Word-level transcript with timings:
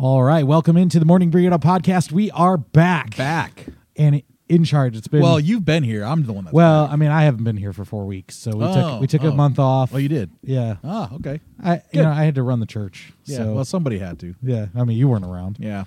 All 0.00 0.22
right, 0.22 0.46
welcome 0.46 0.76
into 0.76 1.00
the 1.00 1.04
Morning 1.04 1.28
Burrito 1.30 1.58
podcast. 1.60 2.12
We 2.12 2.30
are 2.30 2.56
back, 2.56 3.16
Back. 3.16 3.66
and 3.96 4.22
in 4.48 4.62
charge. 4.62 4.96
It's 4.96 5.08
been 5.08 5.20
Well, 5.20 5.40
you've 5.40 5.64
been 5.64 5.82
here. 5.82 6.04
I'm 6.04 6.24
the 6.24 6.32
one 6.32 6.44
that's 6.44 6.54
well. 6.54 6.86
I 6.88 6.94
mean, 6.94 7.10
I 7.10 7.24
haven't 7.24 7.42
been 7.42 7.56
here 7.56 7.72
for 7.72 7.84
four 7.84 8.06
weeks, 8.06 8.36
so 8.36 8.52
we 8.56 8.64
Oh, 8.64 8.74
took 8.92 9.00
we 9.00 9.06
took 9.08 9.22
a 9.24 9.28
oh. 9.28 9.34
month 9.34 9.58
off. 9.58 9.92
Oh, 9.92 9.96
you 9.98 10.08
did. 10.08 10.30
Yeah, 10.42 10.76
Ah, 10.84 11.12
okay. 11.14 11.40
I 11.62 11.82
you 11.92 12.02
know 12.02 12.10
I 12.10 12.22
had 12.22 12.36
to 12.36 12.44
run 12.44 12.60
the 12.60 12.66
church. 12.66 13.12
Yeah. 13.24 13.38
so 13.38 13.54
well, 13.54 13.64
somebody 13.64 13.98
had 13.98 14.20
to. 14.20 14.36
yeah. 14.40 14.66
I 14.76 14.84
mean, 14.84 14.96
you 14.96 15.08
weren't 15.08 15.24
around. 15.24 15.56
Yeah. 15.58 15.84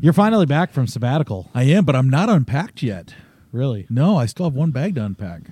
You're 0.00 0.12
finally 0.12 0.46
back 0.46 0.70
from 0.72 0.86
sabbatical. 0.86 1.48
I 1.54 1.62
am, 1.64 1.84
but 1.86 1.96
I'm 1.96 2.10
not 2.10 2.28
unpacked 2.28 2.82
yet. 2.82 3.14
Really, 3.52 3.86
No, 3.88 4.16
I 4.18 4.26
still 4.26 4.44
have 4.46 4.54
one 4.54 4.70
bag 4.70 4.96
to 4.96 5.04
unpack. 5.04 5.42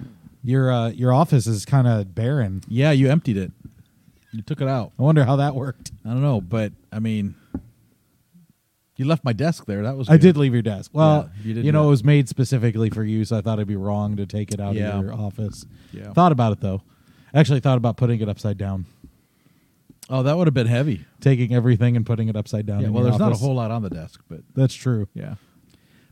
your 0.42 0.70
uh, 0.70 0.88
your 0.90 1.12
office 1.14 1.46
is 1.46 1.64
kind 1.64 1.86
of 1.88 2.14
barren. 2.14 2.62
Yeah, 2.68 2.90
you 2.90 3.08
emptied 3.10 3.38
it. 3.38 3.52
You 4.30 4.42
took 4.42 4.60
it 4.60 4.68
out. 4.68 4.92
I 4.98 5.02
wonder 5.02 5.24
how 5.24 5.36
that 5.36 5.54
worked. 5.54 5.92
I 6.04 6.10
don't 6.10 6.20
know, 6.20 6.40
but 6.42 6.72
I 6.92 6.98
mean, 6.98 7.36
you 8.96 9.04
left 9.04 9.24
my 9.24 9.32
desk 9.32 9.66
there. 9.66 9.82
That 9.82 9.96
was. 9.96 10.08
I 10.08 10.16
did 10.16 10.36
leave 10.36 10.52
your 10.52 10.62
desk. 10.62 10.90
Well, 10.94 11.30
Yeah, 11.42 11.54
you 11.54 11.62
you, 11.62 11.72
know, 11.72 11.86
it 11.86 11.90
was 11.90 12.04
made 12.04 12.28
specifically 12.28 12.90
for 12.90 13.02
you, 13.04 13.24
so 13.24 13.38
I 13.38 13.40
thought 13.40 13.58
it'd 13.58 13.68
be 13.68 13.76
wrong 13.76 14.16
to 14.16 14.26
take 14.26 14.52
it 14.52 14.60
out 14.60 14.74
Yeah. 14.74 14.98
of 14.98 15.04
your 15.04 15.14
office. 15.14 15.66
Yeah. 15.92 16.12
Thought 16.12 16.32
about 16.32 16.52
it 16.52 16.60
though. 16.60 16.82
Actually, 17.32 17.60
thought 17.60 17.78
about 17.78 17.96
putting 17.96 18.20
it 18.20 18.28
upside 18.28 18.56
down, 18.58 18.86
Oh, 20.10 20.22
that 20.22 20.36
would 20.36 20.46
have 20.46 20.54
been 20.54 20.66
heavy. 20.66 21.04
taking 21.20 21.54
everything 21.54 21.96
and 21.96 22.04
putting 22.04 22.28
it 22.28 22.36
upside 22.36 22.66
down. 22.66 22.82
Yeah. 22.82 22.88
Well, 22.90 23.04
there's 23.04 23.18
not 23.18 23.32
a 23.32 23.36
whole 23.36 23.54
lot 23.54 23.70
on 23.70 23.82
the 23.82 23.90
desk, 23.90 24.20
but 24.28 24.40
That's 24.54 24.74
true. 24.74 25.08
yeah. 25.14 25.34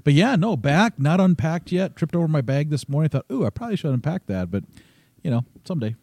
But 0.04 0.14
yeah, 0.14 0.34
no, 0.34 0.56
back, 0.56 0.98
not 0.98 1.20
unpacked 1.20 1.70
yet. 1.70 1.94
Tripped 1.94 2.16
over 2.16 2.26
my 2.26 2.40
bag 2.40 2.70
this 2.70 2.88
morning. 2.88 3.10
Thought, 3.10 3.26
ooh, 3.30 3.44
I 3.46 3.50
probably 3.50 3.76
should 3.76 3.92
unpack 3.94 4.26
that, 4.26 4.50
but 4.50 4.64
you 5.22 5.30
know, 5.30 5.44
someday. 5.64 5.94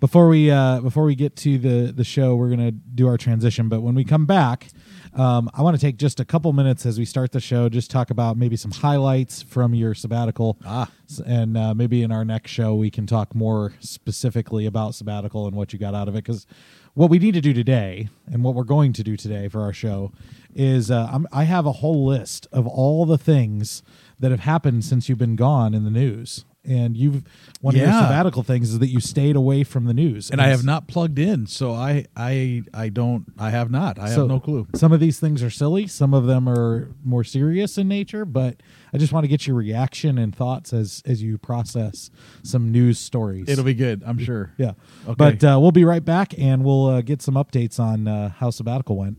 Before 0.00 0.28
we 0.28 0.50
uh, 0.50 0.80
before 0.80 1.04
we 1.04 1.14
get 1.14 1.34
to 1.36 1.56
the 1.56 1.90
the 1.90 2.04
show, 2.04 2.36
we're 2.36 2.50
gonna 2.50 2.72
do 2.72 3.08
our 3.08 3.16
transition. 3.16 3.70
But 3.70 3.80
when 3.80 3.94
we 3.94 4.04
come 4.04 4.26
back, 4.26 4.68
um, 5.14 5.50
I 5.54 5.62
want 5.62 5.76
to 5.76 5.80
take 5.80 5.96
just 5.96 6.20
a 6.20 6.24
couple 6.24 6.52
minutes 6.52 6.86
as 6.86 6.98
we 6.98 7.04
start 7.04 7.32
the 7.32 7.40
show, 7.40 7.68
just 7.68 7.90
talk 7.90 8.10
about 8.10 8.36
maybe 8.36 8.56
some 8.56 8.70
highlights 8.70 9.42
from 9.42 9.74
your 9.74 9.94
sabbatical. 9.94 10.58
Ah. 10.64 10.90
And 11.26 11.56
uh, 11.56 11.74
maybe 11.74 12.02
in 12.02 12.12
our 12.12 12.24
next 12.24 12.50
show 12.50 12.74
we 12.74 12.90
can 12.90 13.06
talk 13.06 13.34
more 13.34 13.72
specifically 13.80 14.66
about 14.66 14.94
sabbatical 14.94 15.46
and 15.46 15.56
what 15.56 15.72
you 15.72 15.78
got 15.78 15.94
out 15.94 16.08
of 16.08 16.14
it. 16.14 16.24
Because 16.24 16.46
what 16.94 17.10
we 17.10 17.18
need 17.18 17.34
to 17.34 17.40
do 17.40 17.52
today, 17.52 18.08
and 18.26 18.42
what 18.42 18.54
we're 18.54 18.64
going 18.64 18.92
to 18.94 19.02
do 19.02 19.16
today 19.16 19.48
for 19.48 19.62
our 19.62 19.72
show, 19.72 20.12
is 20.54 20.90
uh, 20.90 21.08
I'm, 21.12 21.26
I 21.32 21.44
have 21.44 21.64
a 21.64 21.72
whole 21.72 22.04
list 22.04 22.46
of 22.50 22.66
all 22.66 23.06
the 23.06 23.18
things 23.18 23.82
that 24.18 24.30
have 24.30 24.40
happened 24.40 24.84
since 24.84 25.08
you've 25.08 25.18
been 25.18 25.36
gone 25.36 25.74
in 25.74 25.84
the 25.84 25.90
news. 25.90 26.44
And 26.68 26.96
you've 26.96 27.24
one 27.60 27.74
of 27.74 27.80
your 27.80 27.90
sabbatical 27.90 28.42
things 28.42 28.70
is 28.70 28.78
that 28.78 28.88
you 28.88 29.00
stayed 29.00 29.36
away 29.36 29.64
from 29.64 29.86
the 29.86 29.94
news, 29.94 30.30
and 30.30 30.40
I 30.40 30.48
have 30.48 30.64
not 30.64 30.86
plugged 30.86 31.18
in, 31.18 31.46
so 31.46 31.72
I 31.72 32.06
I 32.16 32.62
I 32.74 32.90
don't 32.90 33.24
I 33.38 33.50
have 33.50 33.70
not. 33.70 33.98
I 33.98 34.08
so 34.10 34.20
have 34.20 34.28
no 34.28 34.40
clue. 34.40 34.66
Some 34.74 34.92
of 34.92 35.00
these 35.00 35.18
things 35.18 35.42
are 35.42 35.50
silly, 35.50 35.86
some 35.86 36.12
of 36.12 36.26
them 36.26 36.48
are 36.48 36.90
more 37.04 37.24
serious 37.24 37.78
in 37.78 37.88
nature, 37.88 38.24
but 38.24 38.62
I 38.92 38.98
just 38.98 39.12
want 39.12 39.24
to 39.24 39.28
get 39.28 39.46
your 39.46 39.56
reaction 39.56 40.18
and 40.18 40.34
thoughts 40.34 40.72
as 40.72 41.02
as 41.06 41.22
you 41.22 41.38
process 41.38 42.10
some 42.42 42.70
news 42.70 42.98
stories. 42.98 43.48
It'll 43.48 43.64
be 43.64 43.74
good, 43.74 44.02
I'm 44.04 44.18
sure. 44.18 44.52
yeah. 44.58 44.72
Okay. 45.06 45.14
But 45.16 45.44
uh, 45.44 45.58
we'll 45.60 45.72
be 45.72 45.84
right 45.84 46.04
back 46.04 46.38
and 46.38 46.64
we'll 46.64 46.86
uh, 46.86 47.00
get 47.00 47.22
some 47.22 47.34
updates 47.34 47.80
on 47.80 48.06
uh, 48.06 48.30
how 48.30 48.50
sabbatical 48.50 48.96
went. 48.96 49.18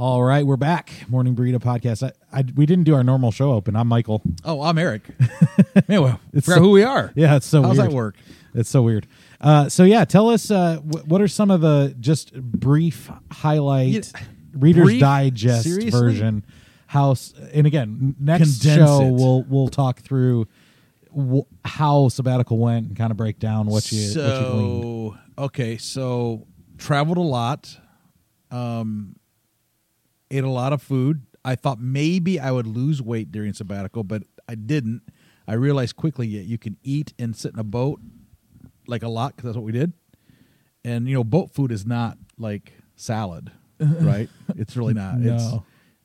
All 0.00 0.22
right, 0.22 0.46
we're 0.46 0.56
back. 0.56 0.90
Morning 1.10 1.36
Burrito 1.36 1.58
Podcast. 1.58 2.02
I, 2.02 2.38
I 2.38 2.42
we 2.56 2.64
didn't 2.64 2.84
do 2.84 2.94
our 2.94 3.04
normal 3.04 3.30
show 3.32 3.52
open. 3.52 3.76
I'm 3.76 3.86
Michael. 3.86 4.22
Oh, 4.46 4.62
I'm 4.62 4.78
Eric. 4.78 5.02
Man, 5.88 6.00
well, 6.00 6.20
It's 6.32 6.46
forgot 6.46 6.56
so- 6.56 6.62
who 6.62 6.70
we 6.70 6.82
are. 6.84 7.12
Yeah, 7.14 7.36
it's 7.36 7.44
so 7.44 7.60
How's 7.62 7.76
weird. 7.76 7.90
that 7.90 7.94
work? 7.94 8.16
It's 8.54 8.70
so 8.70 8.80
weird. 8.80 9.06
Uh, 9.42 9.68
so 9.68 9.84
yeah, 9.84 10.06
tell 10.06 10.30
us 10.30 10.50
uh, 10.50 10.76
wh- 10.78 11.06
what 11.06 11.20
are 11.20 11.28
some 11.28 11.50
of 11.50 11.60
the 11.60 11.94
just 12.00 12.32
brief 12.34 13.10
highlight 13.30 14.10
Reader's 14.54 14.84
brief? 14.84 15.00
Digest 15.00 15.64
Seriously? 15.64 15.90
version. 15.90 16.46
House 16.86 17.34
and 17.52 17.66
again 17.66 18.16
next 18.18 18.62
Condense 18.62 18.88
show 18.88 19.02
it. 19.02 19.10
we'll 19.12 19.42
we'll 19.50 19.68
talk 19.68 20.00
through 20.00 20.48
how 21.62 22.08
sabbatical 22.08 22.56
went 22.58 22.88
and 22.88 22.96
kind 22.96 23.10
of 23.10 23.18
break 23.18 23.38
down 23.38 23.66
what 23.66 23.92
you 23.92 23.98
what 24.00 24.06
you 24.06 24.12
so 24.14 25.16
okay, 25.38 25.76
so 25.76 26.46
traveled 26.78 27.18
a 27.18 27.20
lot, 27.20 27.78
um, 28.50 29.14
ate 30.30 30.44
a 30.44 30.48
lot 30.50 30.72
of 30.72 30.82
food. 30.82 31.22
I 31.44 31.54
thought 31.54 31.80
maybe 31.80 32.38
I 32.38 32.50
would 32.50 32.66
lose 32.66 33.00
weight 33.00 33.32
during 33.32 33.52
sabbatical, 33.54 34.04
but 34.04 34.22
I 34.48 34.54
didn't. 34.54 35.02
I 35.48 35.54
realized 35.54 35.96
quickly 35.96 36.36
that 36.38 36.44
you 36.44 36.58
can 36.58 36.76
eat 36.82 37.12
and 37.18 37.34
sit 37.34 37.52
in 37.54 37.58
a 37.58 37.64
boat 37.64 38.00
like 38.86 39.02
a 39.02 39.08
lot 39.08 39.36
because 39.36 39.48
that's 39.48 39.56
what 39.56 39.64
we 39.64 39.72
did. 39.72 39.92
And 40.84 41.08
you 41.08 41.14
know, 41.14 41.24
boat 41.24 41.52
food 41.52 41.72
is 41.72 41.86
not 41.86 42.18
like 42.38 42.72
salad, 42.96 43.50
right? 43.80 44.28
it's 44.56 44.76
really 44.76 44.94
not. 44.94 45.18
No. 45.18 45.34
It's, 45.34 45.44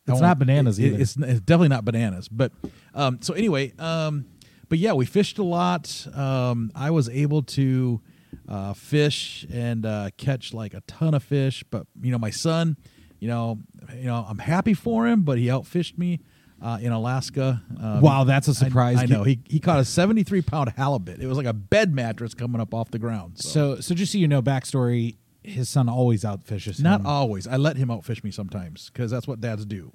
It's 0.08 0.22
not 0.22 0.40
bananas 0.40 0.80
it- 0.80 0.86
either. 0.86 1.02
It's, 1.02 1.16
it's 1.18 1.40
definitely 1.42 1.70
not 1.70 1.84
bananas. 1.86 2.28
But 2.30 2.52
um, 2.94 3.20
so 3.22 3.34
anyway, 3.34 3.74
um, 3.80 4.26
but 4.70 4.78
yeah, 4.80 4.94
we 4.94 5.06
fished 5.06 5.38
a 5.38 5.44
lot. 5.44 6.08
Um, 6.14 6.72
I 6.76 6.92
was 6.92 7.10
able 7.10 7.44
to 7.44 8.02
uh, 8.48 8.74
fish 8.74 9.46
and 9.52 9.86
uh, 9.86 10.10
catch 10.18 10.54
like 10.54 10.74
a 10.74 10.82
ton 10.88 11.14
of 11.14 11.24
fish. 11.24 11.64
But 11.70 11.88
you 12.02 12.12
know, 12.12 12.18
my 12.20 12.30
son, 12.32 12.78
you 13.20 13.28
know, 13.28 13.60
you 13.96 14.06
know, 14.06 14.26
I'm 14.28 14.38
happy 14.40 14.74
for 14.74 15.08
him, 15.08 15.22
but 15.24 15.38
he 15.38 15.48
outfished 15.48 15.98
me 15.98 16.20
uh, 16.62 16.78
in 16.82 16.92
Alaska. 16.92 17.62
Um, 17.82 18.02
Wow, 18.02 18.24
that's 18.24 18.48
a 18.48 18.54
surprise. 18.54 18.98
I, 19.00 19.06
know 19.06 19.24
he 19.24 19.40
he 19.46 19.60
caught 19.60 19.80
a 19.80 19.86
73 19.86 20.42
pound 20.42 20.70
halibut. 20.78 21.20
It 21.22 21.28
was 21.28 21.38
like 21.38 21.48
a 21.48 21.54
bed 21.54 21.94
mattress 21.94 22.34
coming 22.34 22.62
up 22.62 22.74
off 22.74 22.92
the 22.92 23.00
ground. 23.00 23.34
So, 23.40 23.76
So 23.76 23.82
so 23.82 23.96
just 23.96 24.12
so 24.12 24.18
you 24.18 24.28
know, 24.28 24.42
backstory: 24.42 25.18
his 25.44 25.70
son 25.70 25.90
always 25.90 26.24
outfishes. 26.24 26.82
not 26.82 27.02
him. 27.02 27.08
always. 27.08 27.48
I 27.48 27.58
let 27.58 27.78
him 27.78 27.90
outfish 27.90 28.24
me 28.24 28.32
sometimes 28.32 28.90
because 28.90 29.12
that's 29.12 29.28
what 29.28 29.42
dads 29.42 29.66
do. 29.66 29.92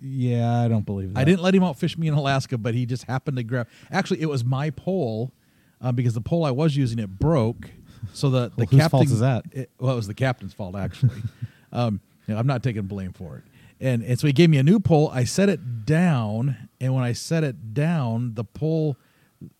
Yeah, 0.00 0.60
I 0.60 0.68
don't 0.68 0.84
believe 0.84 1.14
that. 1.14 1.20
I 1.20 1.24
didn't 1.24 1.40
let 1.42 1.54
him 1.54 1.62
outfish 1.62 1.96
me 1.96 2.06
in 2.06 2.14
Alaska, 2.14 2.58
but 2.58 2.74
he 2.74 2.84
just 2.84 3.04
happened 3.04 3.38
to 3.38 3.42
grab. 3.42 3.66
Actually, 3.90 4.20
it 4.20 4.28
was 4.28 4.44
my 4.44 4.70
pole 4.70 5.32
uh, 5.80 5.90
because 5.92 6.14
the 6.14 6.20
pole 6.20 6.44
I 6.44 6.50
was 6.50 6.76
using 6.76 6.98
it 6.98 7.18
broke. 7.18 7.70
So 8.12 8.30
the 8.30 8.50
the 8.50 8.52
Well, 8.58 8.66
whose 8.66 8.80
captain 8.80 8.90
fault 8.90 9.06
is 9.10 9.20
that? 9.20 9.44
It, 9.52 9.70
well, 9.80 9.92
it 9.92 9.96
was 9.96 10.06
the 10.06 10.14
captain's 10.14 10.52
fault 10.52 10.76
actually. 10.76 11.22
um, 11.72 12.00
you 12.26 12.34
know, 12.34 12.40
I'm 12.40 12.46
not 12.46 12.62
taking 12.62 12.82
blame 12.82 13.12
for 13.12 13.36
it. 13.38 13.44
And 13.80 14.02
and 14.02 14.18
so 14.18 14.26
he 14.26 14.32
gave 14.32 14.48
me 14.48 14.58
a 14.58 14.62
new 14.62 14.80
pole. 14.80 15.10
I 15.12 15.24
set 15.24 15.48
it 15.48 15.84
down, 15.84 16.56
and 16.80 16.94
when 16.94 17.04
I 17.04 17.12
set 17.12 17.44
it 17.44 17.74
down, 17.74 18.34
the 18.34 18.44
pole, 18.44 18.96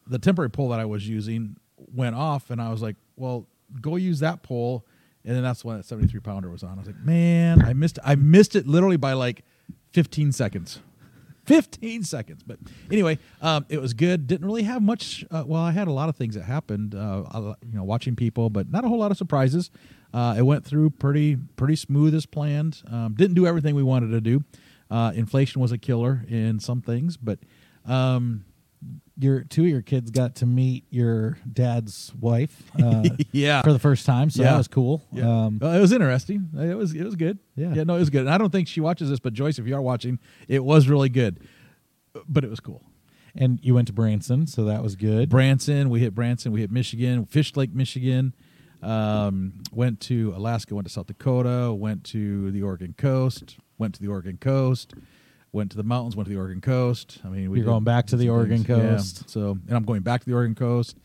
the 0.07 0.19
temporary 0.19 0.51
pole 0.51 0.71
that 0.71 0.81
I 0.81 0.87
was 0.87 1.07
using, 1.07 1.57
went 1.95 2.17
off, 2.17 2.51
and 2.51 2.61
I 2.61 2.71
was 2.71 2.81
like, 2.81 2.97
"Well, 3.17 3.47
go 3.81 3.97
use 3.97 4.21
that 4.21 4.43
pole." 4.43 4.87
And 5.25 5.35
then 5.35 5.43
that's 5.43 5.65
when 5.65 5.77
that 5.77 5.85
73 5.85 6.21
pounder 6.21 6.49
was 6.49 6.63
on. 6.63 6.73
I 6.73 6.77
was 6.77 6.87
like, 6.87 7.05
"Man, 7.05 7.63
I 7.63 7.75
missed. 7.75 7.99
I 8.05 8.15
missed 8.15 8.57
it 8.57 8.67
literally 8.67 8.97
by 8.97 9.13
like 9.13 9.45
15 9.93 10.33
seconds." 10.33 10.81
15 11.47 12.03
seconds. 12.03 12.43
But 12.43 12.59
anyway, 12.91 13.19
um, 13.41 13.67
it 13.69 13.81
was 13.81 13.95
good. 13.95 14.27
Didn't 14.27 14.47
really 14.47 14.65
have 14.65 14.83
much. 14.83 15.25
Uh, 15.31 15.45
well, 15.47 15.63
I 15.63 15.73
had 15.73 15.89
a 15.89 15.93
lot 15.93 16.09
of 16.09 16.17
things 16.17 16.35
that 16.35 16.43
happened. 16.43 16.95
Uh, 16.95 17.55
you 17.65 17.77
know, 17.77 17.85
watching 17.85 18.17
people, 18.17 18.51
but 18.51 18.71
not 18.71 18.85
a 18.85 18.89
whole 18.89 18.99
lot 18.99 19.11
of 19.11 19.17
surprises. 19.17 19.71
Uh, 20.13 20.35
it 20.39 20.43
went 20.43 20.65
through 20.65 20.91
pretty 20.91 21.37
pretty 21.37 21.77
smooth 21.77 22.15
as 22.15 22.27
planned. 22.27 22.83
Um, 22.91 23.15
didn't 23.15 23.35
do 23.35 23.47
everything 23.47 23.75
we 23.75 23.83
wanted 23.83 24.09
to 24.09 24.21
do. 24.21 24.45
Uh, 24.91 25.13
inflation 25.15 25.61
was 25.61 25.73
a 25.73 25.79
killer 25.79 26.25
in 26.29 26.59
some 26.61 26.81
things, 26.81 27.17
but 27.17 27.39
um, 27.85 28.45
Your 29.19 29.45
two 29.45 29.63
of 29.63 29.69
your 29.69 29.81
kids 29.83 30.11
got 30.11 30.35
to 30.37 30.47
meet 30.47 30.85
your 30.91 31.39
dad's 31.51 32.13
wife 32.21 32.63
uh, 32.83 33.03
yeah, 33.33 33.63
for 33.63 33.73
the 33.73 33.79
first 33.79 34.05
time, 34.05 34.29
so 34.29 34.43
that 34.43 34.57
was 34.59 34.69
cool. 34.69 35.03
Yeah. 35.11 35.45
Um, 35.47 35.59
Well, 35.61 35.73
it 35.73 35.81
was 35.81 35.91
interesting. 35.93 36.51
It 36.55 36.77
was 36.77 36.93
it 36.95 37.03
was 37.03 37.17
good. 37.17 37.39
Yeah. 37.57 37.73
yeah, 37.73 37.85
no, 37.85 37.97
it 37.97 38.01
was 38.01 38.11
good. 38.11 38.21
And 38.23 38.31
I 38.31 38.37
don't 38.37 38.51
think 38.53 38.69
she 38.69 38.81
watches 38.83 39.09
this, 39.09 39.19
but 39.19 39.33
Joyce, 39.33 39.59
if 39.59 39.67
you 39.67 39.75
are 39.75 39.81
watching, 39.81 40.19
it 40.49 40.63
was 40.63 40.89
really 40.89 41.09
good. 41.09 41.41
But 42.29 42.45
it 42.45 42.51
was 42.51 42.61
cool. 42.61 42.83
and 43.35 43.59
you 43.63 43.75
went 43.75 43.87
to 43.89 43.95
Branson, 43.95 44.47
so 44.47 44.65
that 44.65 44.83
was 44.83 44.97
good. 44.97 45.31
Branson. 45.31 45.89
We 45.89 46.01
hit 46.01 46.15
Branson. 46.15 46.53
We 46.53 46.61
hit 46.61 46.71
Michigan. 46.71 47.25
Fish 47.25 47.57
Lake, 47.57 47.75
Michigan. 47.75 48.35
Um, 48.83 49.63
went 49.73 50.01
to 50.03 50.33
Alaska. 50.37 50.75
Went 50.75 50.87
to 50.87 50.93
South 50.93 51.07
Dakota. 51.07 51.73
Went 51.73 52.05
to 52.05 52.51
the 52.51 52.63
Oregon 52.63 52.95
coast. 52.97 53.57
Went 53.79 53.95
to 53.95 54.01
the 54.03 54.09
Oregon 54.09 54.37
coast. 54.39 54.93
Went 55.57 55.71
to 55.71 55.77
the 55.77 55.83
mountains. 55.83 56.15
Went 56.15 56.29
to 56.29 56.35
the 56.35 56.39
Oregon 56.39 56.61
coast. 56.61 57.19
I 57.25 57.29
mean, 57.29 57.51
we 57.51 57.59
You're 57.59 57.67
going 57.67 57.83
back 57.85 58.07
to 58.09 58.17
the 58.17 58.29
Oregon 58.29 58.63
things. 58.63 58.69
Yeah. 58.69 58.91
coast. 58.91 59.31
So, 59.31 59.59
and 59.67 59.77
I'm 59.77 59.85
going 59.85 60.03
back 60.03 60.21
to 60.21 60.27
the 60.27 60.35
Oregon 60.35 60.55
coast 60.55 60.97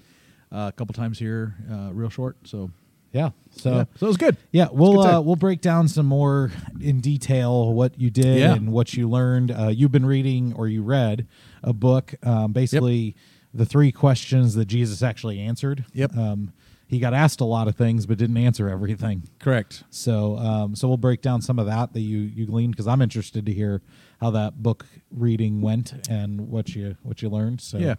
uh, 0.51 0.69
a 0.69 0.71
couple 0.73 0.93
times 0.93 1.17
here, 1.17 1.55
uh, 1.71 1.89
real 1.93 2.09
short. 2.09 2.35
So, 2.43 2.69
yeah. 3.13 3.29
So 3.51 3.71
yeah. 3.71 3.83
so 3.95 4.05
it 4.05 4.09
was 4.09 4.17
good. 4.17 4.35
Yeah, 4.51 4.67
we'll 4.71 5.03
good 5.03 5.13
uh, 5.13 5.21
we'll 5.21 5.35
break 5.37 5.61
down 5.61 5.87
some 5.87 6.05
more 6.05 6.51
in 6.81 6.99
detail 6.99 7.73
what 7.73 7.97
you 7.99 8.09
did 8.09 8.39
Yeah. 8.39 8.53
and 8.53 8.71
what 8.71 8.93
you 8.93 9.09
learned. 9.09 9.51
Uh, 9.51 9.67
you've 9.67 9.91
been 9.91 10.05
reading 10.05 10.53
or 10.55 10.67
you 10.67 10.83
read 10.83 11.27
a 11.63 11.73
book, 11.73 12.13
um, 12.23 12.51
basically 12.51 13.15
the 13.53 13.65
three 13.65 13.91
questions 13.91 14.55
that 14.55 14.65
Jesus 14.65 15.01
actually 15.01 15.39
answered. 15.39 15.85
Yep. 15.93 16.17
Um, 16.17 16.53
he 16.87 16.99
got 16.99 17.13
asked 17.13 17.39
a 17.39 17.45
lot 17.45 17.69
of 17.69 17.75
things 17.77 18.05
but 18.05 18.17
didn't 18.17 18.35
answer 18.35 18.67
everything. 18.67 19.23
Correct. 19.39 19.83
So, 19.89 20.37
um, 20.37 20.75
so 20.75 20.89
we'll 20.89 20.97
break 20.97 21.21
down 21.21 21.41
some 21.41 21.57
of 21.57 21.65
that 21.67 21.93
that 21.93 22.01
you 22.01 22.19
you 22.19 22.45
gleaned 22.45 22.73
because 22.73 22.87
I'm 22.87 23.01
interested 23.01 23.45
to 23.45 23.53
hear 23.53 23.81
how 24.21 24.29
that 24.31 24.61
book 24.61 24.85
reading 25.09 25.61
went 25.61 26.07
and 26.09 26.47
what 26.49 26.69
you 26.75 26.95
what 27.03 27.21
you 27.21 27.29
learned. 27.29 27.59
So, 27.59 27.77
Yeah. 27.79 27.95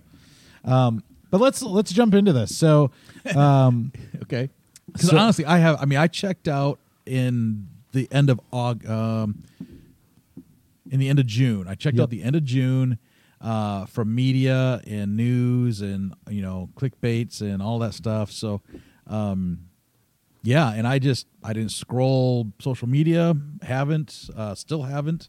Um, 0.64 1.02
but 1.30 1.40
let's 1.40 1.60
let's 1.62 1.92
jump 1.92 2.14
into 2.14 2.32
this. 2.32 2.56
So, 2.56 2.90
um, 3.34 3.92
Okay. 4.22 4.48
Because 4.86 5.10
So- 5.10 5.18
honestly, 5.18 5.44
I 5.44 5.58
have. 5.58 5.76
I 5.80 5.84
mean, 5.84 5.98
I 5.98 6.06
checked 6.06 6.46
out 6.48 6.78
in 7.06 7.66
the 7.92 8.08
end 8.12 8.30
of 8.30 8.40
Aug, 8.52 8.88
um, 8.88 9.42
in 10.90 10.98
the 11.00 11.08
end 11.08 11.18
of 11.18 11.26
June. 11.26 11.66
I 11.68 11.74
checked 11.74 11.96
Yep. 11.96 12.02
out 12.04 12.10
the 12.10 12.22
end 12.22 12.36
of 12.36 12.44
June 12.44 12.98
uh, 13.40 13.86
from 13.86 14.14
media 14.14 14.80
and 14.86 15.16
news 15.16 15.80
and 15.80 16.14
you 16.30 16.42
know 16.42 16.68
clickbaits 16.76 17.40
and 17.40 17.60
all 17.62 17.78
that 17.80 17.94
stuff. 17.94 18.30
So, 18.30 18.60
um, 19.06 19.66
yeah, 20.42 20.72
and 20.72 20.86
I 20.86 20.98
just 20.98 21.26
I 21.42 21.52
didn't 21.52 21.72
scroll 21.72 22.52
social 22.60 22.88
media. 22.88 23.34
Haven't. 23.62 24.28
Uh, 24.36 24.54
still 24.54 24.82
haven't. 24.82 25.28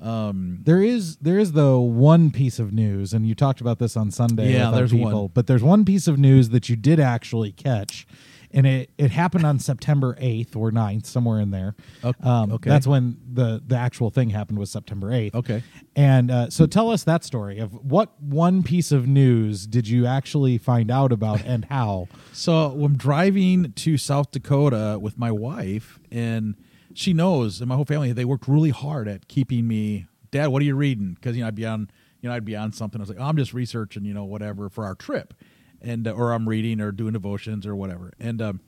Um, 0.00 0.60
there 0.64 0.82
is 0.82 1.16
there 1.16 1.38
is 1.38 1.52
though 1.52 1.80
one 1.80 2.30
piece 2.30 2.58
of 2.58 2.72
news, 2.72 3.12
and 3.12 3.26
you 3.26 3.34
talked 3.34 3.60
about 3.60 3.78
this 3.78 3.96
on 3.96 4.10
Sunday. 4.10 4.52
Yeah, 4.54 4.70
with 4.70 4.78
there's 4.78 4.92
people, 4.92 5.22
one. 5.22 5.30
But 5.34 5.46
there's 5.46 5.62
one 5.62 5.84
piece 5.84 6.06
of 6.08 6.18
news 6.18 6.50
that 6.50 6.68
you 6.68 6.76
did 6.76 6.98
actually 6.98 7.52
catch, 7.52 8.06
and 8.50 8.66
it 8.66 8.90
it 8.96 9.10
happened 9.10 9.44
on 9.44 9.58
September 9.58 10.16
8th 10.20 10.56
or 10.56 10.70
9th, 10.70 11.04
somewhere 11.06 11.38
in 11.38 11.50
there. 11.50 11.74
Ok- 12.02 12.16
Um, 12.24 12.52
okay. 12.52 12.70
That's 12.70 12.86
when 12.86 13.18
the 13.30 13.62
the 13.66 13.76
actual 13.76 14.08
thing 14.10 14.30
happened 14.30 14.58
was 14.58 14.70
September 14.70 15.10
8th. 15.10 15.34
Okay. 15.34 15.62
And 15.94 16.30
uh, 16.30 16.48
so 16.50 16.64
tell 16.66 16.90
us 16.90 17.04
that 17.04 17.22
story 17.24 17.58
of 17.58 17.72
what 17.84 18.20
one 18.22 18.62
piece 18.62 18.92
of 18.92 19.06
news 19.06 19.66
did 19.66 19.86
you 19.86 20.06
actually 20.06 20.56
find 20.56 20.90
out 20.90 21.12
about 21.12 21.42
and 21.44 21.66
how? 21.66 22.08
So 22.32 22.68
I'm 22.82 22.96
driving 22.96 23.72
to 23.74 23.98
South 23.98 24.30
Dakota 24.30 24.98
with 24.98 25.18
my 25.18 25.30
wife, 25.30 25.98
and 26.10 26.54
she 26.94 27.12
knows, 27.12 27.60
and 27.60 27.68
my 27.68 27.76
whole 27.76 27.84
family, 27.84 28.12
they 28.12 28.24
worked 28.24 28.48
really 28.48 28.70
hard 28.70 29.08
at 29.08 29.28
keeping 29.28 29.66
me. 29.66 30.06
Dad, 30.30 30.48
what 30.48 30.62
are 30.62 30.64
you 30.64 30.76
reading? 30.76 31.14
Because 31.14 31.36
you 31.36 31.42
know 31.42 31.48
I'd 31.48 31.54
be 31.54 31.66
on, 31.66 31.90
you 32.20 32.28
know, 32.28 32.34
I'd 32.34 32.44
be 32.44 32.56
on 32.56 32.72
something. 32.72 33.00
I 33.00 33.02
was 33.02 33.08
like, 33.08 33.18
oh, 33.20 33.24
I'm 33.24 33.36
just 33.36 33.54
researching, 33.54 34.04
you 34.04 34.14
know, 34.14 34.24
whatever 34.24 34.68
for 34.68 34.84
our 34.84 34.94
trip, 34.94 35.34
and 35.80 36.06
uh, 36.06 36.12
or 36.12 36.32
I'm 36.32 36.48
reading 36.48 36.80
or 36.80 36.92
doing 36.92 37.12
devotions 37.12 37.66
or 37.66 37.74
whatever. 37.76 38.12
And 38.18 38.40
um, 38.42 38.60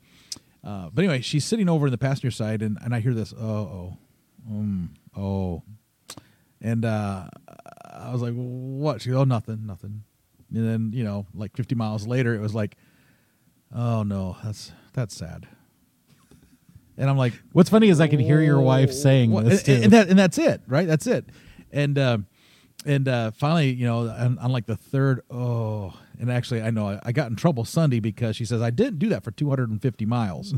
uh, 0.63 0.89
but 0.93 1.03
anyway, 1.03 1.21
she's 1.21 1.45
sitting 1.45 1.69
over 1.69 1.87
in 1.87 1.91
the 1.91 1.97
passenger 1.97 2.31
side, 2.31 2.61
and 2.61 2.77
and 2.81 2.93
I 2.93 2.99
hear 2.99 3.13
this, 3.13 3.33
oh, 3.39 3.97
oh, 4.49 4.77
oh, 5.17 5.63
and 6.61 6.85
uh, 6.85 7.27
I 7.85 8.11
was 8.11 8.21
like, 8.21 8.33
what? 8.33 9.01
She 9.01 9.09
goes, 9.09 9.19
oh, 9.19 9.23
nothing, 9.23 9.65
nothing. 9.65 10.03
And 10.53 10.67
then 10.67 10.91
you 10.93 11.03
know, 11.03 11.25
like 11.33 11.55
50 11.55 11.75
miles 11.75 12.07
later, 12.07 12.33
it 12.33 12.41
was 12.41 12.55
like. 12.55 12.77
Oh 13.75 14.03
no, 14.03 14.37
that's 14.43 14.71
that's 14.93 15.15
sad. 15.15 15.47
And 16.97 17.09
I'm 17.09 17.17
like, 17.17 17.33
What's 17.51 17.69
funny 17.69 17.89
is 17.89 17.99
I 17.99 18.07
can 18.07 18.19
hear 18.19 18.41
your 18.41 18.61
wife 18.61 18.93
saying 18.93 19.31
what? 19.31 19.45
this 19.45 19.59
and, 19.59 19.65
too. 19.65 19.83
and 19.83 19.91
that 19.93 20.09
and 20.09 20.19
that's 20.19 20.37
it, 20.37 20.61
right? 20.67 20.87
That's 20.87 21.07
it. 21.07 21.25
And 21.71 21.97
um, 21.97 22.27
and 22.85 23.07
uh, 23.07 23.31
finally, 23.31 23.71
you 23.71 23.85
know, 23.85 24.09
on, 24.09 24.37
on 24.39 24.51
like 24.51 24.65
the 24.65 24.75
third, 24.75 25.21
oh, 25.31 25.93
and 26.19 26.31
actually, 26.31 26.61
I 26.61 26.69
know 26.69 26.89
I, 26.89 26.99
I 27.03 27.11
got 27.11 27.29
in 27.29 27.35
trouble 27.35 27.65
Sunday 27.65 27.99
because 27.99 28.35
she 28.35 28.45
says 28.45 28.61
I 28.61 28.69
didn't 28.69 28.99
do 28.99 29.09
that 29.09 29.23
for 29.23 29.31
250 29.31 30.05
miles. 30.05 30.53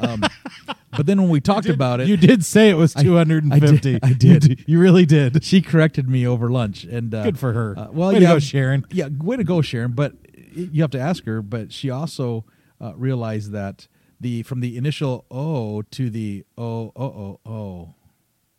Um, 0.00 0.22
but 0.96 1.06
then 1.06 1.20
when 1.20 1.30
we 1.30 1.40
talked 1.40 1.68
about 1.68 2.00
it, 2.00 2.08
you 2.08 2.16
did 2.16 2.44
say 2.44 2.70
it 2.70 2.74
was 2.74 2.94
I- 2.96 3.02
250. 3.02 3.98
I 4.02 4.12
did. 4.12 4.44
You, 4.46 4.56
you 4.66 4.80
really 4.80 5.06
did. 5.06 5.42
she 5.42 5.62
corrected 5.62 6.08
me 6.08 6.26
over 6.26 6.50
lunch, 6.50 6.84
and 6.84 7.14
uh, 7.14 7.24
Good 7.24 7.38
for 7.38 7.52
her. 7.52 7.78
Uh, 7.78 7.88
well, 7.90 8.08
Way 8.10 8.16
to 8.16 8.20
yeah, 8.22 8.32
go, 8.34 8.38
Sharon. 8.38 8.84
Yeah, 8.90 9.08
way 9.18 9.36
to 9.36 9.44
go, 9.44 9.62
Sharon. 9.62 9.92
But 9.92 10.14
you 10.52 10.82
have 10.82 10.90
to 10.92 11.00
ask 11.00 11.24
her. 11.24 11.42
But 11.42 11.72
she 11.72 11.90
also 11.90 12.44
uh, 12.80 12.94
realized 12.94 13.52
that 13.52 13.88
the 14.20 14.42
from 14.42 14.60
the 14.60 14.76
initial 14.76 15.24
oh 15.30 15.82
to 15.82 16.10
the 16.10 16.44
oh 16.58 16.92
oh 16.96 17.40
oh 17.46 17.50
oh. 17.50 17.94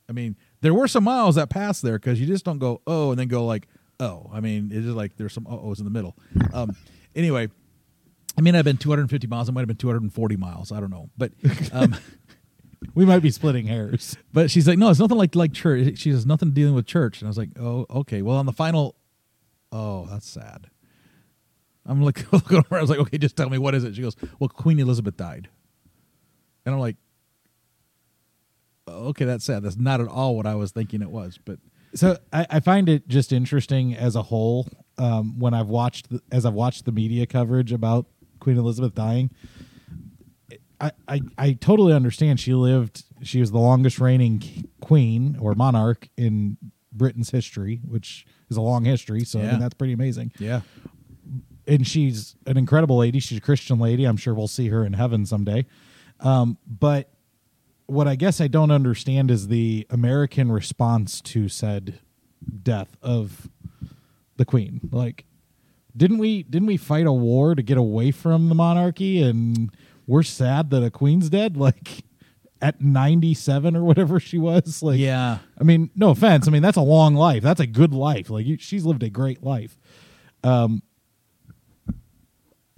I 0.09 0.13
mean, 0.13 0.35
there 0.61 0.73
were 0.73 0.87
some 0.87 1.05
miles 1.05 1.35
that 1.35 1.49
passed 1.49 1.81
there 1.83 1.97
because 1.97 2.19
you 2.19 2.27
just 2.27 2.43
don't 2.43 2.59
go 2.59 2.81
oh 2.87 3.11
and 3.11 3.19
then 3.19 3.27
go 3.27 3.45
like 3.45 3.67
oh. 3.99 4.29
I 4.33 4.39
mean, 4.39 4.71
it's 4.73 4.85
just 4.85 4.97
like 4.97 5.15
there's 5.17 5.33
some 5.33 5.47
oh 5.49 5.69
ohs 5.69 5.79
in 5.79 5.85
the 5.85 5.91
middle. 5.91 6.15
Um, 6.53 6.75
anyway, 7.15 7.49
I 8.37 8.41
mean, 8.41 8.55
I've 8.55 8.65
been 8.65 8.77
250 8.77 9.27
miles. 9.27 9.47
It 9.47 9.51
might 9.51 9.61
have 9.61 9.67
been 9.67 9.77
240 9.77 10.35
miles. 10.37 10.71
I 10.71 10.79
don't 10.79 10.91
know, 10.91 11.09
but. 11.17 11.31
Um, 11.71 11.95
We 12.93 13.05
might 13.05 13.19
be 13.19 13.31
splitting 13.31 13.67
hairs. 13.67 14.17
But 14.33 14.51
she's 14.51 14.67
like, 14.67 14.77
no, 14.77 14.89
it's 14.89 14.99
nothing 14.99 15.17
like 15.17 15.35
like 15.35 15.53
church. 15.53 15.99
She 15.99 16.09
has 16.09 16.25
nothing 16.25 16.51
dealing 16.51 16.73
with 16.73 16.85
church. 16.85 17.21
And 17.21 17.27
I 17.27 17.29
was 17.29 17.37
like, 17.37 17.49
oh, 17.59 17.85
okay. 17.89 18.21
Well, 18.21 18.37
on 18.37 18.45
the 18.45 18.51
final, 18.51 18.95
oh, 19.71 20.07
that's 20.09 20.27
sad. 20.27 20.67
I'm 21.85 22.01
like, 22.01 22.31
looking 22.33 22.57
over. 22.57 22.77
I 22.77 22.81
was 22.81 22.89
like, 22.89 22.99
okay, 22.99 23.17
just 23.17 23.35
tell 23.35 23.49
me 23.49 23.57
what 23.57 23.75
is 23.75 23.83
it. 23.83 23.95
She 23.95 24.01
goes, 24.01 24.15
well, 24.39 24.49
Queen 24.49 24.79
Elizabeth 24.79 25.17
died. 25.17 25.49
And 26.65 26.75
I'm 26.75 26.81
like, 26.81 26.97
oh, 28.87 29.07
okay, 29.09 29.25
that's 29.25 29.45
sad. 29.45 29.63
That's 29.63 29.77
not 29.77 30.01
at 30.01 30.07
all 30.07 30.35
what 30.35 30.45
I 30.45 30.55
was 30.55 30.71
thinking 30.71 31.01
it 31.01 31.09
was. 31.09 31.39
But 31.43 31.59
So 31.93 32.17
I, 32.31 32.45
I 32.49 32.59
find 32.59 32.87
it 32.87 33.07
just 33.07 33.31
interesting 33.31 33.95
as 33.95 34.15
a 34.15 34.21
whole 34.23 34.67
um, 34.97 35.39
when 35.39 35.53
I've 35.53 35.67
watched 35.67 36.09
the, 36.09 36.21
as 36.31 36.45
I've 36.45 36.53
watched 36.53 36.85
the 36.85 36.91
media 36.91 37.25
coverage 37.25 37.71
about 37.71 38.05
Queen 38.39 38.57
Elizabeth 38.57 38.93
dying. 38.93 39.31
I, 40.79 40.91
I, 41.07 41.21
I 41.37 41.53
totally 41.53 41.93
understand. 41.93 42.39
She 42.39 42.53
lived. 42.53 43.03
She 43.21 43.39
was 43.39 43.51
the 43.51 43.59
longest 43.59 43.99
reigning 43.99 44.69
queen 44.81 45.37
or 45.39 45.53
monarch 45.53 46.09
in 46.17 46.57
Britain's 46.91 47.29
history, 47.29 47.81
which 47.85 48.25
is 48.49 48.57
a 48.57 48.61
long 48.61 48.83
history. 48.83 49.23
So 49.23 49.39
I 49.39 49.43
mean, 49.43 49.59
that's 49.59 49.75
pretty 49.75 49.93
amazing. 49.93 50.31
yeah, 50.39 50.61
and 51.67 51.85
she's 51.85 52.35
an 52.45 52.57
incredible 52.57 52.97
lady. 52.97 53.19
She's 53.19 53.37
a 53.37 53.41
Christian 53.41 53.79
lady. 53.79 54.05
I'm 54.05 54.17
sure 54.17 54.33
we'll 54.33 54.47
see 54.47 54.69
her 54.69 54.85
in 54.85 54.93
heaven 54.93 55.25
someday. 55.25 55.65
Um, 56.19 56.57
but 56.67 57.09
what 57.85 58.07
I 58.07 58.15
guess 58.15 58.39
I 58.39 58.47
don't 58.47 58.71
understand 58.71 59.31
is 59.31 59.47
the 59.47 59.85
American 59.89 60.51
response 60.51 61.21
to 61.21 61.49
said 61.49 61.99
death 62.63 62.95
of 63.01 63.49
the 64.37 64.45
queen. 64.45 64.81
Like, 64.91 65.25
didn't 65.95 66.19
we 66.19 66.43
didn't 66.43 66.67
we 66.67 66.77
fight 66.77 67.05
a 67.05 67.11
war 67.11 67.53
to 67.53 67.61
get 67.61 67.77
away 67.77 68.11
from 68.11 68.49
the 68.49 68.55
monarchy, 68.55 69.21
and 69.21 69.71
we're 70.07 70.23
sad 70.23 70.69
that 70.69 70.83
a 70.83 70.91
queen's 70.91 71.29
dead? 71.29 71.57
Like 71.61 72.03
at 72.61 72.79
97 72.79 73.75
or 73.75 73.83
whatever 73.83 74.19
she 74.19 74.37
was. 74.37 74.83
Like, 74.83 74.99
yeah. 74.99 75.39
I 75.59 75.63
mean, 75.63 75.89
no 75.95 76.11
offense. 76.11 76.47
I 76.47 76.51
mean, 76.51 76.61
that's 76.61 76.77
a 76.77 76.81
long 76.81 77.15
life. 77.15 77.41
That's 77.41 77.59
a 77.59 77.65
good 77.65 77.93
life. 77.93 78.29
Like 78.29 78.45
you, 78.45 78.57
she's 78.59 78.85
lived 78.85 79.03
a 79.03 79.09
great 79.09 79.43
life. 79.43 79.79
Um, 80.43 80.83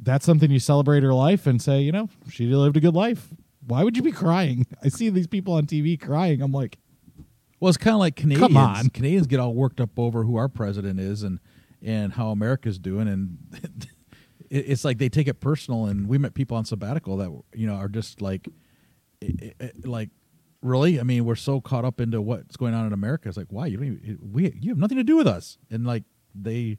that's 0.04 0.26
something 0.26 0.52
you 0.52 0.60
celebrate 0.60 1.04
her 1.04 1.14
life 1.14 1.48
and 1.48 1.62
say, 1.62 1.82
you 1.82 1.92
know, 1.92 2.10
she 2.30 2.46
lived 2.48 2.78
a 2.78 2.80
good 2.80 2.94
life. 2.96 3.30
Why 3.66 3.84
would 3.84 3.96
you 3.96 4.04
be 4.04 4.12
crying? 4.12 4.68
I 4.84 4.90
see 4.90 5.10
these 5.10 5.28
people 5.28 5.54
on 5.54 5.66
TV 5.66 6.00
crying. 6.00 6.42
I'm 6.42 6.52
like, 6.52 6.78
Well, 7.60 7.70
it's 7.70 7.78
kind 7.78 7.94
of 7.94 8.00
like 8.00 8.16
Canadians. 8.16 8.48
Come 8.48 8.58
on. 8.58 8.90
Canadians 8.90 9.28
get 9.28 9.40
all 9.40 9.54
worked 9.54 9.80
up 9.80 9.98
over 9.98 10.24
who 10.24 10.36
our 10.36 10.50
president 10.50 11.00
is 11.00 11.24
and 11.24 11.40
and 11.82 12.14
how 12.14 12.30
America's 12.30 12.80
doing, 12.80 13.10
and 13.10 13.38
it's 14.50 14.86
like 14.86 15.00
they 15.00 15.10
take 15.10 15.28
it 15.28 15.42
personal. 15.42 15.86
And 15.86 16.08
we 16.08 16.18
met 16.18 16.34
people 16.34 16.56
on 16.56 16.66
sabbatical 16.66 17.18
that 17.18 17.30
you 17.54 17.68
know 17.68 17.76
are 17.76 17.90
just 17.90 18.22
like, 18.22 18.48
like, 19.84 20.10
really? 20.62 21.00
I 21.00 21.04
mean, 21.04 21.26
we're 21.26 21.36
so 21.36 21.60
caught 21.60 21.84
up 21.84 22.00
into 22.00 22.22
what's 22.22 22.56
going 22.56 22.74
on 22.74 22.88
in 22.88 22.94
America. 22.94 23.28
It's 23.28 23.38
like, 23.38 23.52
why 23.52 23.68
you 23.68 23.78
don't 23.78 23.88
even, 23.88 24.20
we 24.32 24.54
you 24.60 24.70
have 24.72 24.78
nothing 24.78 24.98
to 24.98 25.04
do 25.04 25.18
with 25.18 25.28
us, 25.28 25.58
and 25.70 25.86
like 25.86 26.04
they 26.34 26.78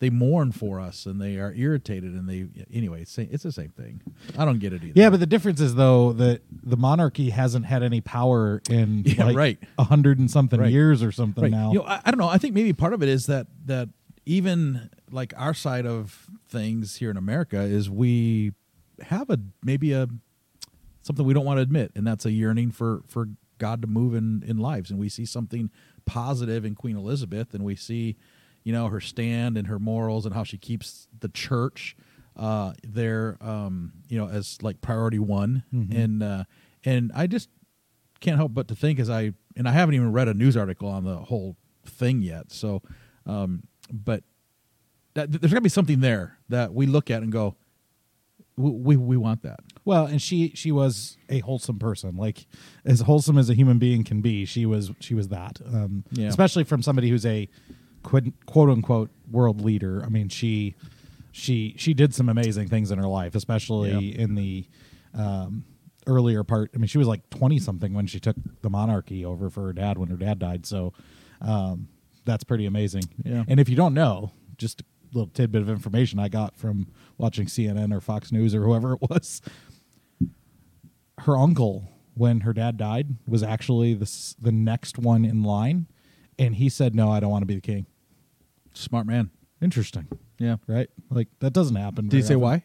they 0.00 0.10
mourn 0.10 0.52
for 0.52 0.80
us 0.80 1.06
and 1.06 1.20
they 1.20 1.38
are 1.38 1.52
irritated 1.54 2.12
and 2.14 2.28
they 2.28 2.46
anyway. 2.72 3.02
It's, 3.02 3.18
it's 3.18 3.42
the 3.42 3.50
same 3.52 3.70
thing. 3.70 4.00
I 4.38 4.44
don't 4.44 4.58
get 4.60 4.72
it 4.72 4.82
either. 4.84 4.92
yeah, 4.94 5.10
but 5.10 5.18
the 5.20 5.26
difference 5.26 5.60
is 5.60 5.74
though 5.74 6.12
that 6.14 6.42
the 6.62 6.76
monarchy 6.76 7.30
hasn't 7.30 7.66
had 7.66 7.82
any 7.82 8.00
power 8.00 8.62
in 8.70 9.02
Yeah, 9.06 9.24
like 9.24 9.36
right. 9.36 9.58
a 9.78 9.84
hundred 9.84 10.18
and 10.20 10.30
something 10.30 10.60
Right. 10.60 10.70
years 10.72 11.02
or 11.02 11.10
something 11.12 11.42
right. 11.42 11.50
now. 11.50 11.72
You 11.72 11.78
know, 11.80 11.84
I, 11.86 12.00
I 12.04 12.10
don't 12.12 12.18
know. 12.18 12.28
I 12.28 12.38
think 12.38 12.54
maybe 12.54 12.72
part 12.72 12.92
of 12.92 13.02
it 13.02 13.08
is 13.08 13.26
that 13.26 13.48
that 13.66 13.88
even 14.24 14.90
like 15.10 15.32
our 15.36 15.54
side 15.54 15.86
of 15.86 16.28
things 16.48 16.96
here 16.96 17.10
in 17.10 17.16
America 17.16 17.58
is 17.60 17.88
we 17.90 18.52
have 19.02 19.30
a 19.30 19.38
maybe 19.64 19.92
a 19.92 20.06
something 21.02 21.24
we 21.24 21.32
don't 21.34 21.44
want 21.44 21.58
to 21.58 21.62
admit, 21.62 21.90
and 21.94 22.06
that's 22.06 22.24
a 22.26 22.30
yearning 22.30 22.70
for 22.70 23.02
for 23.06 23.28
God 23.58 23.80
to 23.82 23.88
move 23.88 24.14
in 24.14 24.44
in 24.46 24.58
lives, 24.58 24.90
and 24.90 24.98
we 25.00 25.08
see 25.08 25.24
something 25.24 25.70
positive 26.04 26.64
in 26.64 26.74
Queen 26.74 26.96
Elizabeth, 26.96 27.52
and 27.54 27.64
we 27.64 27.74
see 27.74 28.16
you 28.68 28.72
know 28.76 28.86
her 28.88 29.00
stand 29.00 29.56
and 29.58 29.66
her 29.68 29.78
morals 29.78 30.26
and 30.26 30.34
how 30.34 30.44
she 30.44 30.58
keeps 30.58 31.08
the 31.20 31.28
church 31.46 31.96
uh 32.36 32.72
there 32.98 33.36
um 33.40 33.92
you 34.10 34.18
know 34.18 34.28
as 34.28 34.58
like 34.62 34.76
priority 34.82 35.18
one 35.18 35.62
and 35.72 36.22
uh 36.22 36.44
and 36.84 37.10
i 37.14 37.26
just 37.26 37.48
can't 38.20 38.36
help 38.36 38.52
but 38.52 38.66
to 38.68 38.74
think 38.74 38.98
as 38.98 39.08
I 39.08 39.32
and 39.56 39.68
I 39.68 39.72
haven't 39.72 39.94
even 39.94 40.12
read 40.12 40.28
a 40.28 40.34
news 40.34 40.56
article 40.56 40.88
on 40.88 41.04
the 41.04 41.16
whole 41.16 41.56
thing 41.86 42.20
yet. 42.22 42.50
So, 42.52 42.82
um, 43.26 43.62
but 43.92 44.22
that, 45.14 45.30
there's 45.32 45.52
got 45.52 45.58
to 45.58 45.60
be 45.62 45.68
something 45.68 46.00
there 46.00 46.38
that 46.48 46.74
we 46.74 46.86
look 46.86 47.10
at 47.10 47.22
and 47.22 47.30
go, 47.32 47.54
we 48.56 48.70
we, 48.70 48.96
we 48.96 49.16
want 49.16 49.42
that. 49.42 49.60
Well, 49.84 50.06
and 50.06 50.20
she 50.20 50.50
she 50.56 50.72
was 50.72 51.16
a 51.28 51.38
wholesome 51.40 51.78
person, 51.78 52.16
like 52.16 52.46
as 52.84 53.00
wholesome 53.02 53.38
as 53.38 53.48
a 53.50 53.54
human 53.54 53.78
being 53.78 54.02
can 54.04 54.20
be. 54.20 54.44
She 54.44 54.66
was 54.66 54.90
she 55.00 55.14
was 55.14 55.28
that, 55.28 55.60
um, 55.72 56.04
Yeah. 56.10 56.28
especially 56.28 56.64
from 56.64 56.82
somebody 56.82 57.08
who's 57.10 57.24
a 57.26 57.48
quote, 58.08 58.24
quote 58.46 58.70
unquote 58.70 59.10
world 59.30 59.60
leader. 59.60 60.02
I 60.04 60.08
mean, 60.08 60.28
she 60.28 60.74
she 61.32 61.74
she 61.76 61.94
did 61.94 62.14
some 62.14 62.28
amazing 62.28 62.68
things 62.68 62.90
in 62.90 62.98
her 62.98 63.06
life, 63.08 63.34
especially 63.34 63.90
Yeah. 63.92 64.22
in 64.22 64.34
the 64.34 64.66
um, 65.14 65.64
earlier 66.06 66.42
part. 66.44 66.70
I 66.74 66.78
mean, 66.78 66.88
she 66.88 66.98
was 66.98 67.06
like 67.08 67.28
twenty 67.30 67.58
something 67.58 67.92
when 67.94 68.06
she 68.06 68.18
took 68.20 68.36
the 68.62 68.70
monarchy 68.70 69.24
over 69.24 69.50
for 69.50 69.62
her 69.66 69.72
dad 69.72 69.98
when 69.98 70.08
her 70.08 70.16
dad 70.16 70.38
died. 70.38 70.64
So 70.66 70.92
um, 71.40 71.88
that's 72.24 72.44
pretty 72.44 72.66
amazing. 72.66 73.04
Yeah. 73.24 73.44
And 73.46 73.60
if 73.60 73.68
you 73.68 73.76
don't 73.76 73.94
know, 73.94 74.32
just 74.56 74.80
a 74.80 74.84
little 75.12 75.30
tidbit 75.32 75.62
of 75.62 75.70
information 75.70 76.18
I 76.18 76.28
got 76.28 76.56
from 76.56 76.88
watching 77.16 77.46
CNN 77.46 77.94
or 77.94 78.00
Fox 78.00 78.30
News 78.32 78.54
or 78.54 78.62
whoever 78.64 78.92
it 79.00 79.00
was. 79.08 79.40
Her 81.22 81.36
uncle, 81.36 81.88
when 82.14 82.40
her 82.40 82.52
dad 82.52 82.76
died, 82.76 83.16
was 83.26 83.42
actually 83.42 83.94
the 83.94 84.34
the 84.40 84.52
next 84.52 84.98
one 84.98 85.24
in 85.24 85.42
line, 85.42 85.86
and 86.38 86.54
he 86.56 86.68
said, 86.68 86.94
"No, 86.94 87.10
I 87.10 87.18
don't 87.20 87.30
want 87.30 87.42
to 87.42 87.46
be 87.46 87.56
the 87.56 87.60
king." 87.60 87.86
Smart 88.78 89.06
man. 89.06 89.30
Interesting, 89.60 90.06
Yeah. 90.38 90.56
right? 90.66 90.88
Like 91.10 91.28
that 91.40 91.52
doesn't 91.52 91.74
happen. 91.76 92.08
Did 92.08 92.16
he 92.16 92.22
very 92.22 92.28
say 92.28 92.34
often. 92.34 92.40
why? 92.42 92.62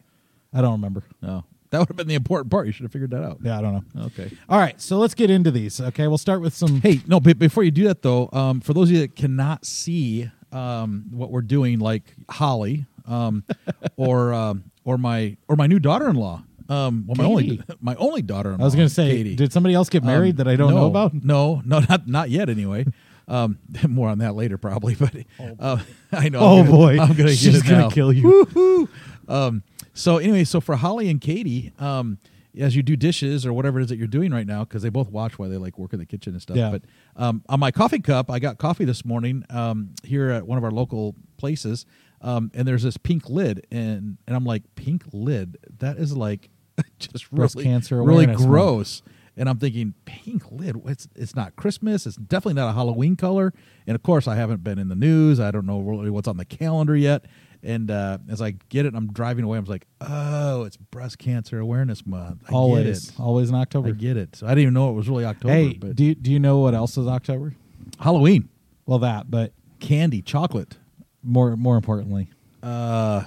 I 0.52 0.62
don't 0.62 0.72
remember. 0.72 1.02
No. 1.20 1.44
That 1.70 1.80
would 1.80 1.88
have 1.88 1.96
been 1.96 2.06
the 2.06 2.14
important 2.14 2.52
part. 2.52 2.66
You 2.66 2.72
should 2.72 2.84
have 2.84 2.92
figured 2.92 3.10
that 3.10 3.24
out. 3.24 3.38
Yeah, 3.42 3.58
I 3.58 3.60
don't 3.60 3.94
know. 3.94 4.02
Okay. 4.04 4.30
All 4.48 4.58
right, 4.60 4.80
so 4.80 4.98
let's 4.98 5.14
get 5.14 5.28
into 5.28 5.50
these. 5.50 5.80
Okay, 5.80 6.06
we'll 6.06 6.18
start 6.18 6.40
with 6.40 6.54
some. 6.54 6.80
Hey, 6.80 7.00
no, 7.08 7.18
but 7.18 7.36
before 7.36 7.64
you 7.64 7.72
do 7.72 7.84
that 7.88 8.02
though, 8.02 8.28
um, 8.32 8.60
for 8.60 8.74
those 8.74 8.90
of 8.90 8.94
you 8.94 9.00
that 9.00 9.16
cannot 9.16 9.66
see 9.66 10.30
um, 10.52 11.06
what 11.10 11.32
we're 11.32 11.42
doing, 11.42 11.80
like 11.80 12.14
Holly, 12.30 12.86
um, 13.08 13.42
or 13.96 14.32
um, 14.32 14.70
or 14.84 14.96
my 14.98 15.36
or 15.48 15.56
my 15.56 15.66
new 15.66 15.80
daughter-in-law, 15.80 16.44
um, 16.68 17.06
well, 17.08 17.16
my 17.16 17.24
only 17.24 17.60
my 17.80 17.96
only 17.96 18.22
daughter-in-law. 18.22 18.62
I 18.62 18.64
was 18.64 18.76
going 18.76 18.86
to 18.86 18.94
say, 18.94 19.10
Katie. 19.10 19.34
did 19.34 19.52
somebody 19.52 19.74
else 19.74 19.88
get 19.88 20.04
married 20.04 20.34
Um, 20.34 20.36
that 20.36 20.48
I 20.48 20.54
don't 20.54 20.70
no, 20.70 20.76
know 20.82 20.86
about? 20.86 21.12
No, 21.24 21.60
no, 21.66 21.80
not 21.80 22.06
not 22.06 22.30
yet. 22.30 22.48
Anyway, 22.48 22.86
um, 23.28 23.58
more 23.88 24.08
on 24.08 24.18
that 24.18 24.34
later 24.34 24.58
probably. 24.58 24.94
But 24.94 25.14
uh, 25.58 25.78
I 26.12 26.28
know. 26.28 26.40
Oh 26.40 26.58
I'm 26.60 26.66
gonna- 26.66 26.76
boy, 26.76 26.98
I'm 27.00 27.14
gonna 27.14 27.32
she's 27.34 27.62
gonna 27.62 27.78
now. 27.78 27.90
kill 27.90 28.12
you. 28.12 28.88
Um, 29.28 29.62
so 29.94 30.18
anyway, 30.18 30.44
so 30.44 30.60
for 30.60 30.76
Holly 30.76 31.08
and 31.08 31.20
Katie, 31.20 31.72
um, 31.78 32.18
as 32.58 32.76
you 32.76 32.82
do 32.82 32.94
dishes 32.96 33.46
or 33.46 33.52
whatever 33.52 33.80
it 33.80 33.84
is 33.84 33.88
that 33.88 33.96
you're 33.96 34.06
doing 34.06 34.32
right 34.32 34.46
now, 34.46 34.64
because 34.64 34.82
they 34.82 34.88
both 34.88 35.08
watch 35.10 35.38
while 35.38 35.48
they 35.48 35.56
like 35.56 35.78
work 35.78 35.92
in 35.92 35.98
the 35.98 36.06
kitchen 36.06 36.32
and 36.34 36.42
stuff. 36.42 36.56
Yeah. 36.56 36.70
But 36.70 36.82
um, 37.16 37.42
on 37.48 37.58
my 37.60 37.70
coffee 37.70 38.00
cup, 38.00 38.30
I 38.30 38.38
got 38.38 38.58
coffee 38.58 38.84
this 38.84 39.04
morning 39.04 39.44
um, 39.50 39.94
here 40.02 40.30
at 40.30 40.46
one 40.46 40.58
of 40.58 40.64
our 40.64 40.70
local 40.70 41.14
places, 41.36 41.86
um, 42.20 42.50
and 42.54 42.66
there's 42.68 42.82
this 42.82 42.96
pink 42.96 43.28
lid, 43.28 43.66
and 43.70 44.18
and 44.26 44.36
I'm 44.36 44.44
like, 44.44 44.62
pink 44.74 45.04
lid? 45.12 45.56
That 45.78 45.96
is 45.96 46.16
like 46.16 46.50
just 46.98 47.30
Breast 47.30 47.54
really, 47.56 47.64
Cancer 47.64 48.02
really 48.02 48.26
gross. 48.26 49.02
And 49.36 49.48
I'm 49.48 49.58
thinking, 49.58 49.94
pink 50.04 50.50
lid. 50.52 50.76
It's 50.86 51.08
it's 51.16 51.34
not 51.34 51.56
Christmas. 51.56 52.06
It's 52.06 52.16
definitely 52.16 52.54
not 52.54 52.68
a 52.70 52.72
Halloween 52.72 53.16
color. 53.16 53.52
And 53.86 53.94
of 53.96 54.02
course, 54.02 54.28
I 54.28 54.36
haven't 54.36 54.62
been 54.62 54.78
in 54.78 54.88
the 54.88 54.94
news. 54.94 55.40
I 55.40 55.50
don't 55.50 55.66
know 55.66 55.80
really 55.80 56.10
what's 56.10 56.28
on 56.28 56.36
the 56.36 56.44
calendar 56.44 56.96
yet. 56.96 57.24
And 57.62 57.90
uh, 57.90 58.18
as 58.28 58.42
I 58.42 58.52
get 58.68 58.84
it, 58.86 58.94
I'm 58.94 59.10
driving 59.12 59.42
away. 59.44 59.56
I'm 59.58 59.64
like, 59.64 59.86
oh, 60.02 60.64
it's 60.64 60.76
Breast 60.76 61.18
Cancer 61.18 61.58
Awareness 61.58 62.04
Month. 62.06 62.42
I 62.48 62.52
always, 62.52 63.06
get 63.06 63.14
it. 63.14 63.20
always 63.20 63.48
in 63.48 63.54
October. 63.54 63.88
I 63.88 63.92
get 63.92 64.16
it. 64.18 64.36
So 64.36 64.46
I 64.46 64.50
didn't 64.50 64.62
even 64.62 64.74
know 64.74 64.90
it 64.90 64.92
was 64.92 65.08
really 65.08 65.24
October. 65.24 65.54
hey, 65.54 65.72
but 65.72 65.96
do 65.96 66.04
you, 66.04 66.14
do 66.14 66.30
you 66.30 66.38
know 66.38 66.58
what 66.58 66.74
else 66.74 66.96
is 66.98 67.06
October? 67.06 67.54
Halloween, 67.98 68.50
Well, 68.86 68.98
that, 69.00 69.30
but 69.30 69.52
candy, 69.80 70.20
chocolate. 70.22 70.76
more 71.22 71.56
more 71.56 71.76
importantly, 71.76 72.28
Uh, 72.62 73.24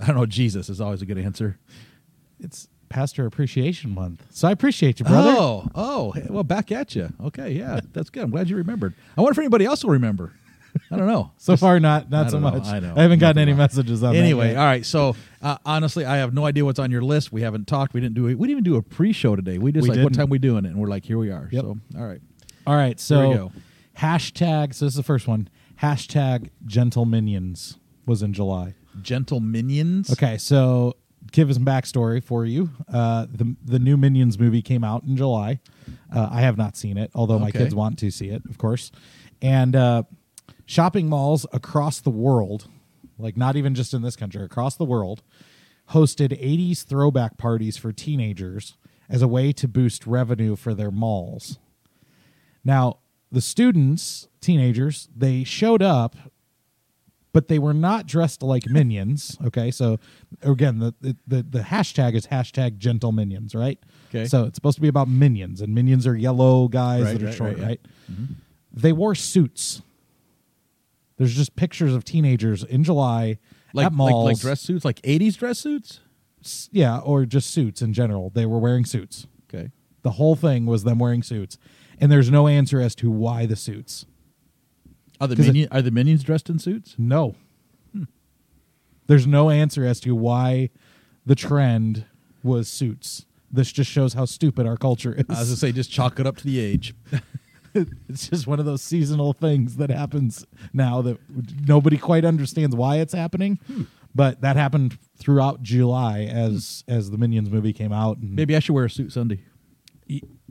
I 0.00 0.06
don't 0.06 0.16
know. 0.16 0.26
Jesus 0.26 0.68
is 0.70 0.80
always 0.80 1.02
a 1.02 1.06
good 1.06 1.18
answer. 1.18 1.58
it's 2.40 2.68
Pastor 2.94 3.26
Appreciation 3.26 3.92
Month. 3.92 4.24
So 4.30 4.46
I 4.46 4.52
appreciate 4.52 5.00
you, 5.00 5.04
brother. 5.04 5.34
Oh, 5.36 5.68
oh, 5.74 6.12
hey, 6.12 6.28
well, 6.30 6.44
back 6.44 6.70
at 6.70 6.94
you. 6.94 7.12
Okay, 7.24 7.50
yeah, 7.50 7.80
that's 7.92 8.08
good. 8.08 8.22
I'm 8.22 8.30
glad 8.30 8.48
you 8.48 8.56
remembered. 8.56 8.94
I 9.16 9.20
wonder 9.20 9.32
if 9.32 9.38
anybody 9.38 9.64
else 9.64 9.82
will 9.82 9.90
remember. 9.90 10.32
I 10.92 10.96
don't 10.96 11.08
know. 11.08 11.32
So 11.38 11.56
far, 11.56 11.80
not 11.80 12.08
not 12.08 12.30
so 12.30 12.38
know. 12.38 12.52
much. 12.52 12.66
I 12.66 12.78
know. 12.78 12.94
haven't 12.94 13.18
gotten 13.18 13.42
any 13.42 13.52
messages 13.52 14.04
on 14.04 14.14
anyway, 14.14 14.54
all 14.54 14.64
right. 14.64 14.86
So 14.86 15.16
uh, 15.42 15.58
honestly, 15.66 16.04
I 16.04 16.18
have 16.18 16.32
no 16.34 16.46
idea 16.46 16.64
what's 16.64 16.78
on 16.78 16.92
your 16.92 17.02
list. 17.02 17.32
We 17.32 17.42
haven't 17.42 17.66
talked. 17.66 17.94
We 17.94 18.00
didn't 18.00 18.14
do 18.14 18.28
it. 18.28 18.38
We 18.38 18.46
didn't 18.46 18.60
even 18.60 18.64
do 18.64 18.76
a 18.76 18.82
pre-show 18.82 19.34
today. 19.34 19.58
We 19.58 19.72
just 19.72 19.82
We 19.82 19.88
like 19.88 19.98
what 19.98 20.12
didn't. 20.12 20.16
time 20.16 20.30
we 20.30 20.38
doing 20.38 20.64
it, 20.64 20.68
and 20.68 20.78
we're 20.78 20.88
like, 20.88 21.04
here 21.04 21.18
we 21.18 21.32
are. 21.32 21.48
Yep. 21.50 21.64
So 21.64 21.78
all 21.98 22.04
right. 22.04 22.20
all 22.64 22.76
right. 22.76 23.00
So 23.00 23.50
hashtag. 23.98 24.72
So 24.72 24.84
this 24.84 24.92
is 24.92 24.96
the 24.96 25.02
first 25.02 25.26
one. 25.26 25.48
Hashtag 25.82 26.50
Gentle 26.64 27.06
Minions 27.06 27.78
was 28.06 28.22
in 28.22 28.32
July. 28.32 28.74
Gentle 29.02 29.40
minions. 29.40 30.12
Okay, 30.12 30.38
so 30.38 30.94
give 31.32 31.48
us 31.50 31.56
some 31.56 31.64
backstory 31.64 32.22
for 32.22 32.44
you. 32.44 32.70
Uh, 32.92 33.26
the 33.30 33.56
the 33.64 33.78
new 33.78 33.96
Minions 33.96 34.38
movie 34.38 34.62
came 34.62 34.84
out 34.84 35.04
in 35.04 35.16
July. 35.16 35.60
Uh, 36.14 36.28
I 36.30 36.40
have 36.42 36.56
not 36.56 36.76
seen 36.76 36.96
it, 36.96 37.10
although 37.14 37.38
my 37.38 37.48
Okay. 37.48 37.58
kids 37.60 37.74
want 37.74 37.98
to 38.00 38.10
see 38.10 38.28
it, 38.28 38.42
of 38.48 38.58
course. 38.58 38.90
And 39.42 39.74
uh, 39.74 40.02
shopping 40.66 41.08
malls 41.08 41.44
across 41.52 42.00
the 42.00 42.10
world, 42.10 42.68
like 43.18 43.36
not 43.36 43.56
even 43.56 43.74
just 43.74 43.92
in 43.94 44.02
this 44.02 44.16
country, 44.16 44.42
across 44.44 44.76
the 44.76 44.84
world, 44.84 45.22
hosted 45.90 46.28
80s 46.40 46.84
throwback 46.84 47.36
parties 47.36 47.76
for 47.76 47.92
teenagers 47.92 48.76
as 49.08 49.20
a 49.22 49.28
way 49.28 49.52
to 49.52 49.68
boost 49.68 50.06
revenue 50.06 50.56
for 50.56 50.72
their 50.72 50.90
malls. 50.90 51.58
Now, 52.64 52.98
the 53.30 53.40
students, 53.40 54.28
teenagers, 54.40 55.08
they 55.14 55.44
showed 55.44 55.82
up 55.82 56.16
but 57.34 57.48
they 57.48 57.58
were 57.58 57.74
not 57.74 58.06
dressed 58.06 58.42
like 58.44 58.64
minions. 58.66 59.36
Okay, 59.44 59.70
so 59.70 59.98
again, 60.40 60.78
the 60.78 60.94
the 61.26 61.42
the, 61.42 61.58
hashtag 61.60 62.14
is 62.14 62.28
hashtag 62.28 62.78
gentle 62.78 63.10
minions, 63.12 63.54
right? 63.54 63.78
Okay. 64.08 64.24
so 64.26 64.44
it's 64.44 64.54
supposed 64.54 64.76
to 64.76 64.80
be 64.80 64.88
about 64.88 65.08
minions, 65.08 65.60
and 65.60 65.74
minions 65.74 66.06
are 66.06 66.16
yellow 66.16 66.68
guys 66.68 67.02
Right, 67.02 67.12
that 67.14 67.22
are 67.22 67.26
right, 67.26 67.34
short, 67.34 67.50
right, 67.54 67.58
yeah. 67.58 67.66
right? 67.66 67.80
Mm-hmm. 68.10 68.32
They 68.72 68.92
wore 68.92 69.14
suits. 69.16 69.82
There's 71.16 71.34
just 71.34 71.56
pictures 71.56 71.92
of 71.94 72.04
teenagers 72.04 72.62
in 72.64 72.84
July 72.84 73.38
Like, 73.72 73.86
at 73.86 73.92
malls, 73.92 74.24
like 74.24 74.34
like 74.36 74.40
dress 74.40 74.60
suits, 74.60 74.84
like 74.84 75.02
'80s 75.02 75.36
dress 75.36 75.58
suits. 75.58 76.00
yeah, 76.70 76.98
or 76.98 77.26
just 77.26 77.50
suits 77.50 77.82
in 77.82 77.92
general. 77.92 78.30
They 78.30 78.46
were 78.46 78.58
wearing 78.60 78.84
suits. 78.84 79.26
Okay. 79.52 79.70
The 80.02 80.12
whole 80.12 80.36
thing 80.36 80.66
was 80.66 80.84
them 80.84 80.98
wearing 81.00 81.24
suits, 81.24 81.58
and 81.98 82.12
there's 82.12 82.30
no 82.30 82.46
answer 82.46 82.80
as 82.80 82.94
to 82.96 83.10
why 83.10 83.44
the 83.46 83.56
suits. 83.56 84.06
Are 85.24 85.28
the 85.28 85.36
'Cause 85.36 85.48
it- 85.48 85.68
are 85.70 85.82
the 85.82 85.90
minions 85.90 86.22
dressed 86.22 86.48
in 86.50 86.58
suits? 86.58 86.94
No. 86.98 87.34
Hmm. 87.92 88.04
There's 89.06 89.26
no 89.26 89.50
answer 89.50 89.84
as 89.84 90.00
to 90.00 90.14
why 90.14 90.70
the 91.26 91.34
trend 91.34 92.04
was 92.42 92.68
suits. 92.68 93.26
This 93.50 93.70
just 93.72 93.90
shows 93.90 94.14
how 94.14 94.24
stupid 94.24 94.66
our 94.66 94.76
culture 94.76 95.12
is. 95.14 95.24
I 95.28 95.40
was 95.40 95.48
gonna 95.48 95.56
say, 95.56 95.72
just 95.72 95.90
chalk 95.90 96.18
it 96.20 96.26
up 96.26 96.36
to 96.38 96.44
the 96.44 96.58
age. 96.58 96.94
it's 97.74 98.28
just 98.28 98.46
one 98.46 98.58
of 98.60 98.66
those 98.66 98.82
seasonal 98.82 99.32
things 99.32 99.76
that 99.76 99.90
happens 99.90 100.44
now 100.72 101.02
that 101.02 101.18
nobody 101.66 101.96
quite 101.96 102.24
understands 102.24 102.74
why 102.76 102.96
it's 102.98 103.12
happening. 103.14 103.58
Hmm. 103.66 103.82
But 104.14 104.42
that 104.42 104.54
happened 104.56 104.96
throughout 105.16 105.62
July 105.62 106.20
as 106.22 106.84
as 106.86 107.10
the 107.10 107.18
Minions 107.18 107.50
movie 107.50 107.72
came 107.72 107.92
out. 107.92 108.18
And 108.18 108.34
Maybe 108.36 108.54
I 108.54 108.60
should 108.60 108.74
wear 108.74 108.84
a 108.84 108.90
suit 108.90 109.12
Sunday. 109.12 109.40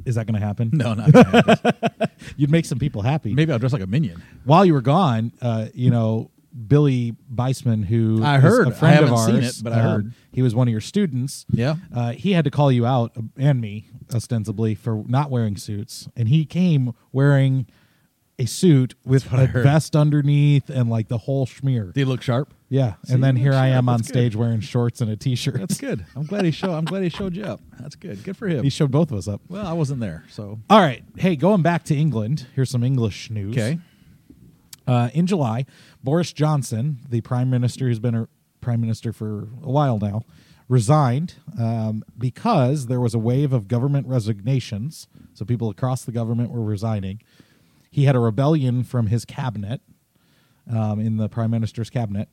Is 0.06 0.16
that 0.16 0.26
going 0.28 0.40
to 0.40 0.46
happen? 0.46 0.70
No, 0.74 0.94
not 0.94 1.14
happen. 1.14 2.10
You'd 2.38 2.52
make 2.52 2.66
some 2.66 2.80
people 2.80 3.02
happy. 3.02 3.34
Maybe 3.34 3.52
I'll 3.52 3.60
dress 3.60 3.74
like 3.74 3.82
a 3.82 3.88
minion. 3.88 4.22
While 4.46 4.66
you 4.66 4.74
were 4.74 4.82
gone, 4.82 5.32
uh, 5.42 5.68
you 5.74 5.90
know 5.92 6.32
Billy 6.68 7.16
Beisman, 7.34 7.86
who 7.86 8.24
I 8.24 8.38
is 8.38 8.44
heard. 8.44 8.68
a 8.68 8.72
I 8.72 8.74
friend 8.74 9.00
of 9.04 9.10
haven't 9.10 9.26
seen 9.26 9.44
ours, 9.44 9.60
it, 9.60 9.64
but 9.64 9.74
I 9.74 9.80
um, 9.82 9.86
heard. 9.92 10.14
he 10.32 10.42
was 10.42 10.54
one 10.56 10.68
of 10.68 10.72
your 10.72 10.82
students. 10.82 11.46
Yeah. 11.50 11.76
uh, 11.96 12.12
he 12.12 12.34
had 12.34 12.46
to 12.46 12.52
call 12.52 12.72
you 12.72 12.86
out 12.86 13.12
uh, 13.18 13.22
and 13.38 13.60
me 13.62 13.88
ostensibly 14.14 14.76
for 14.76 15.04
not 15.08 15.30
wearing 15.32 15.58
suits, 15.58 16.08
and 16.16 16.28
he 16.30 16.46
came 16.46 16.94
wearing 17.12 17.66
a 18.40 18.46
suit 18.46 18.96
with 19.06 19.32
I 19.34 19.44
a 19.44 19.48
vest 19.48 19.96
underneath 19.96 20.70
and 20.70 20.90
like 20.90 21.08
the 21.08 21.20
whole 21.20 21.46
schmear. 21.46 21.94
They 21.94 22.04
look 22.04 22.22
sharp. 22.24 22.54
yeah, 22.68 22.96
See, 23.06 23.14
and 23.14 23.24
then 23.24 23.36
here 23.36 23.52
I 23.54 23.70
sharp. 23.70 23.78
am 23.78 23.90
on 23.90 23.98
That's 23.98 24.08
good. 24.10 24.14
stage 24.14 24.36
wearing 24.36 24.60
shorts 24.60 25.02
and 25.02 25.12
a 25.12 25.16
t-shirt. 25.16 25.60
That's 25.60 25.78
good. 25.80 26.06
I'm 26.16 26.26
glad 26.26 26.44
he 26.46 26.52
showed. 26.52 26.72
I'm 26.74 26.86
glad 26.86 27.04
he 27.04 27.10
showed 27.10 27.36
you 27.36 27.44
up. 27.44 27.62
That's 27.80 27.96
good. 27.96 28.24
Good 28.24 28.36
for 28.36 28.48
him. 28.48 28.64
he 28.64 28.70
showed 28.72 28.90
both 28.92 29.12
of 29.12 29.18
us 29.18 29.28
up. 29.28 29.42
Well, 29.50 29.66
I 29.68 29.74
wasn't 29.74 30.00
there, 30.00 30.24
so 30.30 30.60
All 30.70 30.80
right, 30.80 31.04
hey, 31.18 31.36
going 31.36 31.62
back 31.62 31.84
to 31.86 31.96
England. 31.96 32.48
Here's 32.56 32.70
some 32.72 32.84
English 32.84 33.30
news. 33.30 33.54
okay. 33.56 33.80
Uh, 34.86 35.10
in 35.14 35.26
July, 35.28 35.66
Boris 36.04 36.34
Johnson, 36.34 36.98
the 37.08 37.22
prime 37.22 37.50
minister 37.50 37.88
who's 37.88 38.00
been 38.00 38.16
a 38.16 38.28
prime 38.60 38.82
minister 38.82 39.14
for 39.14 39.44
a 39.64 39.70
while 39.70 39.98
now, 40.00 40.24
resigned 40.68 41.36
um, 41.60 42.04
because 42.18 42.88
there 42.88 43.00
was 43.00 43.14
a 43.14 43.20
wave 43.20 43.54
of 43.54 43.68
government 43.68 44.08
resignations. 44.08 45.08
So 45.34 45.46
people 45.46 45.70
across 45.70 46.04
the 46.04 46.12
government 46.12 46.52
were 46.52 46.64
resigning. 46.64 47.22
He 47.94 48.06
had 48.06 48.16
a 48.16 48.20
rebellion 48.20 48.84
from 48.84 49.06
his 49.06 49.24
cabinet, 49.24 49.80
um, 50.68 51.00
in 51.00 51.18
the 51.18 51.30
prime 51.30 51.52
minister's 51.52 51.92
cabinet, 51.92 52.28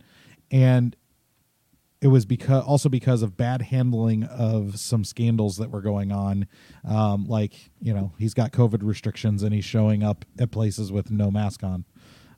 and 0.50 0.97
it 2.00 2.09
was 2.09 2.25
because 2.25 2.64
also 2.64 2.88
because 2.88 3.21
of 3.21 3.37
bad 3.37 3.61
handling 3.61 4.25
of 4.25 4.81
some 4.81 5.05
scandals 5.05 5.59
that 5.59 5.71
were 5.71 5.83
going 5.83 6.12
on. 6.12 6.49
Um, 6.88 7.26
like 7.26 7.71
you 7.79 7.93
know 7.93 8.12
he's 8.19 8.33
got 8.33 8.52
covid 8.52 8.81
restrictions 8.83 9.43
and 9.43 9.52
he's 9.52 9.67
showing 9.67 10.02
up 10.02 10.25
at 10.38 10.50
places 10.50 10.90
with 10.90 11.11
no 11.11 11.31
mask 11.31 11.62
on 11.62 11.85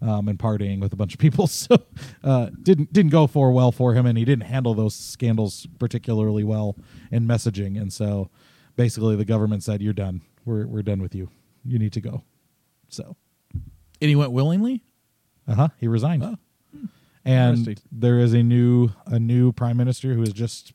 um, 0.00 0.26
and 0.26 0.37
partying 0.37 0.81
with 0.81 0.93
a 0.93 0.97
bunch 0.97 1.14
of 1.14 1.21
people. 1.21 1.47
So 1.52 1.76
uh, 2.25 2.50
didn't 2.61 2.93
didn't 2.93 3.12
go 3.12 3.29
for 3.29 3.52
well 3.52 3.71
for 3.71 3.95
him 3.95 4.05
and 4.05 4.19
he 4.19 4.25
didn't 4.25 4.47
handle 4.47 4.75
those 4.75 4.97
scandals 4.97 5.69
particularly 5.79 6.43
well 6.43 6.76
in 7.12 7.25
messaging. 7.25 7.81
And 7.81 7.93
so 7.93 8.31
basically 8.75 9.14
the 9.14 9.25
government 9.25 9.62
said 9.62 9.81
you're 9.81 9.93
done. 9.93 10.23
We're, 10.45 10.67
we're 10.67 10.83
done 10.83 11.00
with 11.00 11.14
you. 11.14 11.31
You 11.64 11.79
need 11.79 11.93
to 11.93 12.00
go 12.00 12.25
so 12.92 13.16
And 14.00 14.08
he 14.08 14.16
went 14.16 14.32
willingly. 14.32 14.82
uh-huh 15.49 15.68
he 15.78 15.88
resigned 15.88 16.22
Oh. 16.25 16.37
and 17.25 17.80
there 17.90 18.18
is 18.18 18.32
a 18.32 18.42
new 18.42 18.90
a 19.06 19.18
new 19.18 19.52
prime 19.52 19.76
minister 19.76 20.14
who 20.14 20.22
is 20.22 20.32
just 20.32 20.72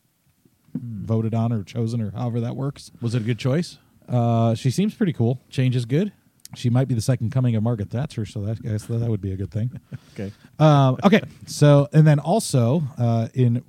Hmm. 0.77 1.05
voted 1.05 1.33
on 1.33 1.51
or 1.53 1.63
chosen 1.63 2.01
or 2.01 2.12
however 2.12 2.39
that 2.41 2.55
works. 2.55 2.91
Was 3.01 3.15
it 3.15 3.21
a 3.21 3.25
good 3.25 3.39
choice? 3.39 3.77
Uh, 4.07 4.53
she 4.53 4.69
seems 4.69 4.93
pretty 4.93 5.13
cool. 5.13 5.41
Change 5.50 5.75
is 5.75 5.86
good. 5.86 6.12
She 6.55 6.69
might 6.69 6.88
be 6.88 6.93
the 6.93 7.01
second 7.01 7.31
coming 7.31 7.55
of 7.55 7.63
Margaret 7.63 7.89
Thatcher, 7.89 8.25
so 8.25 8.41
that 8.41 8.59
I 8.63 8.69
guess 8.69 8.86
that 8.86 9.09
would 9.09 9.21
be 9.21 9.31
a 9.31 9.38
good 9.38 9.50
thing. 9.51 9.79
Okay. 10.13 10.31
Um, 10.59 10.97
okay, 11.03 11.21
so 11.45 11.88
and 11.93 12.05
then 12.05 12.19
also 12.19 12.83
uh, 12.97 13.27
in 13.33 13.63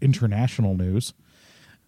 international 0.00 0.74
news, 0.76 1.12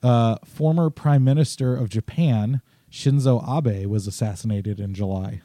uh, 0.02 0.36
former 0.44 0.90
Prime 0.90 1.22
Minister 1.24 1.74
of 1.76 1.88
Japan 1.88 2.60
Shinzo 2.90 3.42
Abe 3.48 3.86
was 3.86 4.06
assassinated 4.06 4.78
in 4.80 4.94
July. 4.94 5.42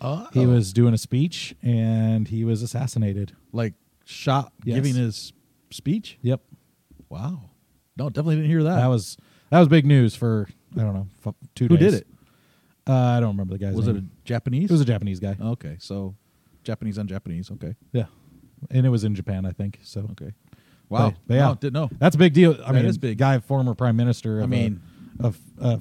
Oh. 0.00 0.28
He 0.32 0.46
was 0.46 0.72
doing 0.72 0.92
a 0.94 0.98
speech 0.98 1.54
and 1.62 2.28
he 2.28 2.44
was 2.44 2.62
assassinated. 2.62 3.32
like 3.52 3.74
shot 4.04 4.52
Yes. 4.64 4.76
giving 4.76 4.94
his 4.94 5.32
speech. 5.70 6.18
Yep, 6.22 6.40
Wow. 7.08 7.50
No, 7.96 8.08
definitely 8.10 8.36
didn't 8.36 8.50
hear 8.50 8.62
that. 8.64 8.76
that 8.76 8.86
was 8.88 9.16
that 9.50 9.58
was 9.58 9.68
big 9.68 9.86
news 9.86 10.14
for 10.14 10.48
I 10.76 10.80
don't 10.82 10.94
know 10.94 11.06
f- 11.26 11.34
two 11.54 11.66
Who 11.68 11.76
days. 11.76 11.92
did 11.92 12.00
it? 12.02 12.06
Uh, 12.86 12.92
I 12.94 13.20
don't 13.20 13.30
remember 13.30 13.54
the 13.54 13.58
guy's 13.58 13.74
Was 13.74 13.88
it 13.88 13.92
a 13.92 13.94
name. 13.94 14.10
Japanese? 14.24 14.64
It 14.70 14.72
was 14.72 14.80
a 14.80 14.84
Japanese 14.84 15.18
guy. 15.18 15.36
okay, 15.40 15.76
so 15.80 16.14
Japanese 16.62 16.98
on 16.98 17.06
Japanese. 17.08 17.50
Okay. 17.50 17.74
Yeah, 17.92 18.06
and 18.70 18.84
it 18.86 18.90
was 18.90 19.02
in 19.04 19.14
Japan, 19.14 19.46
I 19.46 19.50
think. 19.52 19.78
So 19.82 20.08
Okay. 20.12 20.32
Wow. 20.88 21.10
But- 21.10 21.18
but 21.26 21.34
yeah. 21.34 21.46
No, 21.48 21.54
didn't 21.54 21.72
know. 21.72 21.88
That's 21.98 22.14
a 22.14 22.18
big 22.18 22.32
deal. 22.32 22.52
I 22.52 22.72
That 22.72 22.74
mean, 22.74 22.84
is 22.86 22.98
big. 22.98 23.18
Guy, 23.18 23.38
former 23.40 23.74
prime 23.74 23.96
minister. 23.96 24.38
Of 24.38 24.44
I 24.44 24.46
mean- 24.46 24.80
a, 25.18 25.26
of 25.26 25.40
a 25.58 25.80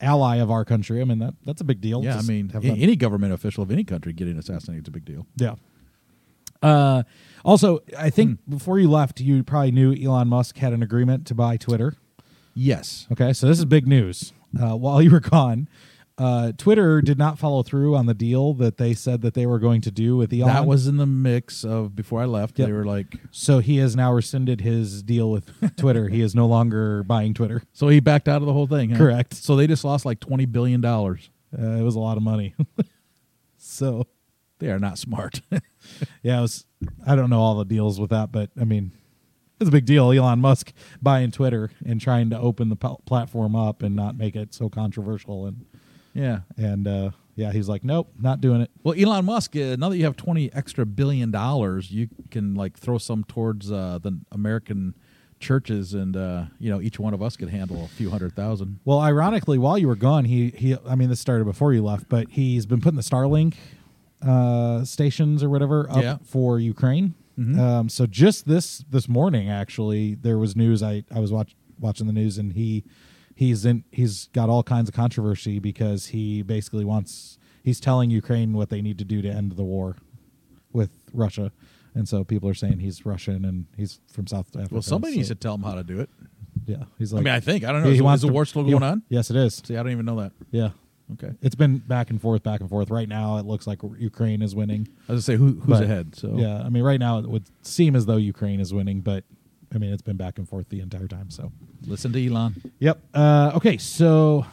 ally 0.00 0.36
of 0.36 0.50
our 0.50 0.64
country. 0.64 1.00
I 1.00 1.04
mean, 1.04 1.18
that 1.20 1.34
that's 1.44 1.60
a 1.60 1.64
big 1.64 1.80
deal. 1.80 2.02
Yeah, 2.04 2.18
I 2.18 2.22
mean, 2.22 2.48
have 2.50 2.64
any 2.64 2.96
government 2.96 3.32
official 3.32 3.62
of 3.62 3.70
any 3.70 3.84
country 3.84 4.12
getting 4.12 4.38
assassinated 4.38 4.84
is 4.84 4.88
a 4.88 4.92
big 4.92 5.04
deal. 5.04 5.26
yeah. 5.36 5.54
Uh, 6.62 7.02
also, 7.44 7.80
I 7.98 8.10
think 8.10 8.40
Hmm. 8.44 8.50
before 8.56 8.78
you 8.78 8.88
left, 8.88 9.20
you 9.20 9.42
probably 9.44 9.72
knew 9.72 9.92
Elon 9.94 10.28
Musk 10.28 10.56
had 10.58 10.72
an 10.72 10.82
agreement 10.82 11.26
to 11.26 11.34
buy 11.34 11.56
Twitter. 11.56 11.94
Yes. 12.54 13.06
Okay, 13.12 13.32
so 13.34 13.46
this 13.46 13.58
is 13.58 13.64
big 13.66 13.86
news. 13.86 14.32
Uh, 14.58 14.74
while 14.74 15.02
you 15.02 15.10
were 15.10 15.20
gone, 15.20 15.68
uh, 16.18 16.52
Twitter 16.56 17.02
did 17.02 17.18
not 17.18 17.38
follow 17.38 17.62
through 17.62 17.94
on 17.94 18.06
the 18.06 18.14
deal 18.14 18.54
that 18.54 18.78
they 18.78 18.94
said 18.94 19.20
that 19.22 19.34
they 19.34 19.44
were 19.46 19.58
going 19.58 19.80
to 19.82 19.90
do 19.90 20.16
with 20.16 20.32
Elon. 20.32 20.46
That 20.48 20.66
was 20.66 20.86
in 20.86 20.96
the 20.96 21.04
mix 21.06 21.62
of 21.64 21.94
before 21.94 22.22
I 22.22 22.24
left. 22.24 22.58
Yep. 22.58 22.68
They 22.68 22.72
were 22.72 22.86
like, 22.86 23.16
so 23.30 23.58
he 23.58 23.76
has 23.78 23.94
now 23.94 24.12
rescinded 24.12 24.62
his 24.62 25.02
deal 25.02 25.30
with 25.30 25.50
Twitter. 25.76 26.08
he 26.08 26.22
is 26.22 26.34
no 26.34 26.46
longer 26.46 27.02
buying 27.02 27.34
Twitter. 27.34 27.62
so 27.72 27.88
he 27.88 28.00
backed 28.00 28.28
out 28.28 28.40
of 28.40 28.46
the 28.46 28.52
whole 28.54 28.66
thing. 28.66 28.90
huh? 28.90 28.96
Correct. 28.98 29.34
So 29.34 29.56
they 29.56 29.66
just 29.66 29.84
lost 29.84 30.04
like 30.06 30.20
twenty 30.20 30.46
billion 30.46 30.80
dollars. 30.80 31.28
Uh, 31.56 31.62
it 31.76 31.82
was 31.82 31.94
a 31.96 32.00
lot 32.00 32.16
of 32.16 32.22
money. 32.22 32.54
so 33.58 34.06
They 34.58 34.70
are 34.70 34.78
not 34.78 34.98
smart. 34.98 35.40
yeah, 36.22 36.38
it 36.38 36.42
was. 36.42 36.64
I 37.06 37.14
don't 37.16 37.30
know 37.30 37.40
all 37.40 37.56
the 37.56 37.64
deals 37.64 38.00
with 38.00 38.10
that, 38.10 38.32
but 38.32 38.50
I 38.60 38.64
mean, 38.64 38.92
it's 39.60 39.68
a 39.68 39.72
big 39.72 39.84
deal. 39.86 40.12
Elon 40.12 40.40
Musk 40.40 40.72
buying 41.00 41.30
Twitter 41.30 41.70
and 41.84 42.00
trying 42.00 42.30
to 42.30 42.38
open 42.38 42.68
the 42.68 42.76
pl- 42.76 43.02
platform 43.06 43.54
up 43.56 43.82
and 43.82 43.94
not 43.96 44.16
make 44.16 44.34
it 44.36 44.52
so 44.54 44.68
controversial, 44.68 45.46
and 45.46 45.64
yeah. 46.16 46.40
and 46.56 46.86
uh, 46.88 47.10
yeah, 47.34 47.52
he's 47.52 47.68
like, 47.68 47.84
nope, 47.84 48.10
not 48.18 48.40
doing 48.40 48.60
it. 48.62 48.70
Well, 48.82 48.94
Elon 48.98 49.24
Musk, 49.26 49.54
uh, 49.56 49.76
now 49.78 49.88
that 49.90 49.96
you 49.98 50.04
have 50.04 50.16
twenty 50.16 50.52
extra 50.52 50.86
billion 50.86 51.30
dollars, 51.30 51.90
you 51.90 52.08
can 52.30 52.54
like 52.54 52.78
throw 52.78 52.98
some 52.98 53.24
towards 53.24 53.70
uh, 53.70 53.98
the 54.02 54.18
American 54.32 54.94
churches, 55.38 55.92
and 55.92 56.16
uh, 56.16 56.44
you 56.58 56.70
know 56.70 56.80
each 56.80 56.98
one 56.98 57.12
of 57.12 57.20
us 57.22 57.36
could 57.36 57.50
handle 57.50 57.84
a 57.84 57.88
few 57.88 58.08
hundred 58.10 58.34
thousand. 58.34 58.78
Well, 58.86 59.00
ironically, 59.00 59.58
while 59.58 59.76
you 59.76 59.86
were 59.86 59.96
gone, 59.96 60.24
he 60.24 60.48
he. 60.50 60.76
I 60.88 60.94
mean, 60.94 61.10
this 61.10 61.20
started 61.20 61.44
before 61.44 61.72
you 61.74 61.82
left, 61.84 62.08
but 62.08 62.30
he's 62.30 62.64
been 62.66 62.80
putting 62.80 62.96
the 62.96 63.02
Starlink 63.02 63.54
uh, 64.22 64.84
stations 64.84 65.42
or 65.42 65.50
whatever 65.50 65.90
up 65.90 66.02
Yeah. 66.02 66.16
for 66.24 66.58
Ukraine. 66.58 67.14
Mhm. 67.38 67.58
Um, 67.58 67.88
so 67.90 68.06
just 68.06 68.48
this 68.48 68.78
this 68.90 69.08
morning, 69.10 69.50
actually, 69.50 70.14
there 70.14 70.38
was 70.38 70.56
news. 70.56 70.82
I 70.82 71.04
I 71.14 71.20
was 71.20 71.30
watch, 71.32 71.54
watching 71.78 72.06
the 72.06 72.14
news, 72.14 72.38
and 72.38 72.54
he 72.54 72.82
he's 73.36 73.64
in 73.64 73.84
he's 73.92 74.26
got 74.32 74.48
all 74.48 74.64
kinds 74.64 74.88
of 74.88 74.94
controversy 74.96 75.60
because 75.60 76.06
he 76.06 76.42
basically 76.42 76.84
wants 76.84 77.38
he's 77.62 77.78
telling 77.78 78.10
Ukraine 78.10 78.52
what 78.54 78.70
they 78.70 78.82
need 78.82 78.98
to 78.98 79.04
do 79.04 79.22
to 79.22 79.28
end 79.28 79.52
the 79.52 79.62
war 79.62 79.96
with 80.72 80.90
Russia. 81.12 81.52
And 81.94 82.08
so 82.08 82.24
people 82.24 82.48
are 82.48 82.54
saying 82.54 82.80
he's 82.80 83.06
Russian 83.06 83.44
and 83.44 83.66
he's 83.76 84.00
from 84.12 84.26
South 84.26 84.48
Africa. 84.48 84.68
Well, 84.74 84.82
somebody 84.82 85.12
so- 85.14 85.16
needs 85.18 85.28
to 85.28 85.34
tell 85.36 85.54
him 85.54 85.62
how 85.62 85.74
to 85.76 85.84
do 85.84 86.00
it. 86.00 86.10
Yeah, 86.66 86.84
he's 86.98 87.12
like. 87.12 87.20
I 87.20 87.24
mean, 87.24 87.34
I 87.34 87.40
think 87.40 87.62
I 87.64 87.70
don't 87.70 87.82
know. 87.82 87.90
he 87.90 87.96
Is, 87.96 88.02
wants 88.02 88.24
is 88.24 88.26
the 88.26 88.32
war 88.32 88.44
still 88.44 88.64
he- 88.64 88.72
going 88.72 88.82
on? 88.82 89.02
Yes, 89.08 89.30
it 89.30 89.36
is. 89.36 89.62
See, 89.64 89.76
I 89.76 89.82
don't 89.84 89.92
even 89.92 90.04
know 90.04 90.20
that. 90.20 90.32
Yeah, 90.50 90.70
Okay, 91.12 91.30
it's 91.40 91.54
been 91.54 91.78
back 91.78 92.10
and 92.10 92.20
forth, 92.20 92.42
back 92.42 92.60
and 92.60 92.68
forth. 92.68 92.90
Right 92.90 93.08
now, 93.08 93.36
it 93.38 93.46
looks 93.46 93.66
like 93.68 93.78
Ukraine 93.98 94.42
is 94.42 94.56
winning. 94.56 94.88
I 95.08 95.12
was 95.12 95.26
gonna 95.26 95.36
say 95.36 95.36
who 95.36 95.60
who's 95.60 95.78
But, 95.78 95.84
ahead. 95.84 96.16
So 96.16 96.34
Yeah, 96.36 96.62
I 96.62 96.68
mean, 96.68 96.82
right 96.82 96.98
now 96.98 97.18
it 97.20 97.28
would 97.28 97.44
seem 97.62 97.94
as 97.94 98.06
though 98.06 98.16
Ukraine 98.16 98.58
is 98.58 98.74
winning, 98.74 99.00
but 99.00 99.22
I 99.74 99.78
mean, 99.78 99.92
it's 99.92 100.02
been 100.02 100.16
back 100.16 100.38
and 100.38 100.48
forth 100.48 100.68
the 100.68 100.80
entire 100.80 101.08
time. 101.08 101.30
So, 101.30 101.52
listen 101.86 102.12
to 102.12 102.24
Elon. 102.26 102.54
yep. 102.78 103.00
Uh, 103.14 103.52
okay, 103.56 103.76
so 103.78 104.46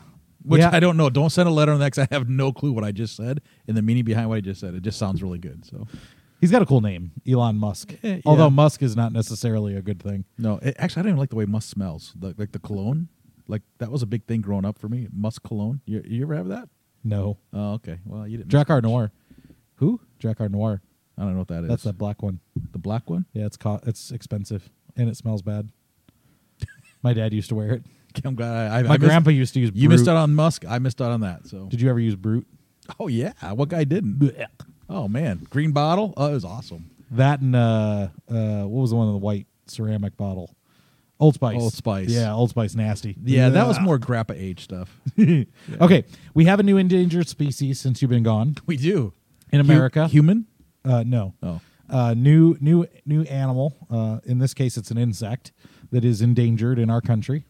Which 0.44 0.60
yeah, 0.62 0.70
I 0.74 0.80
don't 0.80 0.98
know. 0.98 1.10
Don't 1.10 1.30
send 1.30 1.48
a 1.48 1.52
letter 1.52 1.72
on 1.72 1.80
that 1.80 1.92
'cause 1.94 2.06
I 2.10 2.14
have 2.14 2.28
no 2.30 2.52
clue 2.52 2.72
what 2.72 2.84
I 2.84 2.92
just 2.92 3.16
said 3.16 3.42
and 3.68 3.78
the 3.78 3.82
meaning 3.82 4.04
behind 4.04 4.30
what 4.30 4.36
I 4.38 4.42
just 4.42 4.60
said. 4.60 4.74
It 4.74 4.82
just 4.84 4.98
sounds 5.00 5.22
really 5.24 5.40
good. 5.40 5.66
So 5.66 5.88
he's 6.42 6.52
got 6.52 6.62
a 6.62 6.66
cool 6.66 6.82
name, 6.82 7.12
Elon 7.28 7.56
Musk. 7.58 7.94
Eh, 8.04 8.16
yeah. 8.16 8.22
Although 8.26 8.50
Musk 8.50 8.82
is 8.84 8.96
not 8.96 9.14
necessarily 9.14 9.76
a 9.76 9.82
good 9.82 10.02
thing. 10.02 10.26
no, 10.38 10.60
it, 10.62 10.76
actually, 10.78 11.02
I 11.02 11.04
don't 11.04 11.10
even 11.12 11.20
like 11.20 11.30
the 11.30 11.36
way 11.38 11.46
Musk 11.46 11.70
smells. 11.70 12.14
The, 12.20 12.34
like 12.38 12.52
the 12.52 12.60
cologne, 12.60 13.08
like 13.48 13.62
that 13.78 13.92
was 13.92 14.02
a 14.02 14.06
big 14.08 14.26
thing 14.26 14.42
growing 14.42 14.66
up 14.66 14.78
for 14.80 14.90
me. 14.90 15.08
Musk 15.14 15.44
cologne. 15.44 15.82
You, 15.86 16.02
you 16.06 16.24
ever 16.24 16.36
have 16.36 16.48
that? 16.50 16.68
No, 17.06 17.38
Oh, 17.54 17.74
okay. 17.74 18.00
Well, 18.06 18.28
you 18.28 18.38
didn't. 18.38 18.50
Drakkar 18.52 18.82
Noir. 18.82 19.12
Who? 19.76 20.00
Drakkar 20.22 20.50
Noir. 20.50 20.82
I 21.18 21.22
don't 21.24 21.34
know 21.34 21.40
what 21.40 21.50
that 21.50 21.64
is. 21.64 21.70
That's 21.70 21.84
that 21.84 21.98
black 21.98 22.24
one. 22.24 22.40
the 22.72 22.80
black 22.80 23.10
one. 23.10 23.26
Yeah, 23.34 23.46
it's 23.46 23.56
co- 23.58 23.80
it's 23.86 24.10
expensive 24.12 24.70
and 24.96 25.10
it 25.10 25.18
smells 25.18 25.42
bad. 25.42 25.70
My 27.02 27.14
dad 27.14 27.34
used 27.34 27.50
to 27.50 27.56
wear 27.56 27.72
it. 27.74 27.84
I'm 28.26 28.36
glad 28.36 28.72
I, 28.72 28.80
I, 28.80 28.84
My 28.84 28.90
I 28.90 28.98
missed- 28.98 29.00
grandpa 29.10 29.30
used 29.32 29.54
to 29.56 29.60
use. 29.60 29.72
Brut. 29.72 29.82
You 29.82 29.88
Brut. 29.90 30.00
missed 30.00 30.10
out 30.10 30.18
on 30.18 30.36
Musk. 30.36 30.66
I 30.68 30.80
missed 30.80 31.02
out 31.02 31.12
on 31.12 31.22
that. 31.22 31.48
So. 31.48 31.66
Did 31.66 31.82
you 31.82 31.90
ever 31.90 32.00
use 32.00 32.16
Brut? 32.16 32.44
oh 33.00 33.08
yeah. 33.08 33.34
What 33.54 33.70
guy 33.70 33.84
didn't? 33.86 34.32
Oh 34.90 35.08
man, 35.08 35.48
green 35.50 35.72
bottle. 35.72 36.14
Oh, 36.18 36.28
it 36.28 36.34
was 36.34 36.46
awesome. 36.46 36.92
That 37.12 37.40
and 37.42 37.56
uh, 37.56 38.08
uh, 38.30 38.64
what 38.64 38.82
was 38.82 38.90
the 38.92 38.96
one 38.98 39.08
in 39.08 39.14
the 39.14 39.20
white 39.20 39.48
ceramic 39.68 40.16
bottle? 40.18 40.56
Old 41.20 41.36
Spice. 41.36 41.62
Old 41.62 41.74
Spice. 41.74 42.10
Yeah, 42.10 42.34
Old 42.34 42.50
Spice 42.50 42.76
nasty. 42.76 43.16
Yeah, 43.24 43.50
that 43.50 43.66
was 43.68 43.80
more 43.80 43.98
grappa 43.98 44.36
age 44.40 44.64
stuff. 44.64 45.00
Okay, 45.82 46.04
we 46.34 46.46
have 46.46 46.60
a 46.60 46.64
new 46.64 46.76
endangered 46.78 47.28
species 47.30 47.80
since 47.80 48.02
you've 48.02 48.12
been 48.12 48.24
gone 48.24 48.56
we 48.66 48.76
do 48.78 49.14
in 49.52 49.60
America. 49.62 50.08
human. 50.08 50.48
Uh, 50.84 51.04
no. 51.06 51.34
Oh, 51.42 51.62
Uh, 51.94 52.16
new 52.16 52.58
new 52.60 52.88
new 53.06 53.22
animal. 53.24 53.76
Uh, 53.90 54.20
in 54.26 54.40
this 54.40 54.54
case, 54.56 54.78
it's 54.78 54.90
an 54.90 54.98
insect 54.98 55.52
that 55.92 56.04
is 56.04 56.22
endangered 56.22 56.80
in 56.80 56.90
our 56.90 57.02
country, 57.02 57.46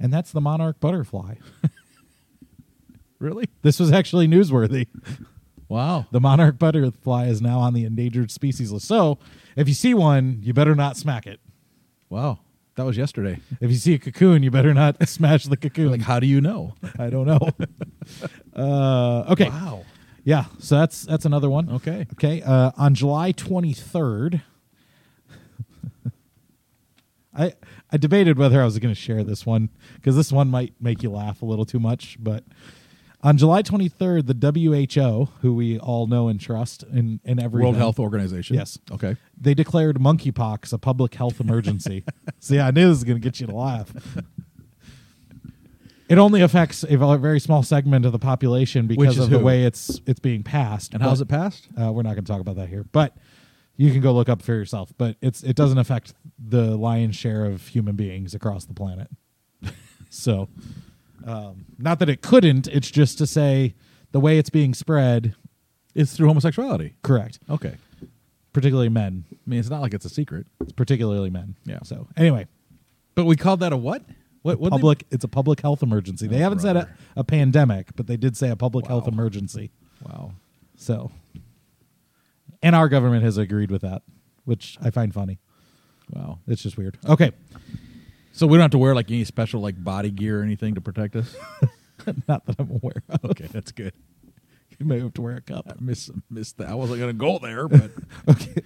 and 0.00 0.12
that's 0.12 0.32
the 0.32 0.40
monarch 0.40 0.80
butterfly. 0.80 1.36
really? 3.20 3.48
This 3.62 3.78
was 3.78 3.92
actually 3.92 4.26
newsworthy. 4.26 4.88
Wow. 5.68 6.06
The 6.10 6.20
monarch 6.20 6.58
butterfly 6.58 7.26
is 7.26 7.40
now 7.40 7.60
on 7.60 7.72
the 7.72 7.84
endangered 7.84 8.30
species 8.30 8.72
list. 8.72 8.86
So, 8.86 9.18
if 9.56 9.68
you 9.68 9.74
see 9.74 9.94
one, 9.94 10.40
you 10.42 10.52
better 10.52 10.74
not 10.74 10.96
smack 10.96 11.26
it. 11.26 11.40
Wow. 12.08 12.40
That 12.76 12.84
was 12.84 12.96
yesterday. 12.96 13.38
If 13.60 13.70
you 13.70 13.76
see 13.76 13.94
a 13.94 13.98
cocoon, 13.98 14.42
you 14.42 14.50
better 14.50 14.74
not 14.74 15.08
smash 15.08 15.44
the 15.44 15.56
cocoon. 15.56 15.90
Like, 15.92 16.02
how 16.02 16.18
do 16.18 16.26
you 16.26 16.40
know? 16.40 16.74
I 16.98 17.08
don't 17.08 17.26
know. 17.26 17.50
uh, 18.56 19.32
okay. 19.32 19.48
Wow. 19.48 19.84
Yeah. 20.24 20.46
So 20.58 20.78
that's 20.78 21.02
that's 21.02 21.24
another 21.24 21.50
one. 21.50 21.68
Okay. 21.70 22.06
Okay. 22.14 22.42
Uh, 22.42 22.72
on 22.76 22.94
July 22.94 23.32
23rd, 23.32 24.42
I 27.36 27.52
I 27.92 27.96
debated 27.96 28.38
whether 28.38 28.60
I 28.60 28.64
was 28.64 28.78
going 28.78 28.94
to 28.94 29.00
share 29.00 29.22
this 29.24 29.44
one 29.44 29.70
because 29.96 30.16
this 30.16 30.32
one 30.32 30.48
might 30.48 30.74
make 30.80 31.02
you 31.02 31.10
laugh 31.10 31.42
a 31.42 31.44
little 31.44 31.64
too 31.64 31.78
much. 31.80 32.16
But 32.20 32.44
on 33.22 33.36
July 33.38 33.62
23rd, 33.62 34.26
the 34.26 34.34
WHO, 34.94 35.28
who 35.40 35.54
we 35.54 35.78
all 35.78 36.06
know 36.06 36.28
and 36.28 36.40
trust 36.40 36.82
in 36.84 37.20
in 37.24 37.40
every 37.42 37.62
World 37.62 37.76
Health 37.76 37.98
Organization. 37.98 38.56
Yes. 38.56 38.78
Okay. 38.90 39.16
they 39.40 39.54
declared 39.54 39.98
monkeypox 39.98 40.72
a 40.72 40.78
public 40.78 41.14
health 41.14 41.40
emergency. 41.40 42.04
See, 42.40 42.60
I 42.60 42.70
knew 42.70 42.82
this 42.82 42.98
was 42.98 43.04
going 43.04 43.20
to 43.20 43.24
get 43.24 43.40
you 43.40 43.46
to 43.46 43.54
laugh. 43.54 43.92
It 46.08 46.18
only 46.18 46.42
affects 46.42 46.84
a 46.88 46.96
very 47.18 47.40
small 47.40 47.62
segment 47.62 48.04
of 48.04 48.12
the 48.12 48.18
population 48.18 48.86
because 48.86 49.16
is 49.16 49.24
of 49.24 49.30
the 49.30 49.38
who? 49.38 49.44
way 49.44 49.64
it's 49.64 50.00
it's 50.06 50.20
being 50.20 50.42
passed. 50.42 50.92
And 50.94 51.02
how's 51.02 51.20
it 51.20 51.28
passed? 51.28 51.68
Uh, 51.80 51.92
we're 51.92 52.02
not 52.02 52.14
going 52.14 52.24
to 52.24 52.30
talk 52.32 52.40
about 52.40 52.56
that 52.56 52.68
here, 52.68 52.84
but 52.92 53.16
you 53.76 53.90
can 53.90 54.00
go 54.00 54.12
look 54.12 54.28
up 54.28 54.42
for 54.42 54.52
yourself. 54.52 54.92
But 54.98 55.16
it's 55.22 55.42
it 55.42 55.56
doesn't 55.56 55.78
affect 55.78 56.12
the 56.38 56.76
lion's 56.76 57.16
share 57.16 57.46
of 57.46 57.68
human 57.68 57.96
beings 57.96 58.34
across 58.34 58.66
the 58.66 58.74
planet. 58.74 59.08
so, 60.10 60.48
um, 61.24 61.64
not 61.78 61.98
that 62.00 62.08
it 62.10 62.20
couldn't. 62.20 62.66
It's 62.68 62.90
just 62.90 63.16
to 63.18 63.26
say 63.26 63.74
the 64.12 64.20
way 64.20 64.38
it's 64.38 64.50
being 64.50 64.74
spread. 64.74 65.34
It's 65.94 66.16
through 66.16 66.26
homosexuality. 66.28 66.96
Correct, 67.02 67.38
Okay. 67.48 67.76
particularly 68.52 68.88
men. 68.88 69.24
I 69.32 69.36
mean, 69.46 69.60
it's 69.60 69.70
not 69.70 69.80
like 69.80 69.94
it's 69.94 70.04
a 70.04 70.08
secret. 70.08 70.48
It's 70.60 70.72
particularly 70.72 71.30
men. 71.30 71.56
Yeah. 71.64 71.78
So 71.84 72.08
anyway, 72.16 72.46
But 73.14 73.26
we 73.26 73.36
called 73.36 73.60
that 73.60 73.72
a 73.72 73.76
what? 73.76 74.02
What? 74.44 74.60
what 74.60 74.70
public. 74.70 75.04
It's 75.10 75.24
a 75.24 75.28
public 75.28 75.60
health 75.60 75.82
emergency. 75.82 76.26
They 76.28 76.36
Oh, 76.36 76.40
haven't 76.40 76.58
said 76.60 76.76
a, 76.76 76.88
a 77.16 77.24
pandemic, 77.24 77.96
but 77.96 78.06
they 78.06 78.16
did 78.16 78.36
say 78.36 78.50
a 78.50 78.56
public 78.56 78.86
health 78.86 79.08
emergency. 79.08 79.70
Wow. 80.06 80.32
So, 80.76 81.10
and 82.62 82.76
our 82.76 82.88
government 82.88 83.24
has 83.24 83.38
agreed 83.38 83.70
with 83.70 83.82
that. 83.82 84.02
which 84.44 84.76
I 84.82 84.90
find 84.90 85.12
funny. 85.14 85.38
Wow. 86.10 86.38
It's 86.46 86.62
just 86.62 86.76
weird. 86.76 86.98
Okay, 87.08 87.32
So 88.32 88.46
we 88.46 88.58
don't 88.58 88.62
have 88.64 88.70
to 88.72 88.78
wear 88.78 88.94
like 88.94 89.10
any 89.10 89.24
special 89.24 89.60
like 89.62 89.82
body 89.82 90.10
gear 90.10 90.40
or 90.40 90.42
anything 90.42 90.74
to 90.74 90.80
protect 90.82 91.16
us. 91.16 91.34
not 92.28 92.44
that 92.44 92.56
I'm 92.58 92.70
aware 92.70 93.02
of. 93.08 93.24
okay, 93.30 93.46
that's 93.50 93.72
good. 93.72 93.94
You 94.78 94.84
may 94.84 95.00
have 95.00 95.14
to 95.14 95.22
wear 95.22 95.36
a 95.36 95.40
cup. 95.40 95.64
I 95.70 95.74
miss 95.80 96.10
missed 96.28 96.58
that. 96.58 96.68
I 96.68 96.74
wasn't 96.74 97.00
gonna 97.00 97.12
go 97.14 97.38
there, 97.38 97.66
but 97.68 97.90
okay 98.28 98.60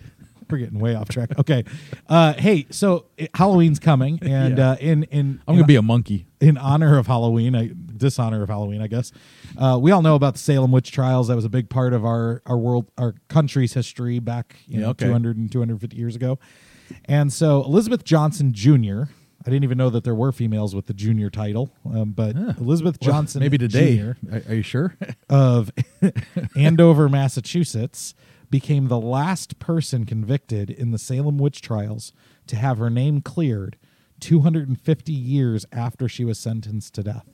we're 0.50 0.58
getting 0.58 0.78
way 0.78 0.94
off 0.94 1.08
track 1.08 1.38
okay 1.38 1.64
uh 2.08 2.32
hey 2.34 2.66
so 2.70 3.06
it, 3.16 3.30
halloween's 3.34 3.78
coming 3.78 4.18
and 4.22 4.58
Yeah. 4.58 4.70
uh 4.72 4.76
in 4.80 5.04
in 5.04 5.40
I'm 5.46 5.54
gonna 5.56 5.66
be 5.66 5.76
a 5.76 5.82
monkey. 5.82 6.26
in 6.40 6.56
honor 6.58 6.98
of 6.98 7.06
halloween 7.06 7.54
I, 7.56 7.70
dishonor 7.96 8.42
of 8.42 8.48
halloween 8.48 8.80
i 8.82 8.86
guess 8.86 9.12
uh 9.56 9.78
we 9.80 9.90
all 9.90 10.02
know 10.02 10.14
about 10.14 10.34
the 10.34 10.40
salem 10.40 10.70
witch 10.72 10.92
trials 10.92 11.28
that 11.28 11.34
was 11.36 11.44
a 11.44 11.48
big 11.50 11.68
part 11.68 11.92
of 11.92 12.04
our 12.04 12.42
our 12.46 12.56
world 12.58 12.90
our 12.98 13.14
country's 13.28 13.74
history 13.74 14.18
back 14.18 14.56
you 14.66 14.78
Yeah, 14.80 14.86
know 14.86 14.90
okay. 14.90 15.06
200 15.06 15.36
and 15.36 15.50
250 15.50 15.96
years 15.96 16.14
ago 16.16 16.38
and 17.06 17.32
so 17.32 17.62
elizabeth 17.64 18.04
johnson 18.04 18.52
jr 18.52 19.02
i 19.46 19.50
didn't 19.50 19.64
even 19.64 19.76
know 19.78 19.90
that 19.90 20.04
there 20.04 20.14
were 20.14 20.32
females 20.32 20.74
with 20.74 20.86
the 20.86 20.94
junior 20.94 21.28
title 21.30 21.70
um, 21.92 22.12
but 22.12 22.36
elizabeth 22.58 23.00
johnson 23.00 23.40
maybe 23.40 23.58
today. 23.58 23.96
Jr. 23.96 24.34
Are, 24.34 24.42
are 24.48 24.54
you 24.54 24.62
sure? 24.62 24.94
of 25.28 25.70
Andover, 26.56 27.08
Massachusetts, 27.08 28.14
became 28.50 28.88
the 28.88 29.00
last 29.00 29.58
person 29.58 30.04
convicted 30.04 30.70
in 30.70 30.90
the 30.90 30.98
Salem 30.98 31.38
witch 31.38 31.60
trials 31.60 32.12
to 32.46 32.56
have 32.56 32.78
her 32.78 32.90
name 32.90 33.20
cleared 33.20 33.76
250 34.20 35.12
years 35.12 35.66
after 35.72 36.08
she 36.08 36.24
was 36.24 36.38
sentenced 36.38 36.94
to 36.94 37.02
death. 37.02 37.26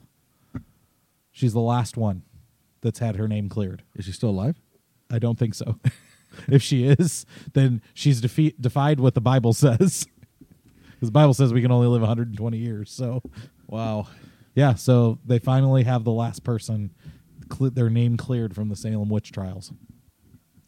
She's 1.31 1.53
the 1.53 1.59
last 1.61 1.97
one 1.97 2.23
that's 2.81 2.99
had 2.99 3.15
her 3.15 3.27
name 3.27 3.49
cleared. 3.49 3.83
Is 3.95 4.05
she 4.05 4.11
still 4.11 4.29
alive? 4.29 4.61
I 5.11 5.19
don't 5.19 5.37
think 5.39 5.53
so. 5.55 5.79
if 6.47 6.61
she 6.61 6.85
is, 6.85 7.25
then 7.53 7.81
she's 7.93 8.21
defe- 8.21 8.55
defied 8.59 8.99
what 8.99 9.13
the 9.15 9.21
Bible 9.21 9.53
says. 9.53 10.07
Because 10.95 11.09
the 11.09 11.19
Bible 11.19 11.33
says 11.33 11.51
we 11.51 11.61
can 11.61 11.73
only 11.73 11.87
live 11.87 11.99
120 12.01 12.57
years. 12.57 12.89
So, 12.89 13.21
Wow. 13.67 14.07
yeah, 14.55 14.75
so 14.75 15.19
they 15.25 15.39
finally 15.39 15.83
have 15.83 16.05
the 16.05 16.11
last 16.13 16.45
person, 16.45 16.91
cle 17.49 17.69
their 17.69 17.89
name 17.89 18.15
cleared 18.15 18.55
from 18.55 18.69
the 18.69 18.77
Salem 18.77 19.09
witch 19.09 19.33
trials. 19.33 19.73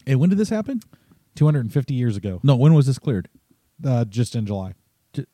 Hey, 0.07 0.15
when 0.15 0.29
did 0.29 0.37
this 0.39 0.49
happen? 0.49 0.79
250 1.35 1.93
years 1.93 2.15
ago, 2.17 2.39
No, 2.43 2.55
when 2.55 2.73
was 2.73 2.85
this 2.87 2.97
cleared? 2.97 3.27
uh, 3.85 4.05
just 4.05 4.35
in 4.35 4.45
July. 4.45 4.73
Ju- 5.13 5.25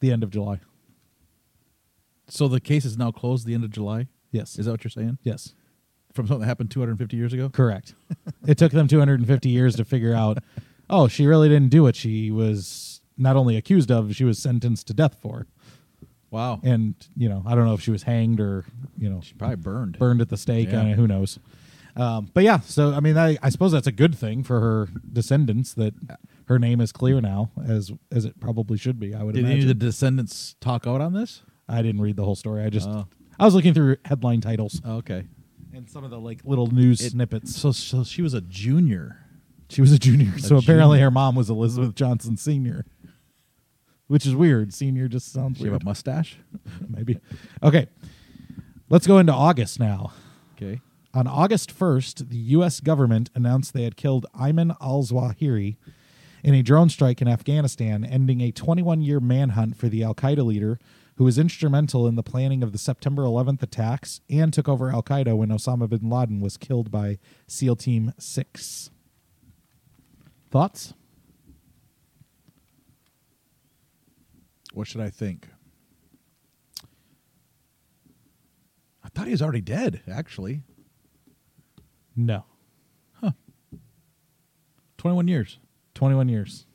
The 0.00 0.10
end 0.12 0.22
of 0.24 0.30
July. 0.30 0.58
So 2.28 2.48
the 2.48 2.60
case 2.60 2.84
is 2.84 2.98
now 2.98 3.10
closed 3.12 3.46
the 3.46 3.54
end 3.54 3.64
of 3.64 3.70
July. 3.70 4.08
Yes. 4.32 4.58
Is 4.58 4.66
that 4.66 4.72
what 4.72 4.84
you're 4.84 4.90
saying? 4.90 5.18
yes. 5.22 5.54
From 6.12 6.26
something 6.26 6.40
that 6.40 6.46
happened 6.48 6.72
250 6.72 7.16
years 7.16 7.32
ago? 7.32 7.48
Correct. 7.50 7.94
it 8.46 8.58
took 8.58 8.72
them 8.72 8.88
250 8.88 9.48
years 9.48 9.76
to 9.76 9.84
figure 9.84 10.12
out, 10.12 10.38
oh, 10.90 11.06
she 11.06 11.24
really 11.24 11.48
didn't 11.48 11.68
do 11.70 11.84
what 11.84 11.94
she 11.94 12.32
was 12.32 13.00
not 13.16 13.36
only 13.36 13.56
accused 13.56 13.92
of, 13.92 14.12
she 14.16 14.24
was 14.24 14.40
sentenced 14.40 14.88
to 14.88 14.92
death 14.94 15.18
for. 15.22 15.46
Wow. 16.32 16.58
And, 16.64 16.96
you 17.16 17.28
know, 17.28 17.44
I 17.46 17.54
don't 17.54 17.64
know 17.64 17.74
if 17.74 17.80
she 17.80 17.92
was 17.92 18.02
hanged 18.02 18.40
or, 18.40 18.64
you 18.98 19.08
know, 19.08 19.20
she 19.20 19.34
probably 19.34 19.56
burned. 19.56 19.98
burned 20.00 20.20
at 20.20 20.30
the 20.30 20.36
stake. 20.36 20.72
Yeah. 20.72 20.80
I 20.80 20.84
mean, 20.84 20.94
who 20.94 21.06
knows? 21.06 21.38
Um, 21.96 22.30
but 22.32 22.44
yeah, 22.44 22.60
so 22.60 22.92
I 22.94 23.00
mean, 23.00 23.16
I, 23.18 23.36
I 23.42 23.48
suppose 23.50 23.72
that's 23.72 23.86
a 23.86 23.92
good 23.92 24.14
thing 24.16 24.42
for 24.44 24.60
her 24.60 24.88
descendants 25.12 25.74
that 25.74 25.94
her 26.46 26.58
name 26.58 26.80
is 26.80 26.92
clear 26.92 27.20
now, 27.20 27.50
as 27.66 27.92
as 28.12 28.24
it 28.24 28.38
probably 28.40 28.78
should 28.78 28.98
be. 29.00 29.14
I 29.14 29.22
would 29.22 29.34
Did 29.34 29.44
any 29.44 29.54
imagine. 29.54 29.70
of 29.70 29.78
the 29.78 29.86
descendants 29.86 30.54
talk 30.60 30.86
out 30.86 31.00
on 31.00 31.12
this? 31.12 31.42
I 31.68 31.82
didn't 31.82 32.00
read 32.00 32.16
the 32.16 32.24
whole 32.24 32.36
story. 32.36 32.62
I 32.64 32.70
just 32.70 32.88
Oh. 32.88 33.06
I 33.38 33.44
was 33.44 33.54
looking 33.54 33.74
through 33.74 33.96
headline 34.04 34.40
titles 34.40 34.80
Oh, 34.84 34.96
okay. 34.98 35.24
and 35.72 35.88
some 35.88 36.04
of 36.04 36.10
the 36.10 36.18
like 36.20 36.40
little 36.44 36.66
news 36.68 37.00
It- 37.00 37.10
snippets. 37.10 37.56
So, 37.56 37.72
so 37.72 38.04
she 38.04 38.22
was 38.22 38.34
a 38.34 38.40
junior. 38.40 39.16
She 39.68 39.80
was 39.80 39.92
a 39.92 39.98
junior, 39.98 40.36
so 40.38 40.56
apparently 40.56 40.96
junior. 40.96 41.06
her 41.06 41.10
mom 41.12 41.36
was 41.36 41.48
Elizabeth 41.48 41.94
Johnson 41.94 42.36
Senior, 42.36 42.84
which 44.08 44.26
is 44.26 44.34
weird. 44.34 44.74
Senior 44.74 45.06
just 45.08 45.32
sounds 45.32 45.58
She 45.58 45.64
have 45.64 45.72
weird. 45.72 45.82
a 45.82 45.84
mustache. 45.84 46.38
Maybe. 46.88 47.18
Okay, 47.62 47.86
let's 48.88 49.06
go 49.06 49.18
into 49.18 49.32
August 49.32 49.78
now. 49.78 50.12
Okay. 50.56 50.80
On 51.12 51.26
August 51.26 51.76
1st, 51.76 52.28
the 52.28 52.36
U.S. 52.36 52.78
government 52.78 53.30
announced 53.34 53.72
they 53.72 53.82
had 53.82 53.96
killed 53.96 54.26
Ayman 54.34 54.76
al 54.80 55.02
Zawahiri 55.02 55.76
in 56.44 56.54
a 56.54 56.62
drone 56.62 56.88
strike 56.88 57.20
in 57.20 57.26
Afghanistan, 57.26 58.04
ending 58.04 58.40
a 58.40 58.52
21 58.52 59.02
year 59.02 59.18
manhunt 59.18 59.76
for 59.76 59.88
the 59.88 60.04
Al 60.04 60.14
Qaeda 60.14 60.44
leader 60.44 60.78
who 61.16 61.24
was 61.24 61.38
instrumental 61.38 62.06
in 62.06 62.14
the 62.14 62.22
planning 62.22 62.62
of 62.62 62.72
the 62.72 62.78
September 62.78 63.22
11th 63.22 63.62
attacks 63.62 64.20
and 64.30 64.54
took 64.54 64.68
over 64.68 64.90
Al 64.90 65.02
Qaeda 65.02 65.36
when 65.36 65.50
Osama 65.50 65.88
bin 65.88 66.08
Laden 66.08 66.40
was 66.40 66.56
killed 66.56 66.90
by 66.90 67.18
SEAL 67.46 67.76
Team 67.76 68.14
6. 68.16 68.90
Thoughts? 70.50 70.94
What 74.72 74.86
should 74.86 75.00
I 75.00 75.10
think? 75.10 75.48
I 79.04 79.08
thought 79.08 79.26
he 79.26 79.32
was 79.32 79.42
already 79.42 79.60
dead, 79.60 80.02
actually. 80.08 80.62
No. 82.26 82.44
Huh. 83.20 83.32
21 84.98 85.28
years. 85.28 85.58
21 85.94 86.28
years. 86.28 86.66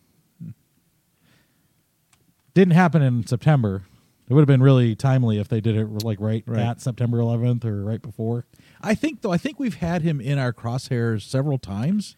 Didn't 2.53 2.73
happen 2.73 3.01
in 3.01 3.25
September. 3.27 3.83
It 4.27 4.33
would 4.33 4.41
have 4.41 4.47
been 4.47 4.63
really 4.63 4.95
timely 4.95 5.37
if 5.39 5.47
they 5.47 5.61
did 5.61 5.75
it 5.75 6.03
like 6.03 6.19
right, 6.19 6.43
Right. 6.47 6.59
at 6.61 6.81
September 6.81 7.19
11th 7.19 7.63
or 7.65 7.83
right 7.83 8.01
before. 8.01 8.45
I 8.81 8.95
think, 8.95 9.21
though, 9.21 9.31
I 9.31 9.37
think 9.37 9.59
we've 9.59 9.75
had 9.75 10.01
him 10.01 10.19
in 10.19 10.39
our 10.39 10.51
crosshairs 10.53 11.21
several 11.21 11.57
times. 11.59 12.15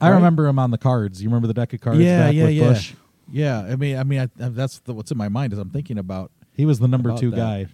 I 0.00 0.08
Right? 0.10 0.16
remember 0.16 0.46
him 0.46 0.58
on 0.58 0.70
the 0.72 0.78
cards. 0.78 1.22
You 1.22 1.28
remember 1.28 1.46
the 1.46 1.54
deck 1.54 1.72
of 1.72 1.80
cards 1.80 2.00
yeah, 2.00 2.26
back 2.26 2.34
yeah, 2.34 2.44
with 2.44 2.52
yeah. 2.54 2.68
Bush? 2.68 2.94
Yeah, 3.30 3.60
I 3.60 3.76
mean, 3.76 3.96
I 3.96 4.04
mean, 4.04 4.20
I, 4.20 4.28
that's 4.36 4.80
the, 4.80 4.92
what's 4.94 5.10
in 5.12 5.16
my 5.18 5.28
mind 5.28 5.52
as 5.52 5.58
I'm 5.58 5.70
thinking 5.70 5.98
about. 5.98 6.32
He 6.52 6.66
was 6.66 6.78
the 6.80 6.88
number 6.88 7.16
two 7.16 7.30
that. 7.30 7.36
guy 7.36 7.66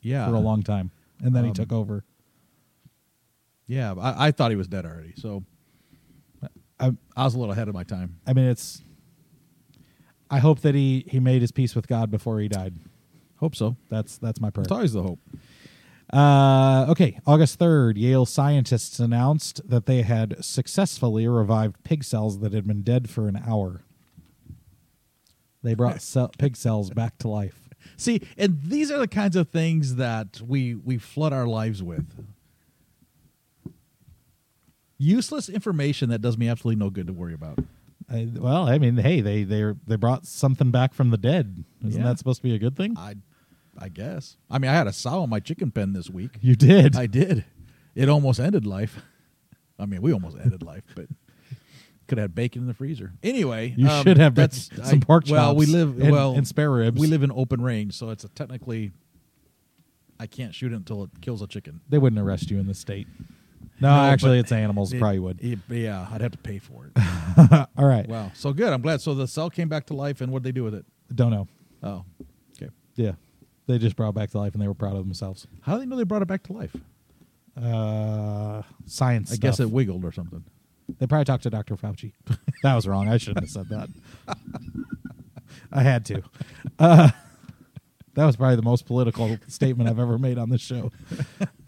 Yeah, 0.00 0.26
for 0.28 0.34
a 0.34 0.40
long 0.40 0.62
time, 0.62 0.90
and 1.22 1.34
then 1.36 1.44
he 1.44 1.50
Um, 1.50 1.54
took 1.54 1.72
over. 1.72 2.04
Yeah, 3.66 3.94
I, 3.94 4.28
I 4.28 4.30
thought 4.32 4.50
he 4.50 4.56
was 4.56 4.68
dead 4.68 4.84
already. 4.84 5.14
So 5.16 5.44
I, 6.78 6.92
I 7.16 7.24
was 7.24 7.34
a 7.34 7.38
little 7.38 7.52
ahead 7.52 7.68
of 7.68 7.74
my 7.74 7.84
time. 7.84 8.18
I 8.26 8.32
mean, 8.32 8.46
it's. 8.46 8.82
I 10.30 10.38
hope 10.38 10.60
that 10.60 10.74
he 10.74 11.04
he 11.08 11.20
made 11.20 11.42
his 11.42 11.52
peace 11.52 11.74
with 11.74 11.86
God 11.86 12.10
before 12.10 12.40
he 12.40 12.48
died. 12.48 12.74
Hope 13.36 13.54
so. 13.54 13.76
That's 13.88 14.18
that's 14.18 14.40
my 14.40 14.50
prayer. 14.50 14.64
It's 14.64 14.72
always 14.72 14.92
the 14.92 15.02
hope. 15.02 15.20
Uh, 16.12 16.86
okay, 16.90 17.18
August 17.26 17.58
3rd, 17.58 17.96
Yale 17.96 18.26
scientists 18.26 18.98
announced 18.98 19.66
that 19.66 19.86
they 19.86 20.02
had 20.02 20.44
successfully 20.44 21.26
revived 21.26 21.82
pig 21.84 22.04
cells 22.04 22.40
that 22.40 22.52
had 22.52 22.66
been 22.66 22.82
dead 22.82 23.08
for 23.08 23.28
an 23.28 23.42
hour. 23.46 23.82
They 25.62 25.74
brought 25.74 26.02
cell, 26.02 26.30
pig 26.36 26.56
cells 26.56 26.90
back 26.90 27.16
to 27.18 27.28
life. 27.28 27.70
See, 27.96 28.20
and 28.36 28.60
these 28.62 28.90
are 28.90 28.98
the 28.98 29.08
kinds 29.08 29.36
of 29.36 29.48
things 29.48 29.96
that 29.96 30.40
we 30.46 30.74
we 30.74 30.98
flood 30.98 31.32
our 31.32 31.46
lives 31.46 31.82
with. 31.82 32.06
Useless 35.02 35.48
information 35.48 36.10
that 36.10 36.20
does 36.20 36.38
me 36.38 36.48
absolutely 36.48 36.78
no 36.78 36.88
good 36.90 37.08
to 37.08 37.12
worry 37.12 37.34
about. 37.34 37.58
I, 38.10 38.28
well, 38.34 38.68
I 38.68 38.78
mean, 38.78 38.96
hey, 38.96 39.20
they 39.20 39.42
they 39.42 39.64
they 39.86 39.96
brought 39.96 40.26
something 40.26 40.70
back 40.70 40.94
from 40.94 41.10
the 41.10 41.16
dead. 41.16 41.64
Isn't 41.84 42.00
Yeah. 42.00 42.08
that 42.08 42.18
supposed 42.18 42.38
to 42.38 42.42
be 42.44 42.54
a 42.54 42.58
good 42.58 42.76
thing? 42.76 42.96
I 42.96 43.16
I 43.76 43.88
guess. 43.88 44.36
I 44.50 44.58
mean, 44.58 44.70
I 44.70 44.74
had 44.74 44.86
a 44.86 44.92
sow 44.92 45.24
in 45.24 45.30
my 45.30 45.40
chicken 45.40 45.70
pen 45.70 45.92
this 45.92 46.08
week. 46.10 46.38
You 46.40 46.54
did. 46.54 46.94
I 46.94 47.06
did. 47.06 47.44
It 47.94 48.08
almost 48.08 48.38
ended 48.38 48.64
life. 48.66 49.00
I 49.78 49.86
mean, 49.86 50.02
we 50.02 50.12
almost 50.12 50.36
ended 50.38 50.62
life, 50.62 50.84
but 50.94 51.06
could 52.06 52.18
have 52.18 52.24
had 52.24 52.34
bacon 52.34 52.62
in 52.62 52.68
the 52.68 52.74
freezer. 52.74 53.12
Anyway, 53.22 53.74
you 53.76 53.88
um, 53.88 54.04
should 54.04 54.18
have 54.18 54.34
that's 54.34 54.70
some 54.88 54.98
I- 54.98 55.04
pork 55.04 55.24
chops. 55.24 55.32
Well, 55.32 55.56
we 55.56 55.66
live 55.66 56.00
and, 56.00 56.12
well 56.12 56.34
and 56.34 56.46
spare 56.46 56.70
ribs. 56.70 57.00
We 57.00 57.06
live 57.08 57.22
in 57.22 57.32
open 57.32 57.60
range, 57.62 57.94
so 57.94 58.10
it's 58.10 58.22
a 58.24 58.28
technically. 58.28 58.92
I 60.20 60.26
can't 60.26 60.54
shoot 60.54 60.72
it 60.72 60.76
until 60.76 61.02
it 61.04 61.10
kills 61.20 61.42
a 61.42 61.48
chicken. 61.48 61.80
They 61.88 61.98
wouldn't 61.98 62.20
arrest 62.20 62.50
you 62.50 62.60
in 62.60 62.66
the 62.68 62.74
state. 62.74 63.08
No, 63.82 63.94
No, 63.94 64.02
actually, 64.10 64.38
it's 64.38 64.52
animals. 64.52 64.92
It- 64.92 65.00
probably 65.00 65.18
would. 65.18 65.40
it- 65.42 65.58
yeah, 65.68 66.06
I'd 66.10 66.20
have 66.20 66.32
to 66.32 66.38
pay 66.38 66.58
for 66.58 66.86
it. 66.94 67.66
All 67.76 67.84
right. 67.86 68.08
wow, 68.08 68.30
so 68.34 68.52
good. 68.52 68.72
I'm 68.72 68.80
glad. 68.80 69.00
So 69.00 69.14
the 69.14 69.26
cell 69.26 69.50
came 69.50 69.68
back 69.68 69.86
to 69.86 69.94
life, 69.94 70.20
and 70.20 70.30
what'd 70.32 70.44
they 70.44 70.52
do 70.52 70.64
with 70.64 70.74
it? 70.74 70.86
Don't 71.14 71.30
know. 71.30 71.48
Oh, 71.82 72.04
okay. 72.56 72.70
Yeah, 72.94 73.12
they 73.66 73.78
just 73.78 73.96
brought 73.96 74.10
it 74.10 74.14
back 74.14 74.30
to 74.30 74.38
life, 74.38 74.54
and 74.54 74.62
they 74.62 74.68
were 74.68 74.74
proud 74.74 74.96
of 74.96 75.04
themselves. 75.04 75.46
How 75.62 75.74
do 75.74 75.80
they 75.80 75.86
know 75.86 75.96
they 75.96 76.04
brought 76.04 76.22
it 76.22 76.28
back 76.28 76.42
to 76.44 76.52
life? 76.52 76.74
Uh, 77.60 78.62
science. 78.86 79.32
I 79.32 79.36
guess 79.36 79.60
it 79.60 79.70
wiggled 79.70 80.04
or 80.04 80.12
something. 80.12 80.44
They 80.98 81.06
probably 81.06 81.24
talked 81.24 81.42
to 81.42 81.50
Dr. 81.50 81.76
Fauci. 81.76 82.12
that 82.62 82.74
was 82.74 82.86
wrong. 82.86 83.08
I 83.08 83.16
shouldn't 83.18 83.40
have 83.40 83.50
said 83.50 83.68
that. 83.68 83.88
I 85.72 85.82
had 85.82 86.04
to. 86.06 86.22
Uh, 86.78 87.10
that 88.14 88.26
was 88.26 88.36
probably 88.36 88.56
the 88.56 88.62
most 88.62 88.86
political 88.86 89.38
statement 89.48 89.88
I've 89.90 89.98
ever 89.98 90.18
made 90.18 90.38
on 90.38 90.50
this 90.50 90.60
show. 90.60 90.90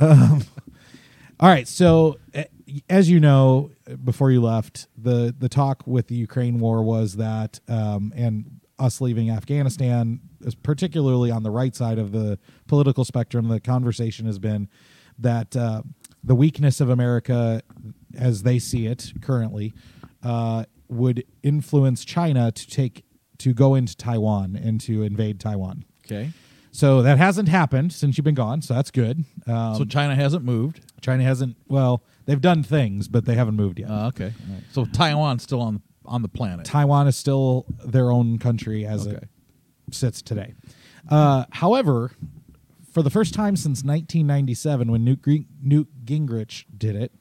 Um, 0.01 0.43
all 1.45 1.51
right. 1.51 1.69
So, 1.69 2.17
eh, 2.33 2.45
as 2.89 3.11
you 3.11 3.21
know, 3.21 3.71
before 4.03 4.31
you 4.31 4.41
left, 4.41 4.89
the 4.97 5.35
the 5.39 5.51
talk 5.51 5.87
with 5.87 6.07
the 6.07 6.15
Ukraine 6.15 6.59
war 6.59 6.83
was 6.83 7.17
that, 7.17 7.61
um, 7.69 8.15
and 8.17 8.63
us 8.79 9.03
leaving 9.03 9.29
Afghanistan, 9.29 10.21
is 10.41 10.55
particularly 10.55 11.31
on 11.31 11.43
the 11.43 11.51
right 11.51 11.77
side 11.77 11.99
of 11.99 12.13
the 12.13 12.39
political 12.67 13.05
spectrum, 13.05 13.49
the 13.49 13.61
conversation 13.61 14.25
has 14.25 14.39
been 14.39 14.71
that 15.19 15.55
uh, 15.55 15.83
the 16.23 16.35
weakness 16.35 16.81
of 16.81 16.89
America, 16.89 17.61
as 18.17 18.45
they 18.45 18.59
see 18.59 18.87
it 18.87 19.13
currently, 19.21 19.75
uh, 20.23 20.65
would 20.89 21.25
influence 21.43 22.07
China 22.07 22.53
to 22.53 22.67
take 22.67 23.05
to 23.37 23.53
go 23.53 23.75
into 23.75 23.95
Taiwan 23.95 24.57
and 24.57 24.81
to 24.81 25.03
invade 25.03 25.41
Taiwan. 25.41 25.85
Okay. 26.07 26.31
So 26.77 27.03
that 27.03 27.19
hasn't 27.19 27.49
happened 27.49 27.93
since 27.93 28.19
you've 28.19 28.25
been 28.25 28.35
gone. 28.35 28.61
So 28.61 28.75
that's 28.75 28.91
good. 28.91 29.25
Um, 29.47 29.77
so 29.77 29.85
China 29.85 30.17
hasn't 30.17 30.45
moved. 30.45 30.81
China 31.01 31.23
hasn't. 31.23 31.57
Well, 31.69 32.03
they've 32.27 32.41
done 32.41 32.65
things, 32.65 33.07
but 33.07 33.27
they 33.27 33.37
haven't 33.37 33.55
moved 33.55 33.79
yet. 33.79 33.89
Uh, 33.91 34.09
okay. 34.09 34.33
Right. 34.51 34.63
So 34.73 34.85
Taiwan's 34.85 35.45
still 35.45 35.61
on 35.63 35.83
on 36.05 36.23
the 36.23 36.29
planet. 36.29 36.67
Taiwan 36.67 37.07
is 37.07 37.17
still 37.17 37.65
their 37.85 38.11
own 38.11 38.39
country 38.41 38.85
as 38.85 39.07
Okay. 39.07 39.17
it 39.19 39.29
sits 39.95 40.21
today. 40.21 40.55
Uh, 41.09 41.45
however, 41.51 42.11
for 42.91 43.03
the 43.05 43.09
first 43.11 43.35
time 43.35 43.55
since 43.55 43.85
1997, 43.85 44.91
when 44.91 45.05
Newt, 45.05 45.21
Newt 45.63 45.89
Gingrich 46.05 46.65
did 46.77 46.97
it, 46.97 47.13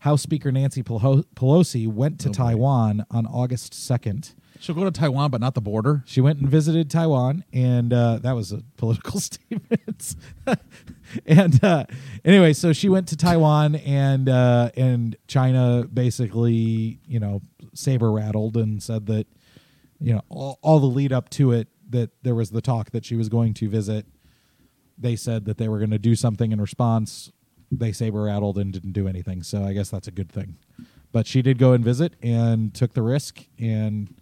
House 0.00 0.20
Speaker 0.22 0.50
Nancy 0.50 0.82
Pelosi 0.82 1.86
went 1.86 2.18
to 2.20 2.28
Oh. 2.30 2.32
Taiwan 2.32 3.06
on 3.10 3.24
August 3.26 3.72
2nd. 3.72 4.34
She'll 4.60 4.74
go 4.74 4.84
to 4.84 4.90
Taiwan, 4.90 5.30
but 5.30 5.40
not 5.40 5.54
the 5.54 5.60
border. 5.60 6.02
She 6.06 6.20
went 6.20 6.40
and 6.40 6.48
visited 6.48 6.90
Taiwan, 6.90 7.44
and 7.52 7.92
uh, 7.92 8.18
that 8.22 8.32
was 8.32 8.52
a 8.52 8.62
political 8.76 9.20
statement. 9.20 10.16
and 11.26 11.62
uh, 11.64 11.84
anyway, 12.24 12.52
so 12.52 12.72
she 12.72 12.88
went 12.88 13.08
to 13.08 13.16
Taiwan, 13.16 13.76
and 13.76 14.28
uh, 14.28 14.70
and 14.76 15.16
China 15.26 15.86
basically, 15.92 17.00
you 17.06 17.20
know, 17.20 17.42
saber 17.74 18.10
rattled 18.10 18.56
and 18.56 18.82
said 18.82 19.06
that, 19.06 19.26
you 20.00 20.14
know, 20.14 20.22
all, 20.28 20.58
all 20.62 20.80
the 20.80 20.86
lead 20.86 21.12
up 21.12 21.28
to 21.30 21.52
it, 21.52 21.68
that 21.90 22.10
there 22.22 22.34
was 22.34 22.50
the 22.50 22.60
talk 22.60 22.90
that 22.90 23.04
she 23.04 23.16
was 23.16 23.28
going 23.28 23.54
to 23.54 23.68
visit. 23.68 24.06
They 24.98 25.16
said 25.16 25.44
that 25.44 25.58
they 25.58 25.68
were 25.68 25.78
going 25.78 25.90
to 25.90 25.98
do 25.98 26.14
something 26.14 26.52
in 26.52 26.60
response. 26.60 27.30
They 27.70 27.92
saber 27.92 28.22
rattled 28.22 28.58
and 28.58 28.72
didn't 28.72 28.92
do 28.92 29.08
anything. 29.08 29.42
So 29.42 29.64
I 29.64 29.72
guess 29.72 29.90
that's 29.90 30.08
a 30.08 30.12
good 30.12 30.30
thing. 30.30 30.56
But 31.12 31.26
she 31.26 31.42
did 31.42 31.58
go 31.58 31.72
and 31.72 31.84
visit 31.84 32.14
and 32.22 32.74
took 32.74 32.94
the 32.94 33.02
risk 33.02 33.44
and 33.58 34.14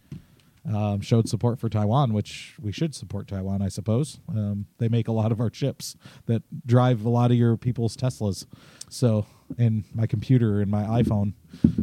um, 0.73 1.01
showed 1.01 1.29
support 1.29 1.59
for 1.61 1.69
Taiwan, 1.69 2.13
which 2.13 2.55
we 2.61 2.73
should 2.73 2.95
support 2.95 3.29
Taiwan, 3.29 3.61
I 3.63 3.69
suppose. 3.69 4.19
Um, 4.29 4.67
they 4.79 4.89
make 4.89 5.09
a 5.09 5.13
lot 5.13 5.31
of 5.33 5.41
our 5.41 5.51
chips 5.51 5.97
that 6.27 6.43
drive 6.67 7.05
a 7.05 7.11
lot 7.11 7.31
of 7.31 7.37
your 7.37 7.57
people's 7.57 7.97
Teslas, 7.97 8.47
so 8.89 9.27
and 9.59 9.85
my 9.95 10.07
computer 10.07 10.61
and 10.61 10.71
my 10.71 10.85
iPhone. 11.03 11.35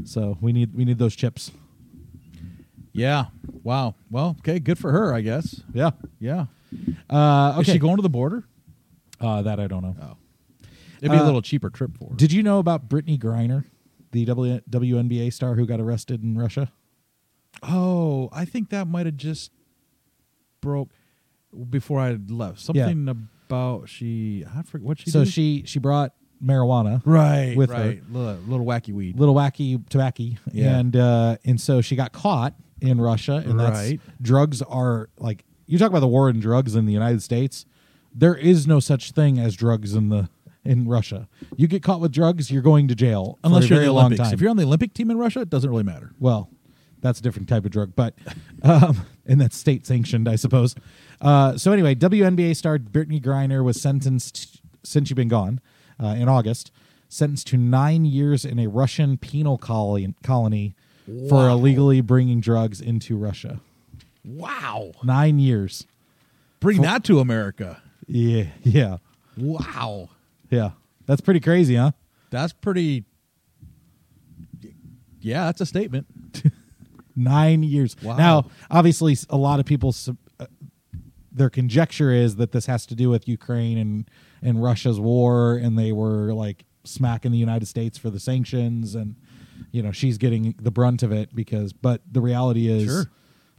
So 0.06 0.38
we 0.42 0.52
need 0.52 0.74
we 0.74 0.84
need 0.86 0.98
those 0.98 1.16
chips. 1.16 1.52
Yeah. 2.94 3.26
Wow. 3.64 3.96
Well, 4.10 4.36
okay. 4.40 4.60
Good 4.60 4.78
for 4.78 4.92
her, 4.92 5.14
I 5.14 5.22
guess. 5.22 5.62
Yeah. 5.74 5.92
Yeah. 6.20 6.48
Uh, 7.10 7.58
Is 7.62 7.68
she 7.68 7.80
going 7.80 7.96
to 7.98 8.02
the 8.02 8.10
border? 8.10 8.44
uh, 9.20 9.42
that 9.44 9.60
I 9.60 9.68
don't 9.68 9.84
know. 9.84 9.96
Oh. 10.02 10.18
It'd 11.00 11.12
be 11.12 11.18
a 11.18 11.22
Uh, 11.22 11.26
little 11.26 11.42
cheaper 11.42 11.70
trip 11.70 11.96
for 11.98 12.10
her. 12.10 12.16
Did 12.16 12.32
you 12.32 12.42
know 12.44 12.60
about 12.60 12.90
Brittney 12.90 13.18
Griner, 13.20 13.66
the 14.12 14.26
w- 14.26 14.62
WNBA 14.70 15.32
star 15.32 15.56
who 15.56 15.66
got 15.66 15.80
arrested 15.80 16.24
in 16.24 16.38
Russia? 16.38 16.72
Oh, 17.64 18.30
I 18.32 18.46
think 18.46 18.70
that 18.70 18.88
might 18.88 19.06
have 19.06 19.18
just 19.18 19.52
broke 20.62 20.90
before 21.70 22.00
I 22.00 22.18
left. 22.30 22.60
Something 22.60 23.08
about 23.08 23.90
she. 23.90 24.46
I 24.56 24.62
forget 24.64 24.86
what 24.88 25.00
she. 25.00 25.10
so 25.10 25.24
did? 25.24 25.34
she 25.34 25.64
she 25.66 25.80
brought 25.80 26.14
marijuana, 26.44 27.02
right 27.06 27.56
with 27.56 27.70
her. 27.70 27.76
right 27.76 28.04
little, 28.12 28.42
little 28.48 28.66
wacky 28.66 28.94
weed. 28.94 29.20
little 29.20 29.36
wacky 29.36 29.88
tobacco, 29.90 30.24
Yeah. 30.52 30.78
and 30.80 30.96
uh, 30.96 31.38
and 31.46 31.60
so 31.60 31.82
she 31.82 31.96
got 31.96 32.12
caught 32.14 32.56
in 32.80 33.00
Russia, 33.00 33.44
and 33.46 33.60
that's 33.60 33.94
drugs 34.22 34.62
are 34.62 35.10
like 35.18 35.46
you 35.68 35.78
talk 35.78 35.90
about 35.90 36.00
the 36.00 36.08
war 36.08 36.30
on 36.30 36.40
drugs 36.40 36.76
in 36.76 36.86
the 36.86 36.94
United 36.94 37.22
States. 37.22 37.66
There 38.14 38.36
is 38.36 38.68
no 38.68 38.80
such 38.82 39.12
thing 39.12 39.40
as 39.40 39.56
drugs 39.56 39.94
in 39.96 40.10
the 40.10 40.30
in 40.66 40.88
Russia. 40.88 41.28
You 41.56 41.68
get 41.68 41.82
caught 41.82 42.02
with 42.02 42.12
drugs, 42.12 42.52
you're 42.52 42.62
going 42.62 42.88
to 42.90 42.96
jail 42.96 43.40
Unless 43.44 43.70
you're 43.70 43.80
in 43.80 43.86
the 43.86 43.92
long 43.94 44.06
Olympics. 44.08 44.22
time. 44.30 44.34
If 44.34 44.42
you're 44.42 44.50
on 44.52 44.58
the 44.58 44.64
Olympic 44.64 44.94
team 44.94 45.10
in 45.10 45.18
Russia, 45.18 45.42
it 45.42 45.50
doesn't 45.50 45.70
really 45.70 45.84
matter. 45.84 46.12
Well, 46.20 46.50
that's 47.02 47.20
a 47.20 47.22
different 47.24 47.50
type 47.50 47.66
of 47.66 47.72
drug, 47.72 47.94
but 47.96 48.14
um, 48.64 49.06
and 49.26 49.40
that's 49.42 49.58
state 49.58 49.86
sanctioned, 49.86 50.28
I 50.30 50.36
suppose. 50.36 50.76
Uh, 51.20 51.58
so 51.58 51.72
anyway, 51.72 51.96
WNBA 51.96 52.56
star 52.56 52.78
Brittney 52.78 53.22
Griner 53.22 53.64
was 53.64 53.82
sentenced 53.82 54.62
since 54.84 55.10
you've 55.10 55.18
been 55.18 55.28
gone 55.28 55.60
uh, 56.02 56.08
in 56.18 56.28
August, 56.30 56.72
sentenced 57.10 57.48
to 57.48 57.58
nine 57.58 58.06
years 58.06 58.46
in 58.46 58.58
a 58.60 58.68
Russian 58.68 59.18
penal 59.18 59.58
colony, 59.58 60.14
colony 60.24 60.76
for 61.30 61.48
illegally 61.50 62.02
bringing 62.02 62.40
drugs 62.40 62.80
into 62.80 63.18
Russia. 63.18 63.60
Wow. 64.24 64.92
Nine 65.04 65.40
years. 65.40 65.86
Bring 66.60 66.82
that 66.84 67.04
to 67.06 67.20
America. 67.20 67.82
Yeah, 68.08 68.46
yeah, 68.64 68.98
Wow. 69.38 70.10
yeah. 70.50 70.72
That's 71.08 71.22
pretty 71.22 71.40
crazy, 71.40 71.76
huh? 71.76 71.92
That's 72.30 72.54
pretty. 72.54 73.04
Yeah, 75.20 75.46
that's 75.46 75.62
a 75.62 75.66
statement. 75.66 76.08
Nine 77.24 77.64
years. 77.64 77.96
Wow. 78.02 78.18
Now, 78.18 78.46
obviously, 78.70 79.18
a 79.30 79.38
lot 79.38 79.60
of 79.60 79.66
people, 79.66 79.94
uh, 80.40 80.46
their 81.32 81.50
conjecture 81.50 82.12
is 82.12 82.36
that 82.38 82.52
this 82.52 82.66
has 82.66 82.86
to 82.88 82.96
do 82.96 83.10
with 83.10 83.28
Ukraine 83.28 83.78
and 83.78 84.10
and 84.42 84.62
Russia's 84.62 85.00
war, 85.00 85.56
and 85.56 85.78
they 85.78 85.92
were 85.92 86.34
like 86.34 86.66
smacking 86.84 87.32
the 87.32 87.38
United 87.38 87.68
States 87.68 87.98
for 87.98 88.10
the 88.10 88.20
sanctions, 88.20 88.96
and 88.96 89.16
you 89.72 89.82
know 89.84 89.92
she's 89.92 90.18
getting 90.18 90.56
the 90.62 90.72
brunt 90.72 91.04
of 91.04 91.12
it 91.12 91.34
because. 91.36 91.74
But 91.74 92.02
the 92.12 92.22
reality 92.22 92.68
is, 92.68 92.86
Sure. 92.86 93.12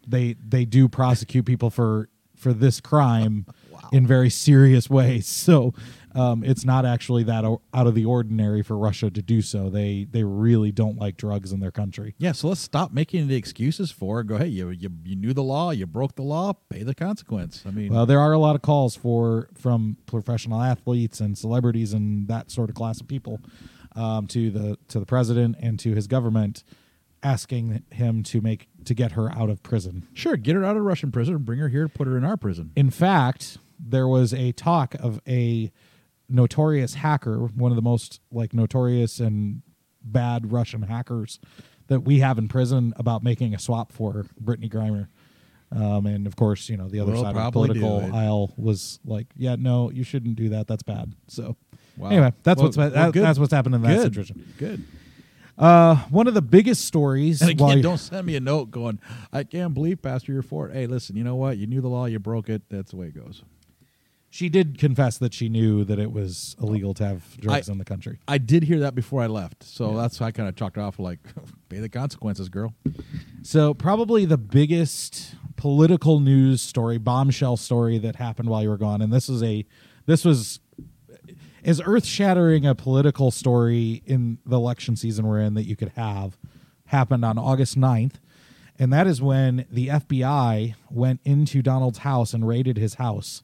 they 0.07 0.35
they 0.47 0.65
do 0.65 0.89
prosecute 0.89 1.47
people 1.47 1.71
for 1.71 2.09
for 2.37 2.53
this 2.53 2.81
crime 2.81 3.47
Wow. 3.73 3.89
in 3.93 4.07
very 4.07 4.29
serious 4.29 4.91
ways. 4.91 5.27
So 5.27 5.73
um, 6.15 6.45
it's 6.45 6.65
not 6.65 6.85
actually 6.85 7.23
that 7.25 7.45
o- 7.45 7.63
out 7.73 7.87
of 7.87 7.95
the 7.95 8.05
ordinary 8.05 8.63
for 8.63 8.77
Russia 8.77 9.11
to 9.11 9.23
do 9.23 9.41
so. 9.43 9.71
They 9.71 10.05
they 10.11 10.25
really 10.25 10.71
don't 10.73 10.99
like 10.99 11.17
drugs 11.17 11.53
in 11.53 11.61
their 11.61 11.71
country. 11.71 12.15
Yeah, 12.19 12.33
so 12.33 12.49
let's 12.49 12.61
stop 12.61 12.93
making 12.93 13.29
the 13.29 13.37
excuses 13.37 13.91
for 13.91 14.21
it. 14.21 14.27
Go, 14.27 14.37
hey, 14.39 14.47
you, 14.49 14.71
you 14.71 14.91
you 15.05 15.17
knew 15.17 15.33
the 15.33 15.43
law, 15.43 15.71
you 15.71 15.87
broke 15.87 16.17
the 16.17 16.23
law, 16.23 16.53
pay 16.69 16.83
the 16.83 16.95
consequence. 16.95 17.63
I 17.67 17.71
mean, 17.71 17.93
Well, 17.93 18.07
there 18.07 18.21
are 18.21 18.33
a 18.33 18.39
lot 18.39 18.55
of 18.57 18.63
calls 18.63 18.97
for 18.97 19.49
from 19.55 19.97
professional 20.07 20.61
athletes 20.61 21.21
and 21.21 21.37
celebrities 21.37 21.93
and 21.93 22.29
that 22.29 22.51
sort 22.51 22.69
of 22.69 22.75
class 22.77 23.01
of 23.01 23.09
people 23.09 23.41
um, 23.97 24.27
to 24.29 24.51
the 24.51 24.79
to 24.89 25.01
the 25.01 25.07
president 25.07 25.57
and 25.61 25.79
to 25.81 25.95
his 25.95 26.07
government, 26.07 26.65
asking 27.23 27.83
him 27.91 28.23
to 28.25 28.41
make 28.41 28.69
to 28.85 28.95
get 28.95 29.13
her 29.13 29.31
out 29.33 29.49
of 29.49 29.63
prison. 29.63 30.09
sure, 30.13 30.37
get 30.37 30.57
her 30.57 30.65
out 30.65 30.77
of 30.77 30.83
Russian 30.83 31.13
prison 31.13 31.35
and 31.37 31.45
bring 31.45 31.59
her 31.61 31.69
here, 31.69 31.89
put 31.89 32.07
her 32.09 32.17
in 32.19 32.25
our 32.25 32.37
prison. 32.37 32.73
In 32.75 32.91
fact, 32.91 33.59
there 33.79 34.09
was 34.09 34.33
a 34.35 34.53
talk 34.53 34.95
of 34.97 35.21
a 35.27 35.71
notorious 36.33 36.95
hacker, 36.95 37.39
one 37.39 37.71
of 37.73 37.77
the 37.77 37.83
most 37.83 38.21
like 38.31 38.53
notorious 38.55 39.21
and 39.21 39.63
bad 40.03 40.51
Russian 40.53 40.83
hackers 40.83 41.39
that 41.89 42.01
we 42.01 42.21
have 42.21 42.39
in 42.39 42.49
prison, 42.49 42.93
about 42.97 43.23
making 43.23 43.55
a 43.55 43.59
swap 43.59 43.93
for 43.93 44.25
Brittney 44.43 44.71
Griner. 44.73 45.09
Um, 45.71 46.07
and 46.07 46.27
of 46.27 46.37
course, 46.37 46.69
you 46.69 46.77
know 46.77 46.89
the 46.89 47.01
other 47.01 47.13
We'll 47.13 47.23
side 47.23 47.37
of 47.37 47.45
the 47.45 47.51
political 47.51 48.15
aisle 48.15 48.53
was 48.57 49.01
like, 49.05 49.27
"Yeah, 49.37 49.57
no, 49.59 49.91
you 49.91 50.05
shouldn't 50.05 50.37
do 50.37 50.51
that. 50.51 50.67
That's 50.67 50.83
bad." 50.83 51.15
So, 51.29 51.57
Wow. 51.97 52.11
anyway, 52.11 52.33
that's 52.43 52.59
Well- 52.59 52.67
what's 52.67 52.77
well, 52.77 52.91
that, 52.91 53.13
that's 53.15 53.39
what's 53.39 53.53
happened 53.53 53.75
in 53.77 53.83
that 53.83 53.95
Good. 53.97 54.03
situation. 54.15 54.53
Good. 54.59 54.85
Uh, 55.59 55.97
one 56.11 56.27
of 56.27 56.35
the 56.35 56.43
biggest 56.43 56.85
stories. 56.87 57.41
And 57.43 57.51
again, 57.51 57.83
don't 57.83 57.99
send 57.99 58.27
me 58.27 58.37
a 58.37 58.41
note 58.41 58.71
going, 58.71 58.99
I 59.33 59.45
can't 59.45 59.75
believe, 59.75 60.01
Pastor, 60.03 60.33
you're 60.33 60.43
for 60.43 60.69
it. 60.69 60.75
Hey, 60.75 60.87
listen, 60.87 61.15
you 61.15 61.25
know 61.25 61.37
what? 61.37 61.59
You 61.59 61.67
knew 61.67 61.81
the 61.83 61.89
law, 61.89 62.07
you 62.07 62.19
broke 62.19 62.49
it. 62.49 62.63
That's 62.71 62.91
the 62.91 62.97
way 62.97 63.07
it 63.09 63.15
goes. 63.15 63.43
She 64.33 64.49
did 64.49 64.79
confess 64.79 65.19
that 65.19 65.35
she 65.35 65.51
knew 65.51 65.85
that 65.85 65.99
it 65.99 66.11
was 66.11 66.57
illegal 66.59 66.95
to 66.95 67.05
have 67.07 67.37
drugs 67.39 67.69
I- 67.69 67.73
in 67.73 67.77
the 67.79 67.85
country. 67.85 68.19
I 68.27 68.39
did 68.39 68.63
hear 68.63 68.81
that 68.81 68.95
before 68.95 69.21
I 69.23 69.27
left. 69.27 69.63
So 69.63 69.91
Yeah. 69.91 70.01
that's 70.01 70.19
why 70.19 70.29
I 70.29 70.31
kind 70.33 70.49
of 70.49 70.57
chalked 70.57 70.79
it 70.79 70.81
off 70.81 70.99
like, 70.99 71.19
pay 71.69 71.81
the 71.81 71.91
consequences, 71.91 72.49
girl. 72.49 72.73
So 73.43 73.75
probably 73.75 74.25
the 74.25 74.39
biggest 74.39 75.35
political 75.57 76.19
news 76.19 76.63
story, 76.63 76.97
bombshell 76.97 77.59
story 77.59 77.99
that 77.99 78.17
happened 78.17 78.49
while 78.49 78.63
you 78.63 78.71
were 78.71 78.79
gone, 78.79 79.03
and 79.03 79.13
this 79.13 79.29
is 79.29 79.43
a 79.43 79.67
this 80.07 80.25
was 80.25 80.61
as 81.63 81.81
earth 81.85 82.07
shattering 82.07 82.65
a 82.67 82.75
political 82.75 83.31
story 83.31 84.03
in 84.07 84.39
the 84.47 84.57
election 84.57 84.97
season 84.97 85.27
we're 85.27 85.41
in 85.41 85.53
that 85.55 85.65
you 85.65 85.77
could 85.77 85.91
have 85.91 86.39
happened 86.87 87.23
on 87.25 87.37
August 87.39 87.79
9th. 87.79 88.15
And 88.79 88.93
that 88.93 89.07
is 89.07 89.21
when 89.23 89.67
the 89.71 89.89
FBI 89.89 90.75
went 90.91 91.21
into 91.25 91.63
Donald's 91.63 91.99
house 91.99 92.33
and 92.35 92.49
raided 92.49 92.79
his 92.79 92.95
house, 92.95 93.43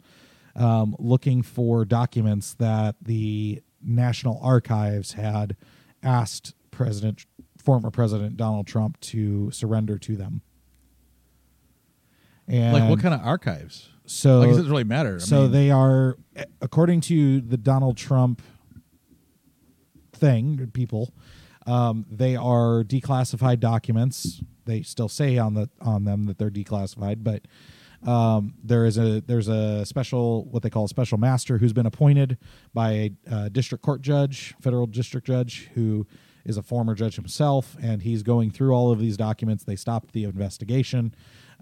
um, 0.58 0.96
looking 0.98 1.42
for 1.42 1.84
documents 1.84 2.54
that 2.54 2.96
the 3.00 3.62
National 3.82 4.38
Archives 4.42 5.12
had 5.12 5.56
asked 6.02 6.54
President, 6.70 7.26
former 7.56 7.90
President 7.90 8.36
Donald 8.36 8.66
Trump 8.66 9.00
to 9.00 9.50
surrender 9.50 9.98
to 9.98 10.16
them. 10.16 10.42
And 12.46 12.72
like, 12.72 12.90
what 12.90 13.00
kind 13.00 13.14
of 13.14 13.20
archives? 13.24 13.88
so 14.06 14.38
like, 14.38 14.48
it 14.48 14.52
doesn't 14.52 14.70
really 14.70 14.84
matter. 14.84 15.16
I 15.16 15.24
so 15.24 15.42
mean, 15.42 15.52
they 15.52 15.70
are, 15.70 16.16
according 16.60 17.02
to 17.02 17.40
the 17.40 17.56
Donald 17.56 17.96
Trump 17.96 18.42
thing, 20.12 20.70
people, 20.72 21.12
um, 21.66 22.06
they 22.10 22.34
are 22.34 22.82
declassified 22.82 23.60
documents. 23.60 24.42
They 24.64 24.82
still 24.82 25.08
say 25.08 25.38
on 25.38 25.54
the 25.54 25.68
on 25.80 26.04
them 26.04 26.24
that 26.24 26.38
they're 26.38 26.50
declassified, 26.50 27.22
but 27.22 27.42
um, 28.06 28.54
there 28.62 28.84
is 28.84 28.96
a 28.96 29.20
there's 29.22 29.48
a 29.48 29.84
special 29.84 30.44
what 30.46 30.62
they 30.62 30.70
call 30.70 30.84
a 30.84 30.88
special 30.88 31.18
master 31.18 31.58
who's 31.58 31.72
been 31.72 31.86
appointed 31.86 32.38
by 32.72 32.92
a 32.92 33.10
uh, 33.30 33.48
district 33.48 33.82
court 33.84 34.02
judge, 34.02 34.54
federal 34.60 34.86
district 34.86 35.26
judge, 35.26 35.68
who 35.74 36.06
is 36.44 36.56
a 36.56 36.62
former 36.62 36.94
judge 36.94 37.16
himself, 37.16 37.76
and 37.82 38.02
he's 38.02 38.22
going 38.22 38.50
through 38.50 38.72
all 38.72 38.90
of 38.90 38.98
these 38.98 39.16
documents. 39.16 39.64
They 39.64 39.76
stopped 39.76 40.12
the 40.12 40.24
investigation, 40.24 41.14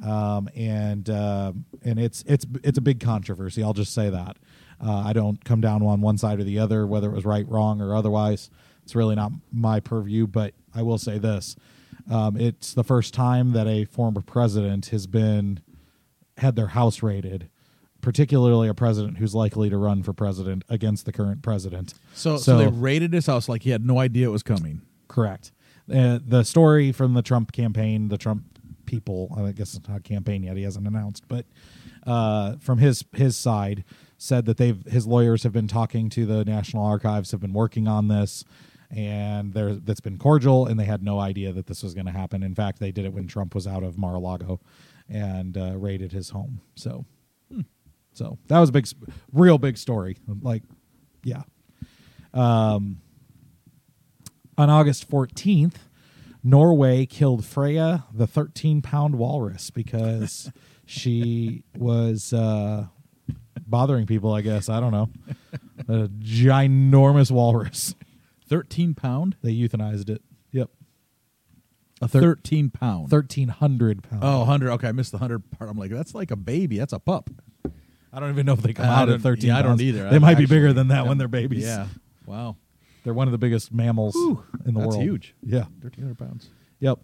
um, 0.05 0.49
and 0.55 1.09
uh, 1.09 1.53
and 1.83 1.99
it's 1.99 2.22
it's 2.27 2.46
it's 2.62 2.79
a 2.79 2.83
big 2.83 3.01
controversy. 3.01 3.62
I'll 3.62 3.72
just 3.72 3.94
say 3.94 4.11
that. 4.11 4.37
Uh, 4.79 5.05
I 5.07 5.14
don't 5.14 5.42
come 5.42 5.62
down 5.62 5.83
on 5.83 6.03
one 6.03 6.18
side 6.18 6.38
or 6.38 6.44
the 6.44 6.59
other, 6.59 6.87
whether 6.87 7.09
it 7.09 7.14
was 7.14 7.25
right, 7.25 7.49
wrong, 7.49 7.81
or 7.81 7.96
otherwise. 7.96 8.51
It's 8.85 8.94
really 8.94 9.16
not 9.16 9.33
my 9.53 9.81
purview, 9.81 10.27
but 10.27 10.55
I 10.75 10.83
will 10.83 10.99
say 10.99 11.18
this: 11.18 11.57
um, 12.11 12.37
it's 12.37 12.75
the 12.75 12.85
first 12.85 13.14
time 13.14 13.53
that 13.53 13.66
a 13.66 13.87
former 13.87 14.20
president 14.20 14.87
has 14.87 15.07
been 15.07 15.61
had 16.38 16.57
their 16.57 16.68
house 16.68 17.03
raided, 17.03 17.49
particularly 18.01 18.68
a 18.68 18.75
president 18.75 19.18
who's 19.18 19.35
likely 19.35 19.70
to 19.70 19.77
run 19.77 20.03
for 20.03 20.12
president 20.12 20.64
against 20.68 21.07
the 21.07 21.12
current 21.12 21.42
president. 21.42 21.94
So, 22.14 22.37
so, 22.37 22.59
they 22.59 22.68
raided 22.68 23.12
his 23.12 23.27
house 23.27 23.49
like 23.49 23.62
he 23.62 23.70
had 23.70 23.85
no 23.85 23.99
idea 23.99 24.29
it 24.29 24.33
was 24.33 24.42
coming. 24.42 24.83
Correct. 25.09 25.53
Uh, 25.92 26.18
the 26.25 26.42
story 26.42 26.92
from 26.92 27.14
the 27.14 27.22
Trump 27.22 27.53
campaign, 27.53 28.09
the 28.09 28.18
Trump 28.18 28.44
people, 28.87 29.35
I 29.37 29.53
guess 29.53 29.75
it's 29.75 29.88
not 29.88 29.99
a 29.99 30.03
campaign 30.03 30.42
yet, 30.42 30.57
he 30.57 30.62
hasn't 30.62 30.87
announced, 30.87 31.25
but 31.29 31.46
uh, 32.07 32.57
from 32.57 32.79
his 32.79 33.05
his 33.12 33.37
side, 33.37 33.85
said 34.18 34.46
that 34.46 34.57
they've 34.57 34.83
his 34.85 35.07
lawyers 35.07 35.42
have 35.42 35.53
been 35.53 35.68
talking 35.68 36.09
to 36.11 36.27
the 36.27 36.44
National 36.44 36.85
Archives, 36.85 37.31
have 37.33 37.40
been 37.40 37.53
working 37.53 37.88
on 37.88 38.09
this 38.09 38.44
and 38.90 39.53
there 39.53 39.75
that's 39.75 40.01
been 40.01 40.18
cordial 40.18 40.66
and 40.66 40.79
they 40.79 40.85
had 40.85 41.03
no 41.03 41.18
idea 41.18 41.53
that 41.53 41.66
this 41.66 41.83
was 41.83 41.94
going 41.94 42.07
to 42.07 42.12
happen 42.12 42.42
in 42.42 42.55
fact 42.55 42.79
they 42.79 42.92
did 42.92 43.05
it 43.05 43.12
when 43.12 43.27
trump 43.27 43.55
was 43.55 43.66
out 43.66 43.83
of 43.83 43.99
mar-a-lago 43.99 44.61
and 45.09 45.57
uh, 45.57 45.77
raided 45.77 46.12
his 46.12 46.31
home 46.31 46.61
so 46.75 47.05
hmm. 47.53 47.62
so 48.12 48.38
that 48.49 48.59
was 48.59 48.69
a 48.69 48.73
big 48.73 48.87
real 49.33 49.59
big 49.59 49.77
story 49.77 50.16
like 50.42 50.62
yeah 51.23 51.42
um 52.35 53.01
on 54.59 54.71
august 54.71 55.09
14th 55.11 55.77
norway 56.42 57.07
killed 57.07 57.45
freya 57.45 58.05
the 58.12 58.27
13 58.27 58.83
pound 58.83 59.16
walrus 59.16 59.71
because 59.71 60.51
she 60.87 61.62
was 61.77 62.33
uh 62.33 62.87
bothering 63.66 64.07
people 64.07 64.33
i 64.33 64.40
guess 64.40 64.69
i 64.69 64.81
don't 64.81 64.92
know 64.92 65.09
a 65.88 66.09
ginormous 66.09 67.31
walrus 67.31 67.95
13 68.49 68.95
pound? 68.95 69.37
They 69.42 69.53
euthanized 69.53 70.09
it. 70.09 70.23
A 72.03 72.09
thir- 72.09 72.21
13 72.21 72.71
pound. 72.71 73.11
1,300 73.11 74.03
pounds. 74.03 74.23
Oh, 74.23 74.41
100. 74.41 74.71
Okay, 74.73 74.89
I 74.89 74.93
missed 74.93 75.13
the 75.13 75.19
100 75.19 75.51
part. 75.51 75.71
I'm 75.71 75.79
like, 75.79 75.91
that's 75.91 76.15
like 76.15 76.31
a 76.31 76.37
baby. 76.37 76.79
That's 76.79 76.93
a 76.93 76.99
pup. 76.99 77.31
I 78.13 78.21
don't 78.21 78.31
even 78.31 78.47
know 78.47 78.53
if 78.53 78.63
they 78.63 78.73
come 78.73 78.87
out 78.87 79.09
at 79.09 79.21
13 79.21 79.49
yeah, 79.49 79.59
I 79.59 79.63
don't 79.63 79.81
either. 79.81 80.09
They 80.09 80.17
I, 80.17 80.19
might 80.19 80.39
be 80.39 80.47
bigger 80.47 80.73
than 80.73 80.89
that 80.89 81.07
when 81.07 81.19
they're 81.19 81.29
babies. 81.29 81.65
Yeah. 81.65 81.87
Wow. 82.25 82.57
They're 83.05 83.15
one 83.15 83.29
of 83.29 83.33
the 83.33 83.39
biggest 83.39 83.73
mammals 83.73 84.15
Whew, 84.15 84.43
in 84.65 84.75
the 84.75 84.81
that's 84.81 84.97
world. 84.97 85.03
huge. 85.03 85.35
Yeah. 85.43 85.65
1,300 85.81 86.19
pounds. 86.19 86.51
Yep. 86.81 86.99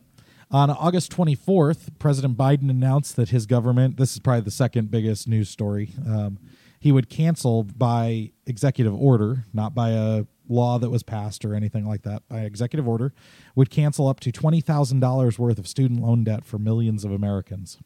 On 0.51 0.69
August 0.71 1.13
24th, 1.13 1.99
President 1.99 2.37
Biden 2.37 2.69
announced 2.69 3.17
that 3.17 3.31
his 3.31 3.47
government, 3.47 3.97
this 3.97 4.13
is 4.13 4.19
probably 4.19 4.43
the 4.43 4.51
second 4.51 4.91
biggest 4.91 5.27
news 5.27 5.49
story, 5.49 5.91
um, 6.07 6.39
he 6.79 6.93
would 6.93 7.09
cancel 7.09 7.63
by 7.63 8.33
executive 8.47 8.95
order, 8.95 9.45
not 9.55 9.75
by 9.75 9.91
a 9.91 10.25
law 10.49 10.79
that 10.79 10.91
was 10.91 11.03
passed 11.03 11.45
or 11.45 11.55
anything 11.55 11.87
like 11.87 12.03
that, 12.03 12.27
by 12.29 12.41
executive 12.41 12.87
order, 12.89 13.13
would 13.55 13.71
cancel 13.71 14.09
up 14.09 14.21
to 14.21 14.33
$20,000 14.33 15.39
worth 15.39 15.59
of 15.59 15.67
student 15.69 16.01
loan 16.01 16.25
debt 16.25 16.45
for 16.45 16.59
millions 16.59 17.05
of 17.05 17.13
Americans. 17.13 17.79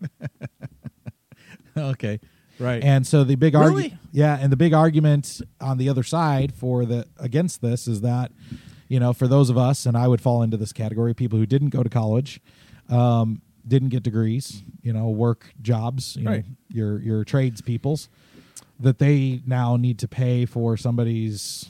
okay. 1.76 2.20
Right. 2.58 2.82
And 2.84 3.06
so 3.06 3.24
the 3.24 3.34
big 3.34 3.54
Really? 3.54 3.64
argument, 3.84 3.92
yeah, 4.12 4.38
and 4.40 4.52
the 4.52 4.56
big 4.56 4.72
argument 4.72 5.40
on 5.60 5.76
the 5.78 5.88
other 5.88 6.04
side 6.04 6.54
for 6.54 6.84
the 6.84 7.06
against 7.18 7.62
this 7.62 7.88
is 7.88 8.02
that, 8.02 8.30
you 8.88 9.00
know, 9.00 9.12
for 9.12 9.26
those 9.26 9.50
of 9.50 9.58
us, 9.58 9.86
and 9.86 9.96
I 9.96 10.06
would 10.06 10.20
fall 10.20 10.42
into 10.42 10.56
this 10.56 10.72
category, 10.72 11.14
people 11.14 11.38
who 11.38 11.46
didn't 11.46 11.70
go 11.70 11.82
to 11.82 11.88
college, 11.88 12.40
um, 12.88 13.42
didn't 13.66 13.88
get 13.88 14.04
degrees, 14.04 14.62
you 14.82 14.92
know, 14.92 15.08
work 15.08 15.52
jobs, 15.62 16.16
you 16.16 16.28
Right. 16.28 16.44
know, 16.46 16.54
your 16.68 17.00
your 17.00 17.24
trades 17.24 17.60
peoples, 17.60 18.08
that 18.80 18.98
they 18.98 19.40
now 19.46 19.76
need 19.76 19.98
to 20.00 20.08
pay 20.08 20.44
for 20.46 20.76
somebody's 20.76 21.68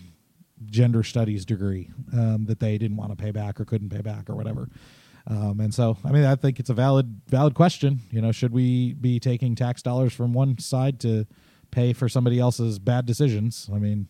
gender 0.66 1.02
studies 1.02 1.44
degree 1.44 1.90
um, 2.12 2.46
that 2.46 2.58
they 2.60 2.78
didn't 2.78 2.96
want 2.96 3.10
to 3.10 3.16
pay 3.16 3.30
back 3.30 3.60
or 3.60 3.64
couldn't 3.64 3.90
pay 3.90 4.00
back 4.00 4.30
or 4.30 4.34
whatever. 4.34 4.68
Um, 5.26 5.60
and 5.60 5.72
so, 5.74 5.96
I 6.04 6.10
mean, 6.12 6.24
I 6.24 6.36
think 6.36 6.60
it's 6.60 6.70
a 6.70 6.74
valid 6.74 7.20
valid 7.28 7.54
question. 7.54 8.00
You 8.10 8.20
know, 8.22 8.32
should 8.32 8.52
we 8.52 8.92
be 8.94 9.18
taking 9.20 9.54
tax 9.54 9.82
dollars 9.82 10.12
from 10.12 10.32
one 10.32 10.58
side 10.58 11.00
to 11.00 11.26
pay 11.70 11.92
for 11.92 12.08
somebody 12.08 12.38
else's 12.38 12.78
bad 12.78 13.06
decisions? 13.06 13.68
I 13.74 13.78
mean, 13.78 14.08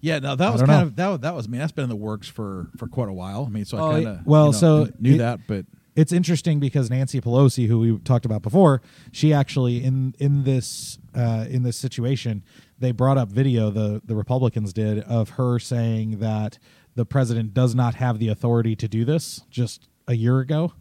yeah, 0.00 0.18
no, 0.18 0.34
that 0.36 0.48
I 0.48 0.50
was 0.50 0.62
kind 0.62 0.70
know. 0.70 0.82
of 0.82 0.96
that, 0.96 1.08
was- 1.08 1.20
that 1.20 1.34
was 1.34 1.46
I 1.46 1.50
mean 1.50 1.60
that's 1.60 1.72
been 1.72 1.84
in 1.84 1.90
the 1.90 1.96
works 1.96 2.28
for 2.28 2.68
for 2.76 2.88
quite 2.88 3.08
a 3.08 3.12
while. 3.12 3.44
I 3.46 3.50
mean, 3.50 3.64
so 3.64 3.78
Oh, 3.78 3.90
I 3.90 3.98
yeah. 3.98 4.04
kind 4.04 4.18
of 4.20 4.26
well, 4.26 4.52
so 4.52 4.88
knew 4.98 5.14
it- 5.16 5.18
that, 5.18 5.40
but 5.46 5.66
it's 5.96 6.12
interesting 6.12 6.60
because 6.60 6.90
Nancy 6.90 7.20
Pelosi, 7.20 7.66
who 7.66 7.78
we 7.78 7.98
talked 7.98 8.24
about 8.24 8.42
before, 8.42 8.80
she 9.12 9.32
actually 9.32 9.82
in 9.82 10.14
in 10.18 10.44
this 10.44 10.98
uh, 11.14 11.46
in 11.48 11.62
this 11.62 11.76
situation, 11.76 12.44
they 12.78 12.92
brought 12.92 13.18
up 13.18 13.28
video 13.30 13.70
the 13.70 14.00
the 14.04 14.14
Republicans 14.14 14.72
did 14.72 15.00
of 15.00 15.30
her 15.30 15.58
saying 15.58 16.18
that 16.20 16.58
the 16.94 17.04
president 17.04 17.54
does 17.54 17.74
not 17.74 17.94
have 17.96 18.18
the 18.18 18.28
authority 18.28 18.76
to 18.76 18.88
do 18.88 19.04
this 19.04 19.42
just 19.50 19.88
a 20.06 20.14
year 20.14 20.40
ago, 20.40 20.72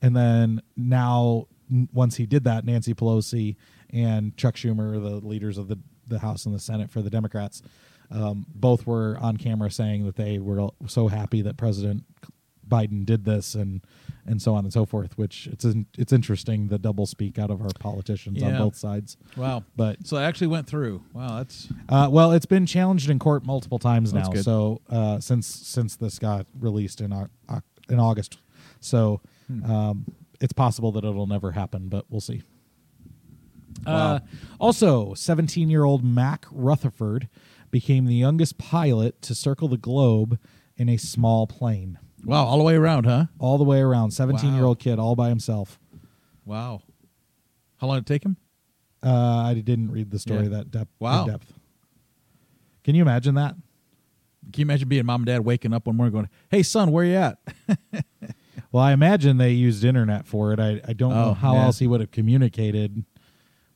and 0.00 0.16
then 0.16 0.62
now 0.76 1.46
once 1.92 2.16
he 2.16 2.26
did 2.26 2.44
that, 2.44 2.64
Nancy 2.64 2.94
Pelosi 2.94 3.56
and 3.90 4.36
Chuck 4.36 4.54
Schumer, 4.54 5.00
the 5.02 5.26
leaders 5.26 5.58
of 5.58 5.68
the 5.68 5.78
the 6.06 6.18
House 6.18 6.46
and 6.46 6.54
the 6.54 6.60
Senate 6.60 6.90
for 6.90 7.02
the 7.02 7.10
Democrats, 7.10 7.62
um, 8.10 8.46
both 8.54 8.86
were 8.86 9.16
on 9.20 9.36
camera 9.36 9.70
saying 9.70 10.04
that 10.04 10.16
they 10.16 10.38
were 10.38 10.68
so 10.86 11.08
happy 11.08 11.42
that 11.42 11.56
President 11.56 12.04
Biden 12.68 13.04
did 13.04 13.24
this 13.24 13.54
and 13.54 13.82
and 14.26 14.40
so 14.40 14.54
on 14.54 14.64
and 14.64 14.72
so 14.72 14.84
forth. 14.86 15.16
Which 15.18 15.46
it's 15.48 15.64
in, 15.64 15.86
it's 15.98 16.12
interesting 16.12 16.68
the 16.68 16.78
double 16.78 17.06
speak 17.06 17.38
out 17.38 17.50
of 17.50 17.60
our 17.60 17.68
politicians 17.78 18.42
on 18.42 18.56
both 18.58 18.76
sides. 18.76 19.16
wow. 19.36 19.64
But 19.76 20.06
So 20.06 20.16
it 20.16 20.22
actually 20.22 20.46
went 20.48 20.66
through. 20.66 21.02
Wow, 21.12 21.38
that's 21.38 21.68
uh, 21.88 22.08
well, 22.10 22.32
it's 22.32 22.46
been 22.46 22.66
challenged 22.66 23.10
in 23.10 23.18
court 23.18 23.44
multiple 23.44 23.78
times 23.78 24.12
now. 24.12 24.32
So 24.34 24.80
uh, 24.90 25.20
since 25.20 25.46
since 25.46 25.96
this 25.96 26.18
got 26.18 26.46
released 26.58 27.00
in 27.00 27.12
Au- 27.12 27.28
in 27.88 27.98
August, 27.98 28.38
so 28.80 29.20
Hmm. 29.48 29.70
um, 29.70 30.04
it's 30.40 30.52
possible 30.52 30.92
that 30.92 31.04
it'll 31.04 31.26
never 31.26 31.50
happen, 31.52 31.88
but 31.88 32.04
we'll 32.08 32.20
see. 32.20 32.42
Wow. 33.86 33.92
Uh, 34.14 34.20
also, 34.60 35.14
17 35.14 35.68
year 35.70 35.84
old 35.84 36.04
Mack 36.04 36.46
Rutherford 36.52 37.28
became 37.70 38.04
the 38.04 38.14
youngest 38.14 38.58
pilot 38.58 39.20
to 39.22 39.34
circle 39.34 39.66
the 39.68 39.76
globe 39.76 40.38
in 40.76 40.88
a 40.88 40.96
small 40.96 41.46
plane. 41.46 41.98
Wow, 42.24 42.44
all 42.44 42.58
the 42.58 42.64
way 42.64 42.74
around, 42.74 43.04
huh? 43.04 43.26
All 43.38 43.58
the 43.58 43.64
way 43.64 43.80
around. 43.80 44.10
17 44.12 44.54
year 44.54 44.64
old 44.64 44.78
kid, 44.78 44.98
all 44.98 45.14
by 45.16 45.28
himself. 45.28 45.78
Wow. 46.44 46.82
How 47.78 47.86
long 47.88 47.96
did 47.98 48.04
it 48.04 48.06
take 48.14 48.24
him? 48.24 48.36
Uh, 49.04 49.44
I 49.46 49.54
didn't 49.54 49.90
read 49.90 50.10
the 50.10 50.18
story 50.18 50.44
Yeah. 50.44 50.48
that 50.50 50.70
depth. 50.70 50.90
Wow. 51.00 51.24
in 51.24 51.30
depth. 51.32 51.52
Can 52.84 52.94
you 52.94 53.02
imagine 53.02 53.34
that? 53.36 53.54
Can 54.52 54.60
you 54.60 54.62
imagine 54.64 54.88
being 54.88 55.06
mom 55.06 55.20
and 55.22 55.26
dad 55.26 55.44
waking 55.44 55.72
up 55.72 55.86
one 55.86 55.96
morning 55.96 56.12
going, 56.12 56.28
"Hey, 56.50 56.62
son, 56.64 56.90
where 56.90 57.04
are 57.04 57.08
you 57.08 57.14
at?" 57.16 57.38
Well, 58.70 58.82
I 58.82 58.92
imagine 58.92 59.36
they 59.36 59.50
used 59.52 59.84
internet 59.84 60.26
for 60.26 60.54
it. 60.54 60.58
I, 60.58 60.80
I 60.88 60.94
don't 60.94 61.10
know 61.12 61.30
Oh, 61.30 61.34
how 61.34 61.52
yeah. 61.54 61.64
else 61.64 61.78
he 61.78 61.86
would 61.86 62.00
have 62.00 62.10
communicated 62.10 63.04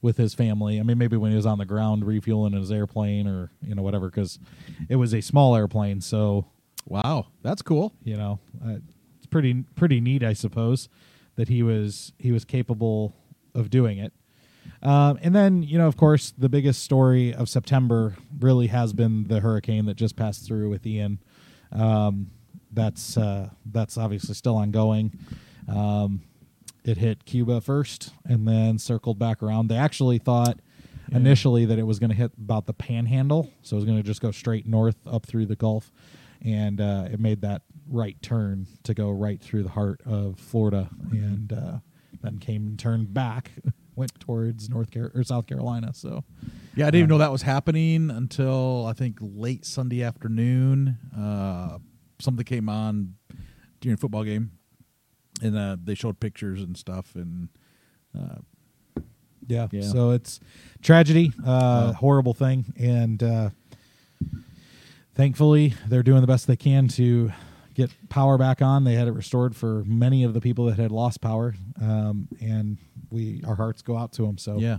with 0.00 0.16
his 0.16 0.32
family. 0.32 0.80
I 0.80 0.82
mean, 0.85 0.96
maybe 0.96 1.18
when 1.18 1.32
he 1.32 1.37
was 1.37 1.44
on 1.44 1.59
the 1.59 1.66
ground 1.66 2.06
refueling 2.06 2.54
his 2.54 2.72
airplane 2.72 3.26
or 3.26 3.50
you 3.62 3.74
know 3.74 3.82
whatever, 3.82 4.06
because 4.09 4.38
it 4.88 4.96
was 4.96 5.12
a 5.12 5.20
small 5.20 5.54
airplane. 5.54 6.00
So 6.00 6.46
wow, 6.87 7.27
that's 7.42 7.62
cool. 7.62 7.92
you 8.03 8.16
know, 8.16 8.38
uh, 8.64 8.77
it's 9.18 9.27
pretty 9.27 9.64
pretty 9.75 10.01
neat, 10.01 10.22
I 10.22 10.33
suppose, 10.33 10.88
that 11.37 11.49
he 11.49 11.62
was 11.62 12.12
he 12.18 12.33
was 12.33 12.44
capable 12.44 13.14
of 13.55 13.70
doing 13.70 13.99
it. 13.99 14.12
Um, 14.82 15.18
and 15.22 15.34
then 15.34 15.62
you 15.62 15.78
know, 15.78 15.87
of 15.87 15.97
course, 15.97 16.32
the 16.37 16.49
biggest 16.49 16.82
story 16.82 17.32
of 17.34 17.49
September 17.49 18.16
really 18.39 18.66
has 18.68 18.93
been 18.93 19.24
the 19.28 19.41
hurricane 19.41 19.87
that 19.87 19.95
just 19.97 20.16
passed 20.16 20.47
through 20.47 20.70
with 20.70 20.87
Ian. 20.87 21.18
Um, 21.72 22.28
that's 22.72 23.16
uh, 23.16 23.51
that's 23.64 23.97
obviously 23.97 24.34
still 24.34 24.57
ongoing. 24.57 25.12
Um, 25.68 26.22
it 26.84 26.99
hit 26.99 27.24
Cuba 27.24 27.61
first, 27.61 28.12
and 28.24 28.47
then 28.47 28.78
circled 28.78 29.18
back 29.18 29.43
around. 29.43 29.68
They 29.68 29.76
actually 29.76 30.18
thought 30.18 30.61
Yeah. 31.11 31.16
initially 31.18 31.64
that 31.64 31.78
it 31.78 31.84
was 31.84 31.99
going 31.99 32.11
to 32.11 32.16
hit 32.16 32.32
about 32.39 32.66
the 32.66 32.72
Panhandle, 32.74 33.51
so 33.62 33.76
it 33.76 33.78
was 33.78 33.84
going 33.84 33.97
to 33.99 34.03
just 34.05 34.20
go 34.20 34.30
straight 34.30 34.66
north 34.66 34.97
up 35.07 35.26
through 35.26 35.47
the 35.47 35.57
Gulf, 35.57 35.91
and 36.47 36.80
uh, 36.80 37.09
it 37.11 37.20
made 37.20 37.40
that 37.42 37.62
right 37.88 38.16
turn 38.22 38.66
to 38.84 38.94
go 38.94 39.11
right 39.11 39.40
through 39.40 39.64
the 39.64 39.68
heart 39.70 40.01
of 40.07 40.38
Florida, 40.38 40.88
and 41.11 41.53
uh, 41.53 41.78
then 42.22 42.38
came 42.38 42.66
and 42.66 42.78
turned 42.78 43.12
back, 43.12 43.51
went 43.97 44.18
towards 44.20 44.70
North 44.70 44.90
Car- 44.90 45.11
or 45.14 45.22
South 45.24 45.47
Carolina. 45.47 45.92
So 45.92 46.24
Yeah, 46.76 46.86
I 46.86 46.90
didn't 46.90 47.01
even 47.01 47.12
Um, 47.12 47.18
know 47.18 47.24
that 47.24 47.32
was 47.32 47.42
happening 47.42 48.11
until 48.11 48.86
I 48.86 48.92
think 48.92 49.18
late 49.20 49.64
Sunday 49.66 50.03
afternoon. 50.03 50.97
Uh, 51.16 51.78
something 52.20 52.44
came 52.44 52.68
on 52.68 53.14
during 53.80 53.94
a 53.94 53.97
football 53.99 54.24
game, 54.24 54.53
and 55.42 55.57
uh, 55.57 55.76
they 55.82 55.94
showed 55.94 56.18
pictures 56.20 56.62
and 56.62 56.76
stuff. 56.76 57.14
And 57.14 57.49
uh, 58.18 58.36
Yeah. 59.47 59.68
Yeah. 59.70 59.82
So 59.82 60.11
it's 60.12 60.40
tragedy, 60.82 61.32
uh, 61.40 61.44
Wow. 61.44 61.92
horrible 61.92 62.34
thing, 62.34 62.72
and 62.76 63.22
uh, 63.22 63.51
thankfully, 65.16 65.74
they're 65.88 66.02
doing 66.02 66.20
the 66.20 66.26
best 66.26 66.46
they 66.46 66.56
can 66.56 66.88
to 66.88 67.32
get 67.74 67.90
power 68.08 68.38
back 68.38 68.62
on. 68.62 68.84
They 68.84 68.94
had 68.94 69.08
it 69.08 69.12
restored 69.12 69.56
for 69.56 69.82
many 69.84 70.22
of 70.22 70.34
the 70.34 70.40
people 70.40 70.66
that 70.66 70.78
had 70.78 70.92
lost 70.92 71.20
power, 71.20 71.54
um, 71.80 72.28
and 72.40 72.78
we 73.10 73.42
our 73.46 73.56
hearts 73.56 73.82
go 73.82 73.96
out 73.96 74.12
to 74.12 74.22
them. 74.22 74.38
So 74.38 74.58
Yeah, 74.58 74.78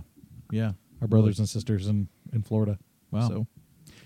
yeah. 0.50 0.72
our 1.02 1.08
brothers 1.08 1.38
and 1.38 1.48
sisters 1.48 1.86
in 1.86 2.08
in 2.32 2.42
Florida. 2.42 2.78
Wow. 3.10 3.28
So 3.28 3.46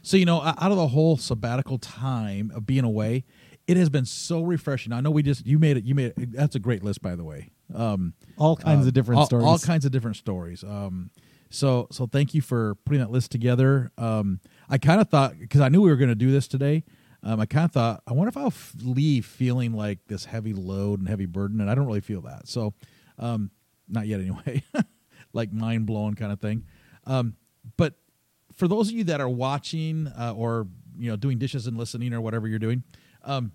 So 0.02 0.16
you 0.16 0.24
know, 0.24 0.42
out 0.42 0.70
of 0.70 0.76
the 0.76 0.88
whole 0.88 1.16
sabbatical 1.16 1.78
time 1.78 2.50
of 2.54 2.66
being 2.66 2.84
away, 2.84 3.24
it 3.66 3.76
has 3.76 3.88
been 3.88 4.04
so 4.04 4.42
refreshing. 4.42 4.92
I 4.92 5.00
know 5.00 5.10
we 5.10 5.22
just 5.22 5.46
you 5.46 5.58
made 5.58 5.76
it. 5.76 5.84
You 5.84 5.94
made 5.94 6.12
it. 6.16 6.32
That's 6.32 6.56
a 6.56 6.60
great 6.60 6.82
list, 6.82 7.02
by 7.02 7.14
the 7.14 7.24
way. 7.24 7.50
Um, 7.74 8.14
all 8.36 8.56
kinds 8.56 8.84
uh, 8.84 8.88
of 8.88 8.94
different 8.94 9.20
all, 9.20 9.26
stories. 9.26 9.46
All 9.46 9.58
kinds 9.58 9.84
of 9.84 9.92
different 9.92 10.16
stories. 10.16 10.64
Um, 10.64 11.10
so 11.50 11.86
so 11.90 12.06
thank 12.06 12.34
you 12.34 12.42
for 12.42 12.74
putting 12.84 13.00
that 13.00 13.10
list 13.10 13.30
together. 13.30 13.90
Um, 13.96 14.40
I 14.68 14.78
kind 14.78 15.00
of 15.00 15.08
thought 15.08 15.38
because 15.38 15.60
I 15.60 15.68
knew 15.68 15.82
we 15.82 15.90
were 15.90 15.96
going 15.96 16.08
to 16.08 16.14
do 16.14 16.30
this 16.30 16.48
today. 16.48 16.84
Um, 17.22 17.38
I 17.40 17.46
kind 17.46 17.64
of 17.64 17.72
thought 17.72 18.02
I 18.06 18.12
wonder 18.12 18.28
if 18.28 18.36
I'll 18.36 18.46
f- 18.46 18.74
leave 18.82 19.24
feeling 19.24 19.72
like 19.72 20.00
this 20.08 20.24
heavy 20.24 20.52
load 20.52 20.98
and 20.98 21.08
heavy 21.08 21.26
burden, 21.26 21.60
and 21.60 21.70
I 21.70 21.74
don't 21.74 21.86
really 21.86 22.00
feel 22.00 22.22
that. 22.22 22.48
So, 22.48 22.74
um, 23.18 23.50
not 23.88 24.06
yet 24.06 24.20
anyway. 24.20 24.62
like 25.32 25.52
mind 25.52 25.86
blowing 25.86 26.14
kind 26.14 26.32
of 26.32 26.40
thing. 26.40 26.64
Um, 27.06 27.36
but 27.76 27.94
for 28.54 28.68
those 28.68 28.88
of 28.88 28.94
you 28.94 29.04
that 29.04 29.20
are 29.20 29.28
watching 29.28 30.08
uh, 30.08 30.34
or 30.36 30.66
you 30.98 31.10
know 31.10 31.16
doing 31.16 31.38
dishes 31.38 31.66
and 31.66 31.76
listening 31.76 32.12
or 32.12 32.20
whatever 32.20 32.48
you're 32.48 32.58
doing, 32.58 32.82
um, 33.24 33.52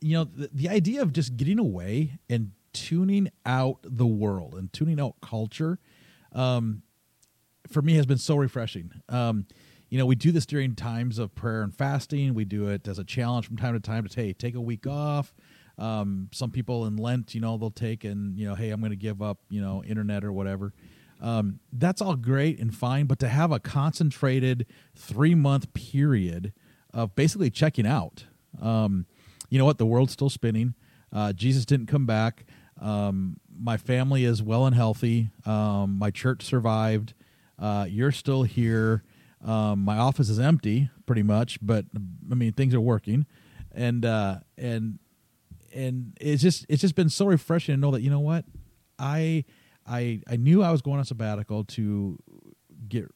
you 0.00 0.16
know 0.16 0.24
the, 0.24 0.50
the 0.52 0.68
idea 0.68 1.02
of 1.02 1.12
just 1.12 1.36
getting 1.36 1.58
away 1.58 2.18
and 2.28 2.52
tuning 2.72 3.30
out 3.44 3.78
the 3.82 4.06
world 4.06 4.54
and 4.54 4.72
tuning 4.72 5.00
out 5.00 5.14
culture 5.20 5.78
um, 6.32 6.82
for 7.68 7.82
me 7.82 7.94
has 7.94 8.06
been 8.06 8.18
so 8.18 8.36
refreshing 8.36 8.92
um, 9.08 9.46
you 9.90 9.98
know 9.98 10.06
we 10.06 10.14
do 10.14 10.32
this 10.32 10.46
during 10.46 10.74
times 10.74 11.18
of 11.18 11.34
prayer 11.34 11.62
and 11.62 11.74
fasting. 11.76 12.32
We 12.32 12.44
do 12.44 12.68
it 12.68 12.88
as 12.88 12.98
a 12.98 13.04
challenge 13.04 13.46
from 13.46 13.56
time 13.56 13.74
to 13.74 13.80
time 13.80 14.06
to 14.06 14.20
hey 14.20 14.32
take 14.32 14.54
a 14.54 14.60
week 14.60 14.86
off. 14.86 15.34
Um, 15.76 16.28
some 16.32 16.50
people 16.50 16.86
in 16.86 16.96
lent 16.96 17.34
you 17.34 17.40
know 17.40 17.58
they'll 17.58 17.70
take 17.70 18.04
and 18.04 18.38
you 18.38 18.46
know 18.46 18.54
hey 18.54 18.70
i'm 18.70 18.80
going 18.80 18.90
to 18.90 18.96
give 18.96 19.22
up 19.22 19.38
you 19.50 19.60
know 19.60 19.84
internet 19.84 20.24
or 20.24 20.32
whatever. 20.32 20.72
Um, 21.20 21.60
that's 21.70 22.00
all 22.00 22.16
great 22.16 22.58
and 22.58 22.74
fine 22.74 23.04
but 23.04 23.18
to 23.18 23.28
have 23.28 23.52
a 23.52 23.60
concentrated 23.60 24.64
three 24.94 25.34
month 25.34 25.74
period 25.74 26.54
of 26.94 27.14
basically 27.14 27.50
checking 27.50 27.86
out 27.86 28.24
um, 28.60 29.06
you 29.48 29.58
know 29.58 29.64
what? 29.64 29.78
The 29.78 29.86
world's 29.86 30.12
still 30.12 30.30
spinning. 30.30 30.74
Uh, 31.12 31.32
jesus 31.32 31.64
didn't 31.64 31.86
come 31.86 32.06
back. 32.06 32.44
Um, 32.80 33.38
my 33.58 33.76
family 33.76 34.24
is 34.24 34.42
well 34.42 34.64
and 34.66 34.74
healthy. 34.74 35.30
Um, 35.44 35.98
my 35.98 36.10
church 36.10 36.42
survived. 36.44 37.14
Uh, 37.58 37.86
you're 37.88 38.12
still 38.12 38.44
here 38.44 39.02
um, 39.44 39.80
my 39.80 39.96
office 39.96 40.28
is 40.28 40.38
empty 40.38 40.90
pretty 41.06 41.22
much 41.22 41.58
but 41.62 41.86
i 42.30 42.34
mean 42.34 42.52
things 42.52 42.74
are 42.74 42.80
working. 42.80 43.26
And 43.72 44.04
uh, 44.04 44.40
and 44.58 44.98
and 45.72 46.16
it's 46.20 46.42
just 46.42 46.66
it's 46.68 46.80
just 46.80 46.94
been 46.94 47.08
so 47.08 47.26
refreshing 47.26 47.74
to 47.74 47.80
know 47.80 47.92
that 47.92 48.02
you 48.02 48.10
know 48.10 48.20
what? 48.20 48.44
I 48.98 49.44
i 49.86 50.20
i 50.28 50.36
knew 50.36 50.62
i 50.62 50.70
was 50.70 50.82
going 50.82 50.98
on 50.98 51.04
sabbatical 51.04 51.64
to 51.64 52.18
get 52.88 53.10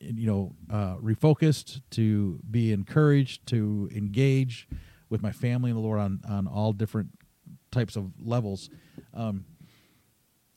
you 0.00 0.26
know 0.26 0.54
uh, 0.70 0.96
refocused 0.96 1.80
to 1.90 2.40
be 2.50 2.72
encouraged 2.72 3.46
to 3.46 3.88
engage 3.94 4.68
with 5.08 5.22
my 5.22 5.32
family 5.32 5.70
and 5.70 5.76
the 5.78 5.82
lord 5.82 6.00
on 6.00 6.20
on 6.28 6.46
all 6.46 6.72
different 6.72 7.10
types 7.70 7.94
of 7.96 8.12
levels. 8.20 8.68
Um, 9.14 9.44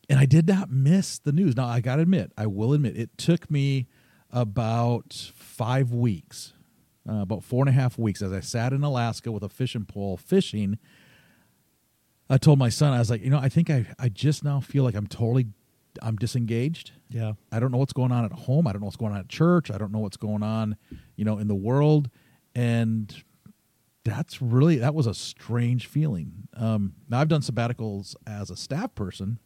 and 0.09 0.19
i 0.19 0.25
did 0.25 0.47
not 0.47 0.69
miss 0.71 1.19
the 1.19 1.31
news. 1.31 1.55
Now 1.55 1.67
i 1.67 1.79
gotta 1.79 2.01
admit 2.01 2.31
i 2.37 2.47
will 2.47 2.73
admit 2.73 2.97
it 2.97 3.17
took 3.17 3.51
me 3.51 3.87
about 4.33 5.31
five 5.35 5.91
weeks 5.91 6.51
uh, 7.07 7.21
about 7.21 7.43
four 7.43 7.61
and 7.61 7.69
a 7.69 7.71
half 7.71 7.97
weeks 7.97 8.21
as 8.21 8.33
i 8.33 8.41
sat 8.41 8.73
in 8.73 8.83
alaska 8.83 9.31
with 9.31 9.43
a 9.43 9.49
fishing 9.49 9.85
pole 9.85 10.17
fishing 10.17 10.77
i 12.29 12.37
told 12.37 12.59
my 12.59 12.69
son 12.69 12.91
i 12.91 12.99
was 12.99 13.09
like 13.09 13.23
you 13.23 13.29
know 13.29 13.39
i 13.39 13.47
think 13.47 13.69
i, 13.69 13.85
I 13.97 14.09
just 14.09 14.43
now 14.43 14.59
feel 14.59 14.83
like 14.83 14.95
i'm 14.95 15.07
totally 15.07 15.47
i'm 16.01 16.17
disengaged 16.17 16.91
yeah. 17.13 17.33
I 17.51 17.59
don't 17.59 17.71
know 17.71 17.77
what's 17.77 17.93
going 17.93 18.11
on 18.11 18.25
at 18.25 18.31
home. 18.31 18.67
I 18.67 18.71
don't 18.71 18.81
know 18.81 18.85
what's 18.85 18.97
going 18.97 19.13
on 19.13 19.19
at 19.19 19.29
church. 19.29 19.69
I 19.69 19.77
don't 19.77 19.91
know 19.91 19.99
what's 19.99 20.17
going 20.17 20.41
on, 20.41 20.77
you 21.15 21.23
know, 21.23 21.37
in 21.37 21.47
the 21.47 21.55
world. 21.55 22.09
And 22.55 23.23
that's 24.03 24.41
really 24.41 24.77
that 24.77 24.95
was 24.95 25.05
a 25.05 25.13
strange 25.13 25.85
feeling. 25.85 26.47
Um, 26.55 26.93
now 27.07 27.19
I've 27.19 27.27
done 27.27 27.41
sabbaticals 27.41 28.15
as 28.25 28.49
a 28.49 28.57
staff 28.57 28.95
person, 28.95 29.37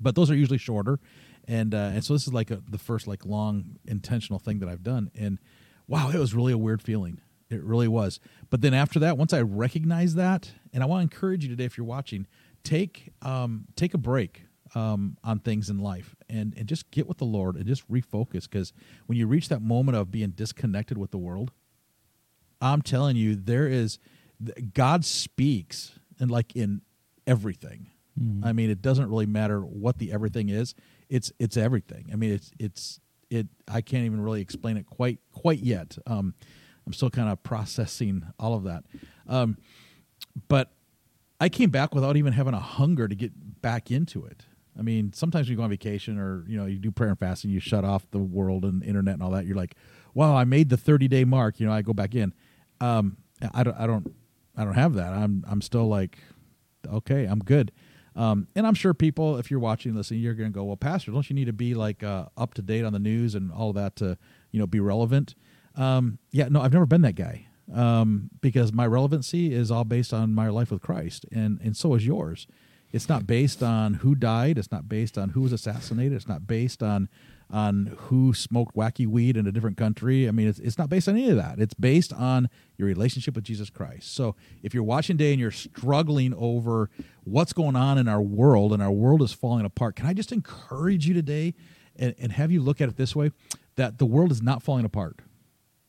but 0.00 0.14
those 0.14 0.30
are 0.30 0.36
usually 0.36 0.58
shorter, 0.58 1.00
and 1.46 1.74
uh, 1.74 1.90
and 1.94 2.04
so 2.04 2.12
this 2.12 2.26
is 2.26 2.32
like 2.32 2.50
a, 2.50 2.62
the 2.68 2.78
first 2.78 3.06
like 3.06 3.24
long 3.24 3.78
intentional 3.86 4.38
thing 4.38 4.58
that 4.60 4.68
I've 4.68 4.82
done. 4.82 5.10
And 5.14 5.38
wow, 5.86 6.10
it 6.10 6.18
was 6.18 6.34
really 6.34 6.52
a 6.52 6.58
weird 6.58 6.82
feeling. 6.82 7.20
It 7.48 7.62
really 7.62 7.88
was. 7.88 8.18
But 8.50 8.60
then 8.60 8.74
after 8.74 8.98
that, 9.00 9.16
once 9.16 9.32
I 9.32 9.40
recognized 9.42 10.16
that, 10.16 10.50
and 10.72 10.82
I 10.82 10.86
want 10.86 11.00
to 11.08 11.14
encourage 11.14 11.44
you 11.44 11.50
today, 11.50 11.64
if 11.64 11.78
you're 11.78 11.86
watching, 11.86 12.26
take 12.64 13.12
um, 13.22 13.66
take 13.76 13.94
a 13.94 13.98
break 13.98 14.42
um, 14.74 15.16
on 15.22 15.38
things 15.38 15.70
in 15.70 15.78
life 15.78 16.16
and 16.28 16.54
and 16.56 16.66
just 16.66 16.90
get 16.90 17.06
with 17.06 17.18
the 17.18 17.24
Lord 17.24 17.56
and 17.56 17.66
just 17.66 17.88
refocus 17.90 18.42
because 18.50 18.72
when 19.06 19.16
you 19.16 19.26
reach 19.26 19.48
that 19.48 19.62
moment 19.62 19.96
of 19.96 20.10
being 20.10 20.30
disconnected 20.30 20.98
with 20.98 21.12
the 21.12 21.18
world, 21.18 21.52
I'm 22.60 22.82
telling 22.82 23.16
you, 23.16 23.36
there 23.36 23.68
is 23.68 23.98
God 24.74 25.04
speaks 25.04 25.98
and 26.18 26.30
like 26.30 26.56
in 26.56 26.82
everything. 27.26 27.90
I 28.44 28.52
mean, 28.52 28.70
it 28.70 28.82
doesn't 28.82 29.08
really 29.08 29.26
matter 29.26 29.60
what 29.60 29.98
the 29.98 30.12
everything 30.12 30.48
is. 30.48 30.74
It's 31.08 31.32
it's 31.38 31.56
everything. 31.56 32.08
I 32.12 32.16
mean, 32.16 32.32
it's 32.32 32.50
it's 32.58 33.00
it. 33.30 33.46
I 33.68 33.80
can't 33.80 34.04
even 34.04 34.20
really 34.20 34.40
explain 34.40 34.76
it 34.76 34.86
quite 34.86 35.18
quite 35.32 35.60
yet. 35.60 35.98
Um, 36.06 36.34
I'm 36.86 36.92
still 36.92 37.10
kind 37.10 37.28
of 37.28 37.42
processing 37.42 38.24
all 38.38 38.54
of 38.54 38.64
that. 38.64 38.84
Um, 39.28 39.58
but 40.48 40.72
I 41.40 41.48
came 41.48 41.70
back 41.70 41.94
without 41.94 42.16
even 42.16 42.32
having 42.32 42.54
a 42.54 42.60
hunger 42.60 43.08
to 43.08 43.14
get 43.14 43.60
back 43.60 43.90
into 43.90 44.24
it. 44.24 44.44
I 44.78 44.82
mean, 44.82 45.12
sometimes 45.12 45.48
you 45.48 45.56
go 45.56 45.62
on 45.62 45.70
vacation 45.70 46.18
or 46.18 46.44
you 46.46 46.56
know 46.56 46.66
you 46.66 46.78
do 46.78 46.90
prayer 46.90 47.10
and 47.10 47.18
fasting, 47.18 47.50
you 47.50 47.60
shut 47.60 47.84
off 47.84 48.10
the 48.10 48.18
world 48.18 48.64
and 48.64 48.82
internet 48.82 49.14
and 49.14 49.22
all 49.22 49.30
that. 49.32 49.46
You're 49.46 49.56
like, 49.56 49.74
wow, 50.14 50.34
I 50.34 50.44
made 50.44 50.70
the 50.70 50.78
30 50.78 51.08
day 51.08 51.24
mark. 51.24 51.60
You 51.60 51.66
know, 51.66 51.72
I 51.72 51.82
go 51.82 51.92
back 51.92 52.14
in. 52.14 52.32
Um, 52.80 53.18
I 53.52 53.62
don't, 53.62 53.76
I 53.78 53.86
don't, 53.86 54.14
I 54.56 54.64
don't 54.64 54.74
have 54.74 54.94
that. 54.94 55.12
I'm, 55.12 55.44
I'm 55.46 55.60
still 55.60 55.86
like, 55.86 56.18
okay, 56.90 57.24
I'm 57.24 57.40
good. 57.40 57.72
Um, 58.16 58.48
and 58.56 58.66
I'm 58.66 58.74
sure 58.74 58.94
people, 58.94 59.36
if 59.36 59.50
you're 59.50 59.60
watching, 59.60 59.94
listening, 59.94 60.20
you're 60.20 60.34
going 60.34 60.50
to 60.50 60.54
go, 60.54 60.64
well, 60.64 60.76
pastor, 60.76 61.12
don't 61.12 61.28
you 61.28 61.34
need 61.34 61.44
to 61.44 61.52
be 61.52 61.74
like 61.74 62.02
uh, 62.02 62.26
up 62.36 62.54
to 62.54 62.62
date 62.62 62.84
on 62.84 62.92
the 62.94 62.98
news 62.98 63.34
and 63.34 63.52
all 63.52 63.72
that 63.74 63.96
to, 63.96 64.16
you 64.50 64.58
know, 64.58 64.66
be 64.66 64.80
relevant? 64.80 65.34
Um, 65.76 66.18
yeah, 66.30 66.48
no, 66.48 66.62
I've 66.62 66.72
never 66.72 66.86
been 66.86 67.02
that 67.02 67.14
guy 67.14 67.46
um, 67.74 68.30
because 68.40 68.72
my 68.72 68.86
relevancy 68.86 69.52
is 69.52 69.70
all 69.70 69.84
based 69.84 70.12
on 70.12 70.34
my 70.34 70.48
life 70.48 70.70
with 70.70 70.82
Christ, 70.82 71.26
and 71.30 71.60
and 71.60 71.76
so 71.76 71.94
is 71.94 72.06
yours. 72.06 72.46
It's 72.92 73.08
not 73.08 73.26
based 73.26 73.62
on 73.62 73.94
who 73.94 74.14
died. 74.14 74.58
It's 74.58 74.72
not 74.72 74.88
based 74.88 75.18
on 75.18 75.30
who 75.30 75.42
was 75.42 75.52
assassinated. 75.52 76.14
It's 76.14 76.28
not 76.28 76.46
based 76.46 76.82
on 76.82 77.08
on 77.50 77.96
who 77.96 78.34
smoked 78.34 78.74
wacky 78.74 79.06
weed 79.06 79.36
in 79.36 79.46
a 79.46 79.52
different 79.52 79.76
country. 79.76 80.26
I 80.26 80.32
mean, 80.32 80.48
it's, 80.48 80.58
it's 80.58 80.78
not 80.78 80.88
based 80.88 81.08
on 81.08 81.16
any 81.16 81.30
of 81.30 81.36
that. 81.36 81.60
It's 81.60 81.74
based 81.74 82.12
on 82.12 82.48
your 82.76 82.88
relationship 82.88 83.36
with 83.36 83.44
Jesus 83.44 83.70
Christ. 83.70 84.14
So 84.14 84.34
if 84.62 84.74
you're 84.74 84.82
watching 84.82 85.16
today 85.16 85.32
and 85.32 85.40
you're 85.40 85.52
struggling 85.52 86.34
over 86.34 86.90
what's 87.24 87.52
going 87.52 87.76
on 87.76 87.98
in 87.98 88.08
our 88.08 88.20
world 88.20 88.72
and 88.72 88.82
our 88.82 88.90
world 88.90 89.22
is 89.22 89.32
falling 89.32 89.64
apart, 89.64 89.96
can 89.96 90.06
I 90.06 90.12
just 90.12 90.32
encourage 90.32 91.06
you 91.06 91.14
today 91.14 91.54
and, 91.94 92.14
and 92.18 92.32
have 92.32 92.50
you 92.50 92.60
look 92.60 92.80
at 92.80 92.88
it 92.88 92.96
this 92.96 93.14
way 93.14 93.30
that 93.76 93.98
the 93.98 94.06
world 94.06 94.32
is 94.32 94.42
not 94.42 94.62
falling 94.62 94.84
apart. 94.84 95.20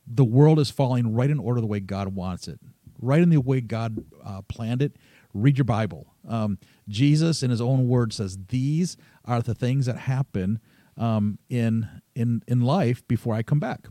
The 0.05 0.25
world 0.25 0.59
is 0.59 0.69
falling 0.69 1.13
right 1.13 1.29
in 1.29 1.39
order 1.39 1.59
the 1.59 1.67
way 1.67 1.79
God 1.79 2.15
wants 2.15 2.47
it, 2.47 2.59
right 3.01 3.21
in 3.21 3.29
the 3.29 3.37
way 3.37 3.61
God 3.61 4.05
uh, 4.23 4.41
planned 4.43 4.81
it. 4.81 4.95
Read 5.33 5.57
your 5.57 5.65
Bible. 5.65 6.07
Um, 6.27 6.57
Jesus, 6.87 7.43
in 7.43 7.49
his 7.49 7.61
own 7.61 7.87
word, 7.87 8.13
says, 8.13 8.37
These 8.47 8.97
are 9.25 9.41
the 9.41 9.53
things 9.53 9.85
that 9.85 9.97
happen 9.97 10.59
um, 10.97 11.39
in 11.49 11.87
in 12.15 12.41
in 12.47 12.61
life 12.61 13.07
before 13.07 13.33
I 13.33 13.43
come 13.43 13.59
back. 13.59 13.87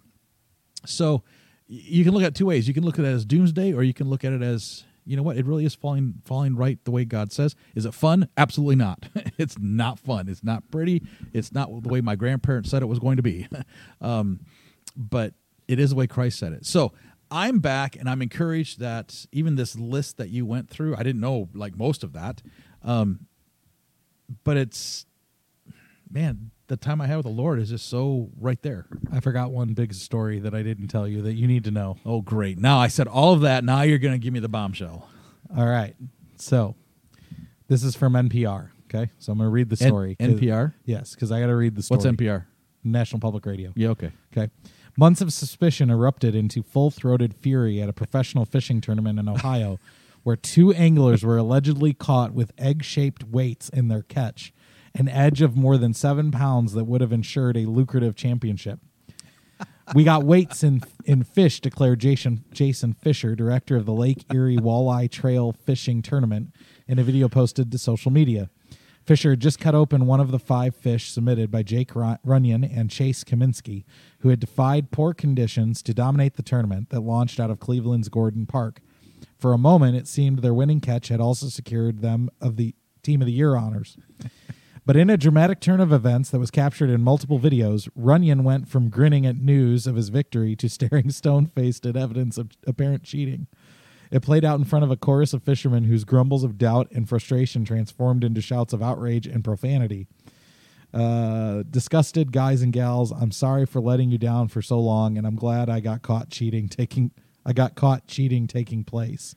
So 0.85 1.23
you 1.67 2.05
can 2.05 2.13
look 2.13 2.23
at 2.23 2.35
two 2.35 2.47
ways. 2.47 2.69
You 2.69 2.75
can 2.75 2.85
look 2.85 2.99
at 2.99 3.05
it 3.05 3.09
as 3.09 3.25
doomsday, 3.25 3.73
or 3.73 3.83
you 3.83 3.95
can 3.95 4.09
look 4.09 4.25
at 4.25 4.33
it 4.33 4.43
as 4.43 4.85
you 5.05 5.17
know 5.17 5.23
what 5.23 5.37
it 5.37 5.47
really 5.47 5.65
is 5.65 5.75
falling 5.75 6.15
falling 6.25 6.57
right 6.57 6.79
the 6.85 6.91
way 6.91 7.05
God 7.05 7.33
says. 7.33 7.55
Is 7.75 7.87
it 7.87 7.95
fun? 7.95 8.29
Absolutely 8.37 8.77
not. 8.77 9.07
it's 9.39 9.57
not 9.59 9.99
fun. 9.99 10.29
It's 10.29 10.45
not 10.45 10.71
pretty. 10.71 11.03
It's 11.33 11.53
not 11.53 11.83
the 11.83 11.89
way 11.89 12.01
my 12.01 12.17
grandparents 12.17 12.71
said 12.71 12.83
it 12.83 12.87
was 12.87 12.99
going 12.99 13.17
to 13.17 13.23
be. 13.23 13.47
um, 14.01 14.41
but 14.97 15.35
it 15.69 15.79
is 15.79 15.91
the 15.91 15.97
way 15.97 16.07
Christ 16.07 16.39
said 16.39 16.53
it. 16.53 16.67
So 16.67 16.93
I'm 17.31 17.59
back, 17.59 17.97
and 17.97 18.09
I'm 18.09 18.23
encouraged 18.23 18.81
that 18.81 19.27
even 19.33 19.57
this 19.57 19.77
list 19.77 20.17
that 20.19 20.31
you 20.31 20.47
went 20.47 20.71
through, 20.71 20.97
I 20.97 21.03
didn't 21.03 21.21
know 21.21 21.49
like 21.55 21.77
most 21.77 22.05
of 22.05 22.13
that, 22.13 22.43
um, 22.83 23.27
but 24.45 24.57
it's 24.57 25.07
man, 26.11 26.51
the 26.69 26.77
time 26.77 27.01
I 27.01 27.07
had 27.07 27.17
with 27.17 27.27
the 27.27 27.31
Lord 27.33 27.59
is 27.59 27.71
just 27.71 27.89
so 27.89 28.31
right 28.39 28.61
there. 28.63 28.87
I 29.13 29.21
forgot 29.21 29.51
one 29.51 29.75
big 29.75 29.95
story 29.95 30.41
that 30.41 30.55
I 30.55 30.63
didn't 30.63 30.89
tell 30.89 31.07
you 31.07 31.23
that 31.23 31.35
you 31.35 31.47
need 31.47 31.65
to 31.65 31.71
know. 31.71 31.99
Oh, 32.05 32.21
great! 32.23 32.59
Now 32.59 32.79
I 32.79 32.89
said 32.89 33.07
all 33.07 33.33
of 33.33 33.41
that. 33.43 33.65
Now 33.65 33.83
you're 33.83 33.99
going 33.99 34.15
to 34.15 34.19
give 34.19 34.33
me 34.33 34.41
the 34.41 34.49
bombshell. 34.49 35.09
All 35.57 35.67
right. 35.67 35.95
So 36.37 36.75
this 37.69 37.83
is 37.85 37.97
from 37.97 38.15
NPR. 38.15 38.71
Okay. 38.93 39.11
So 39.19 39.33
I'm 39.33 39.39
going 39.39 39.49
to 39.49 39.53
read 39.53 39.71
the 39.71 39.85
N- 40.21 40.37
NPR. 40.37 40.75
Yes, 40.85 41.15
because 41.15 41.33
I 41.33 41.41
got 41.41 41.47
to 41.47 41.57
read 41.57 41.75
the 41.75 41.83
story. 41.83 41.99
What's 41.99 42.07
NPR? 42.07 42.47
National 42.85 43.21
Public 43.21 43.45
Radio. 43.47 43.73
Yeah. 43.75 43.89
Okay. 43.89 44.13
Okay. 44.37 44.51
Months 44.97 45.21
of 45.21 45.33
suspicion 45.33 45.91
erupted 45.91 46.35
into 46.35 46.63
full 46.63 46.91
throated 46.91 47.35
fury 47.35 47.83
at 47.83 47.89
a 47.89 47.93
professional 47.93 48.45
fishing 48.45 48.81
tournament 48.81 49.19
in 49.19 49.29
Ohio, 49.29 49.79
where 50.23 50.37
two 50.37 50.73
anglers 50.73 51.23
were 51.25 51.37
allegedly 51.37 51.93
caught 51.93 52.33
with 52.33 52.53
egg 52.57 52.83
shaped 52.83 53.25
weights 53.25 53.69
in 53.69 53.89
their 53.89 54.03
catch, 54.03 54.55
an 54.99 55.09
edge 55.09 55.43
of 55.43 55.57
more 55.57 55.77
than 55.77 55.95
seven 55.95 56.31
pounds 56.31 56.73
that 56.73 56.85
would 56.85 57.01
have 57.01 57.13
ensured 57.13 57.57
a 57.57 57.67
lucrative 57.67 58.17
championship. 58.17 58.81
We 59.95 60.03
got 60.03 60.25
weights 60.25 60.65
in 60.65 60.83
in 61.05 61.23
fish, 61.23 61.61
declared 61.61 62.01
Jason 62.01 62.45
Jason 62.53 62.93
Fischer, 62.93 63.37
director 63.37 63.77
of 63.77 63.87
the 63.87 63.93
Lake 63.93 64.25
Erie 64.33 64.57
Walleye 64.57 65.09
Trail 65.09 65.53
Fishing 65.53 66.03
Tournament, 66.03 66.53
in 66.89 66.99
a 66.99 67.05
video 67.05 67.29
posted 67.29 67.71
to 67.71 67.79
social 67.79 68.11
media. 68.11 68.51
Fischer 69.05 69.31
had 69.31 69.41
just 69.41 69.61
cut 69.61 69.77
open 69.77 70.07
one 70.07 70.19
of 70.19 70.33
the 70.33 70.41
five 70.41 70.75
fish 70.75 71.13
submitted 71.13 71.49
by 71.53 71.63
Jake 71.63 71.93
Runyan 71.93 72.69
and 72.77 72.91
Chase 72.91 73.23
Cominsky, 73.23 73.85
who 74.21 74.31
had 74.31 74.41
defied 74.41 74.91
poor 74.91 75.15
conditions 75.15 75.81
to 75.83 75.95
dominate 75.95 76.35
the 76.35 76.43
tournament 76.43 76.91
that 76.91 77.01
launched 77.01 77.39
out 77.39 77.51
of 77.51 77.61
Cleveland's 77.61 78.09
Gordon 78.09 78.47
Park. 78.47 78.81
For 79.39 79.53
a 79.53 79.59
moment, 79.59 79.97
it 79.97 80.09
seemed 80.09 80.41
their 80.41 80.53
winning 80.53 80.81
catch 80.81 81.07
had 81.09 81.21
also 81.21 81.47
secured 81.47 82.01
them 82.01 82.29
of 82.41 82.57
the 82.57 82.75
Team 83.05 83.23
of 83.23 83.27
the 83.27 83.33
Year 83.33 83.55
honors. 83.55 83.97
But 84.87 84.97
in 84.97 85.11
a 85.11 85.17
dramatic 85.17 85.59
turn 85.59 85.81
of 85.81 85.93
events 85.93 86.31
that 86.31 86.39
was 86.39 86.53
captured 86.53 86.91
in 86.91 87.03
multiple 87.03 87.41
videos, 87.41 87.89
Runyan 87.99 88.45
went 88.45 88.69
from 88.69 88.89
grinning 88.89 89.27
at 89.27 89.37
news 89.37 89.85
of 89.89 89.97
his 89.97 90.11
victory 90.11 90.55
to 90.57 90.69
staring 90.71 91.11
stone 91.11 91.47
faced 91.47 91.85
at 91.85 91.97
evidence 91.97 92.39
of 92.39 92.51
apparent 92.69 93.03
cheating. 93.03 93.49
It 94.13 94.23
played 94.23 94.45
out 94.45 94.61
in 94.61 94.65
front 94.65 94.85
of 94.85 94.93
a 94.93 94.97
chorus 94.97 95.33
of 95.33 95.43
fishermen 95.43 95.85
whose 95.85 96.05
grumbles 96.05 96.45
of 96.45 96.57
doubt 96.57 96.93
and 96.93 97.09
frustration 97.09 97.65
transformed 97.65 98.23
into 98.23 98.41
shouts 98.41 98.73
of 98.73 98.81
outrage 98.81 99.27
and 99.27 99.43
profanity. 99.43 100.07
Uh, 100.95 101.65
disgusted 101.69 102.31
guys 102.31 102.63
and 102.63 102.73
gals, 102.73 103.11
I'm 103.11 103.33
sorry 103.33 103.67
for 103.67 103.81
letting 103.81 104.13
you 104.13 104.19
down 104.19 104.47
for 104.47 104.63
so 104.63 104.79
long, 104.79 105.19
and 105.19 105.27
I'm 105.27 105.35
glad 105.35 105.69
I 105.69 105.81
got 105.81 106.03
caught 106.03 106.31
cheating 106.31 106.69
taking 106.69 107.11
I 107.45 107.53
got 107.53 107.75
caught 107.75 108.07
cheating 108.07 108.47
taking 108.47 108.85
place. 108.85 109.35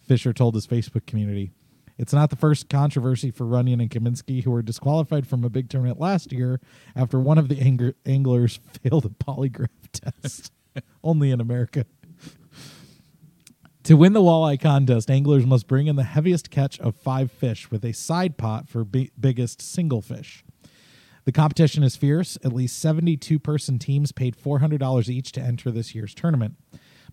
Fischer 0.00 0.32
told 0.32 0.54
his 0.54 0.66
Facebook 0.66 1.06
community. 1.06 1.52
It's 1.98 2.12
not 2.12 2.30
the 2.30 2.36
first 2.36 2.68
controversy 2.68 3.32
for 3.32 3.44
Runyan 3.44 3.80
and 3.80 3.90
Cominsky, 3.90 4.44
who 4.44 4.52
were 4.52 4.62
disqualified 4.62 5.26
from 5.26 5.42
a 5.42 5.50
big 5.50 5.68
tournament 5.68 5.98
last 5.98 6.32
year 6.32 6.60
after 6.94 7.18
one 7.18 7.38
of 7.38 7.48
the 7.48 7.60
angler- 7.60 7.96
anglers 8.06 8.60
failed 8.82 9.04
a 9.04 9.08
polygraph 9.08 9.68
test. 9.92 10.52
Only 11.02 11.32
in 11.32 11.40
America. 11.40 11.86
To 13.84 13.96
win 13.96 14.12
the 14.12 14.20
walleye 14.20 14.60
contest, 14.60 15.10
anglers 15.10 15.46
must 15.46 15.66
bring 15.66 15.86
in 15.86 15.96
the 15.96 16.04
heaviest 16.04 16.50
catch 16.50 16.78
of 16.78 16.94
five 16.94 17.32
fish 17.32 17.70
with 17.70 17.84
a 17.84 17.92
side 17.92 18.36
pot 18.36 18.68
for 18.68 18.84
bi- 18.84 19.10
biggest 19.18 19.60
single 19.60 20.02
fish. 20.02 20.44
The 21.24 21.32
competition 21.32 21.82
is 21.82 21.96
fierce. 21.96 22.38
At 22.44 22.52
least 22.52 22.78
72 22.78 23.38
person 23.38 23.78
teams 23.78 24.12
paid 24.12 24.36
$400 24.36 25.08
each 25.08 25.32
to 25.32 25.40
enter 25.40 25.70
this 25.70 25.94
year's 25.94 26.14
tournament. 26.14 26.54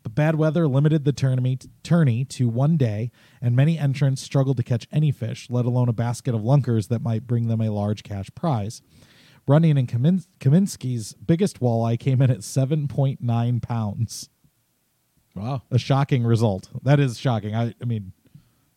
But 0.06 0.14
bad 0.14 0.36
weather 0.36 0.68
limited 0.68 1.04
the 1.04 1.12
tournament 1.12 1.66
tourney 1.82 2.26
to 2.26 2.48
one 2.48 2.78
day, 2.78 3.12
and 3.42 3.56
many 3.56 3.80
entrants 3.80 4.22
struggled 4.22 4.56
to 4.58 4.64
catch 4.64 4.88
any 4.92 5.10
fish, 5.10 5.48
let 5.50 5.66
alone 5.66 5.90
a 5.90 5.94
basket 5.94 6.36
of 6.36 6.44
lunkers 6.44 6.90
that 6.90 7.02
might 7.02 7.26
bring 7.26 7.48
them 7.48 7.60
a 7.60 7.72
large 7.72 8.04
cash 8.04 8.30
prize. 8.36 8.84
Runyan 9.48 9.80
and 9.80 9.88
Kamin- 9.88 10.28
Cominsky's 10.40 11.14
biggest 11.14 11.60
walleye 11.60 12.00
came 12.00 12.22
in 12.22 12.30
at 12.30 12.42
7.9 12.42 13.62
pounds. 13.64 14.30
Wow. 15.34 15.64
A 15.72 15.80
shocking 15.80 16.24
result. 16.24 16.70
That 16.84 17.00
is 17.00 17.18
shocking. 17.18 17.56
I, 17.56 17.74
I 17.82 17.86
mean, 17.86 18.12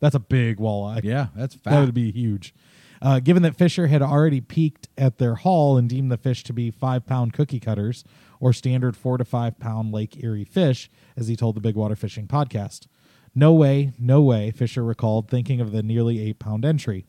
that's 0.00 0.14
a 0.14 0.20
big 0.20 0.56
walleye. 0.56 1.04
Yeah, 1.04 1.26
that's 1.36 1.54
fat. 1.54 1.72
That 1.72 1.80
would 1.84 1.94
be 1.94 2.10
huge. 2.10 2.54
Uh, 3.02 3.20
given 3.20 3.42
that 3.42 3.54
Fischer 3.54 3.86
had 3.88 4.00
already 4.00 4.40
peaked 4.40 4.88
at 4.96 5.18
their 5.18 5.34
haul 5.34 5.76
and 5.76 5.90
deemed 5.90 6.10
the 6.10 6.16
fish 6.16 6.42
to 6.44 6.54
be 6.54 6.70
five 6.70 7.06
pound 7.06 7.34
cookie 7.34 7.60
cutters 7.60 8.02
or 8.40 8.52
standard 8.52 8.96
four 8.96 9.18
to 9.18 9.24
five 9.24 9.58
pound 9.58 9.92
Lake 9.92 10.22
Erie 10.22 10.44
fish, 10.44 10.90
as 11.16 11.28
he 11.28 11.36
told 11.36 11.56
the 11.56 11.60
Big 11.60 11.74
Water 11.74 11.96
Fishing 11.96 12.26
podcast. 12.26 12.86
No 13.34 13.52
way, 13.52 13.92
no 13.98 14.20
way, 14.20 14.50
Fischer 14.50 14.84
recalled, 14.84 15.28
thinking 15.28 15.60
of 15.60 15.72
the 15.72 15.82
nearly 15.82 16.20
eight 16.20 16.38
pound 16.38 16.64
entry. 16.64 17.04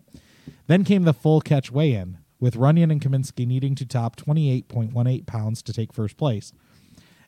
Then 0.68 0.84
came 0.84 1.04
the 1.04 1.14
full 1.14 1.42
catch 1.42 1.72
weigh 1.72 1.94
in, 1.94 2.20
with 2.40 2.56
Runyan 2.56 2.92
and 2.92 3.02
Cominsky 3.02 3.48
needing 3.48 3.76
to 3.76 3.86
top 3.86 4.16
28.18 4.16 5.26
pounds 5.26 5.62
to 5.64 5.74
take 5.74 5.94
first 5.94 6.18
place. 6.18 6.54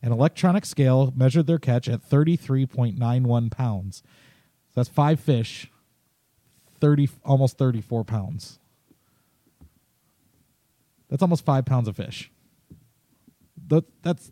An 0.02 0.12
electronic 0.12 0.66
scale 0.66 1.14
measured 1.16 1.48
their 1.48 1.60
catch 1.60 1.88
at 1.88 2.08
33.91 2.08 3.52
pounds. 3.52 4.04
So 4.70 4.82
that's 4.82 4.90
five 4.90 5.20
fish, 5.20 5.72
30 6.80 7.10
almost 7.24 7.58
34 7.58 8.04
pounds. 8.04 8.60
That's 11.12 11.22
almost 11.22 11.46
5 11.46 11.66
pounds 11.66 11.88
of 11.88 11.98
fish. 11.98 12.32
That, 13.72 13.86
that's 14.04 14.32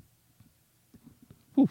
whew. 1.56 1.70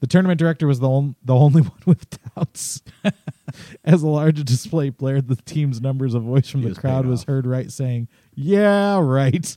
The 0.00 0.06
tournament 0.06 0.38
director 0.38 0.66
was 0.66 0.80
the, 0.80 0.88
on, 0.88 1.16
the 1.22 1.34
only 1.34 1.60
one 1.62 1.82
with 1.84 2.06
doubts. 2.34 2.82
As 3.84 4.02
a 4.02 4.08
large 4.08 4.42
display 4.44 4.88
blared 4.88 5.28
the 5.28 5.36
team's 5.36 5.82
numbers, 5.82 6.14
a 6.14 6.20
voice 6.20 6.48
from 6.48 6.60
He 6.60 6.64
the 6.64 6.70
was 6.70 6.78
crowd 6.78 7.04
was 7.04 7.24
heard 7.24 7.46
right 7.46 7.70
saying, 7.70 8.08
"Yeah, 8.34 8.98
right." 9.00 9.56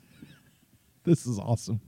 this 1.06 1.26
is 1.26 1.40
awesome. 1.40 1.80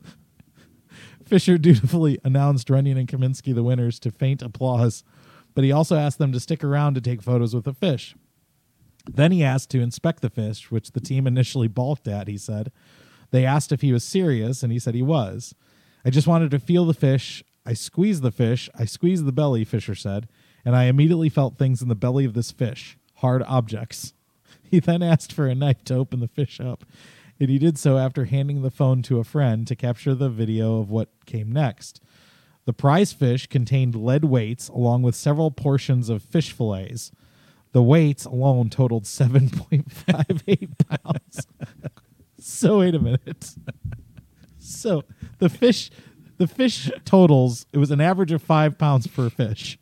Fischer 1.25 1.57
dutifully 1.57 2.19
announced 2.23 2.69
Runyan 2.69 2.97
and 2.97 3.07
Cominsky 3.07 3.53
the 3.53 3.63
winners 3.63 3.99
to 3.99 4.11
faint 4.11 4.41
applause, 4.41 5.03
but 5.55 5.65
he 5.65 5.71
also 5.73 5.97
asked 5.97 6.19
them 6.19 6.31
to 6.31 6.39
stick 6.39 6.63
around 6.63 6.93
to 6.95 7.01
take 7.01 7.21
photos 7.21 7.53
with 7.53 7.65
the 7.65 7.73
fish. 7.73 8.15
Then 9.11 9.33
he 9.33 9.43
asked 9.43 9.69
to 9.71 9.81
inspect 9.81 10.21
the 10.21 10.29
fish, 10.29 10.71
which 10.71 10.91
the 10.91 11.01
team 11.01 11.27
initially 11.27 11.67
balked 11.67 12.07
at, 12.07 12.29
he 12.29 12.37
said. 12.37 12.71
They 13.33 13.47
asked 13.47 13.71
if 13.71 13.81
he 13.81 13.91
was 13.91 14.03
serious, 14.03 14.61
and 14.61 14.71
he 14.71 14.77
said 14.77 14.93
he 14.93 15.01
was. 15.01 15.55
I 16.05 16.11
just 16.11 16.27
wanted 16.27 16.51
to 16.51 16.59
feel 16.59 16.85
the 16.85 16.93
fish. 16.93 17.43
I 17.65 17.73
squeezed 17.73 18.21
the 18.21 18.29
fish. 18.29 18.69
I 18.77 18.85
squeezed 18.85 19.25
the 19.25 19.31
belly, 19.31 19.63
Fischer 19.63 19.95
said, 19.95 20.27
and 20.63 20.75
I 20.75 20.83
immediately 20.83 21.29
felt 21.29 21.57
things 21.57 21.81
in 21.81 21.87
the 21.87 21.95
belly 21.95 22.25
of 22.25 22.35
this 22.35 22.51
fish 22.51 22.95
hard 23.15 23.41
objects. 23.43 24.13
He 24.69 24.79
then 24.79 25.01
asked 25.03 25.33
for 25.33 25.47
a 25.47 25.55
knife 25.55 25.83
to 25.85 25.95
open 25.95 26.19
the 26.19 26.27
fish 26.27 26.59
up, 26.59 26.83
and 27.39 27.49
he 27.49 27.59
did 27.59 27.77
so 27.77 27.97
after 27.97 28.25
handing 28.25 28.61
the 28.61 28.71
phone 28.71 29.01
to 29.03 29.19
a 29.19 29.23
friend 29.23 29.67
to 29.67 29.75
capture 29.75 30.15
the 30.15 30.29
video 30.29 30.79
of 30.79 30.89
what 30.89 31.09
came 31.25 31.51
next. 31.51 32.01
The 32.65 32.73
prize 32.73 33.13
fish 33.13 33.47
contained 33.47 33.95
lead 33.95 34.25
weights 34.25 34.69
along 34.69 35.03
with 35.03 35.15
several 35.15 35.51
portions 35.51 36.09
of 36.09 36.23
fish 36.23 36.51
fillets. 36.51 37.11
The 37.71 37.83
weights 37.83 38.25
alone 38.25 38.69
totaled 38.69 39.03
7.58 39.03 40.87
pounds. 40.87 41.47
so 42.43 42.79
wait 42.79 42.95
a 42.95 42.99
minute. 42.99 43.55
So 44.59 45.03
the 45.39 45.49
fish 45.49 45.89
the 46.37 46.47
fish 46.47 46.91
totals 47.05 47.65
it 47.71 47.77
was 47.77 47.91
an 47.91 48.01
average 48.01 48.31
of 48.31 48.41
five 48.41 48.77
pounds 48.77 49.07
per 49.07 49.29
fish. 49.29 49.77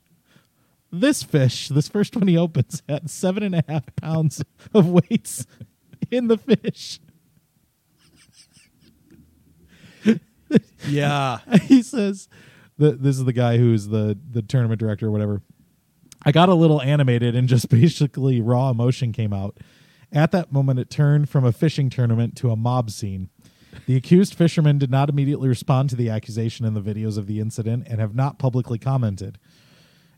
This 0.91 1.23
fish, 1.23 1.69
this 1.69 1.87
first 1.87 2.15
one 2.15 2.27
he 2.27 2.37
opens, 2.37 2.83
had 2.89 3.09
seven 3.09 3.43
and 3.43 3.55
a 3.55 3.63
half 3.67 3.95
pounds 3.95 4.43
of 4.73 4.89
weights 4.89 5.47
in 6.09 6.27
the 6.27 6.37
fish. 6.37 6.99
Yeah. 10.87 11.39
he 11.63 11.81
says 11.81 12.27
the, 12.77 12.91
this 12.91 13.17
is 13.17 13.25
the 13.25 13.33
guy 13.33 13.57
who's 13.57 13.87
the 13.87 14.17
the 14.29 14.41
tournament 14.41 14.79
director 14.79 15.07
or 15.07 15.11
whatever 15.11 15.41
i 16.23 16.31
got 16.31 16.49
a 16.49 16.53
little 16.53 16.81
animated 16.81 17.35
and 17.35 17.47
just 17.47 17.69
basically 17.69 18.41
raw 18.41 18.69
emotion 18.69 19.11
came 19.11 19.33
out 19.33 19.57
at 20.11 20.31
that 20.31 20.51
moment 20.51 20.79
it 20.79 20.89
turned 20.89 21.29
from 21.29 21.43
a 21.43 21.51
fishing 21.51 21.89
tournament 21.89 22.35
to 22.35 22.51
a 22.51 22.55
mob 22.55 22.89
scene 22.89 23.29
the 23.85 23.95
accused 23.95 24.35
fishermen 24.35 24.77
did 24.77 24.91
not 24.91 25.09
immediately 25.09 25.47
respond 25.47 25.89
to 25.89 25.95
the 25.95 26.09
accusation 26.09 26.65
in 26.65 26.73
the 26.73 26.81
videos 26.81 27.17
of 27.17 27.27
the 27.27 27.39
incident 27.39 27.87
and 27.87 27.99
have 27.99 28.15
not 28.15 28.37
publicly 28.37 28.77
commented 28.77 29.37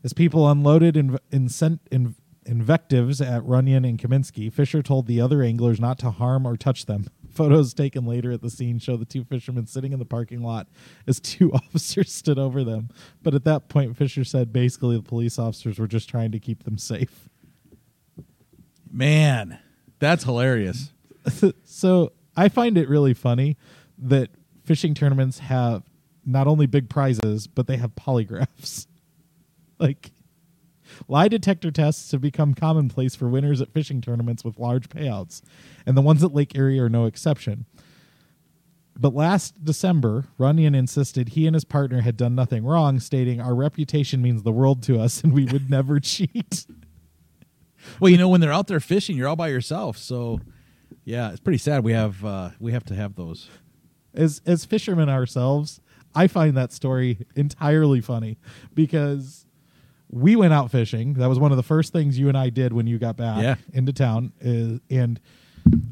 as 0.04 0.12
people 0.12 0.48
unloaded 0.48 0.94
inv- 0.96 1.18
incent- 1.32 1.80
in- 1.90 2.14
invectives 2.46 3.20
at 3.20 3.42
Runyan 3.42 3.88
and 3.88 3.98
Cominsky, 3.98 4.52
Fischer 4.52 4.82
told 4.82 5.06
the 5.06 5.20
other 5.20 5.42
anglers 5.42 5.80
not 5.80 5.98
to 6.00 6.10
harm 6.10 6.46
or 6.46 6.56
touch 6.56 6.86
them. 6.86 7.06
Photos 7.30 7.74
taken 7.74 8.04
later 8.04 8.30
at 8.30 8.42
the 8.42 8.50
scene 8.50 8.78
show 8.78 8.96
the 8.96 9.04
two 9.04 9.24
fishermen 9.24 9.66
sitting 9.66 9.92
in 9.92 9.98
the 9.98 10.04
parking 10.04 10.42
lot 10.42 10.68
as 11.06 11.18
two 11.18 11.52
officers 11.54 12.12
stood 12.12 12.38
over 12.38 12.62
them. 12.62 12.90
But 13.22 13.34
at 13.34 13.44
that 13.44 13.68
point, 13.68 13.96
Fischer 13.96 14.24
said 14.24 14.52
basically 14.52 14.96
the 14.96 15.02
police 15.02 15.38
officers 15.38 15.78
were 15.78 15.88
just 15.88 16.08
trying 16.08 16.30
to 16.32 16.38
keep 16.38 16.64
them 16.64 16.78
safe. 16.78 17.28
Man, 18.92 19.58
that's 20.04 20.24
hilarious. 20.24 20.92
so 21.64 22.12
I 22.36 22.48
find 22.48 22.76
it 22.76 22.88
really 22.88 23.14
funny 23.14 23.56
that 23.98 24.30
fishing 24.64 24.94
tournaments 24.94 25.38
have 25.40 25.82
not 26.26 26.46
only 26.46 26.66
big 26.66 26.88
prizes, 26.88 27.46
but 27.46 27.66
they 27.66 27.76
have 27.76 27.94
polygraphs. 27.94 28.86
like 29.78 30.10
lie 31.08 31.28
detector 31.28 31.70
tests 31.70 32.12
have 32.12 32.20
become 32.20 32.54
commonplace 32.54 33.14
for 33.14 33.28
winners 33.28 33.60
at 33.60 33.72
fishing 33.72 34.00
tournaments 34.00 34.44
with 34.44 34.58
large 34.58 34.88
payouts, 34.88 35.42
and 35.86 35.96
the 35.96 36.02
ones 36.02 36.22
at 36.22 36.34
Lake 36.34 36.56
Erie 36.56 36.78
are 36.78 36.88
no 36.88 37.04
exception. 37.06 37.66
But 38.96 39.14
last 39.14 39.64
December, 39.64 40.26
Runyan 40.38 40.76
insisted 40.76 41.30
he 41.30 41.46
and 41.46 41.54
his 41.54 41.64
partner 41.64 42.02
had 42.02 42.16
done 42.16 42.34
nothing 42.34 42.64
wrong, 42.64 43.00
stating, 43.00 43.40
Our 43.40 43.54
reputation 43.54 44.22
means 44.22 44.42
the 44.42 44.52
world 44.52 44.82
to 44.84 45.00
us 45.00 45.22
and 45.22 45.32
we 45.32 45.46
would 45.46 45.68
never 45.68 45.98
cheat. 46.00 46.66
Well, 48.00 48.10
you 48.10 48.18
know, 48.18 48.28
when 48.28 48.40
they're 48.40 48.52
out 48.52 48.66
there 48.66 48.80
fishing, 48.80 49.16
you're 49.16 49.28
all 49.28 49.36
by 49.36 49.48
yourself. 49.48 49.96
So, 49.98 50.40
yeah, 51.04 51.30
it's 51.30 51.40
pretty 51.40 51.58
sad. 51.58 51.84
We 51.84 51.92
have 51.92 52.24
uh, 52.24 52.50
we 52.60 52.72
have 52.72 52.84
to 52.86 52.94
have 52.94 53.14
those. 53.14 53.48
as 54.14 54.40
as 54.46 54.64
fishermen 54.64 55.08
ourselves, 55.08 55.80
I 56.14 56.26
find 56.28 56.56
that 56.56 56.72
story 56.72 57.18
entirely 57.36 58.00
funny 58.00 58.38
because 58.74 59.46
we 60.10 60.36
went 60.36 60.52
out 60.52 60.70
fishing. 60.70 61.14
That 61.14 61.28
was 61.28 61.38
one 61.38 61.50
of 61.50 61.56
the 61.56 61.62
first 61.62 61.92
things 61.92 62.18
you 62.18 62.28
and 62.28 62.38
I 62.38 62.50
did 62.50 62.72
when 62.72 62.86
you 62.86 62.98
got 62.98 63.16
back 63.16 63.42
Yeah. 63.42 63.56
into 63.72 63.92
town. 63.92 64.32
Is 64.40 64.80
and 64.90 65.20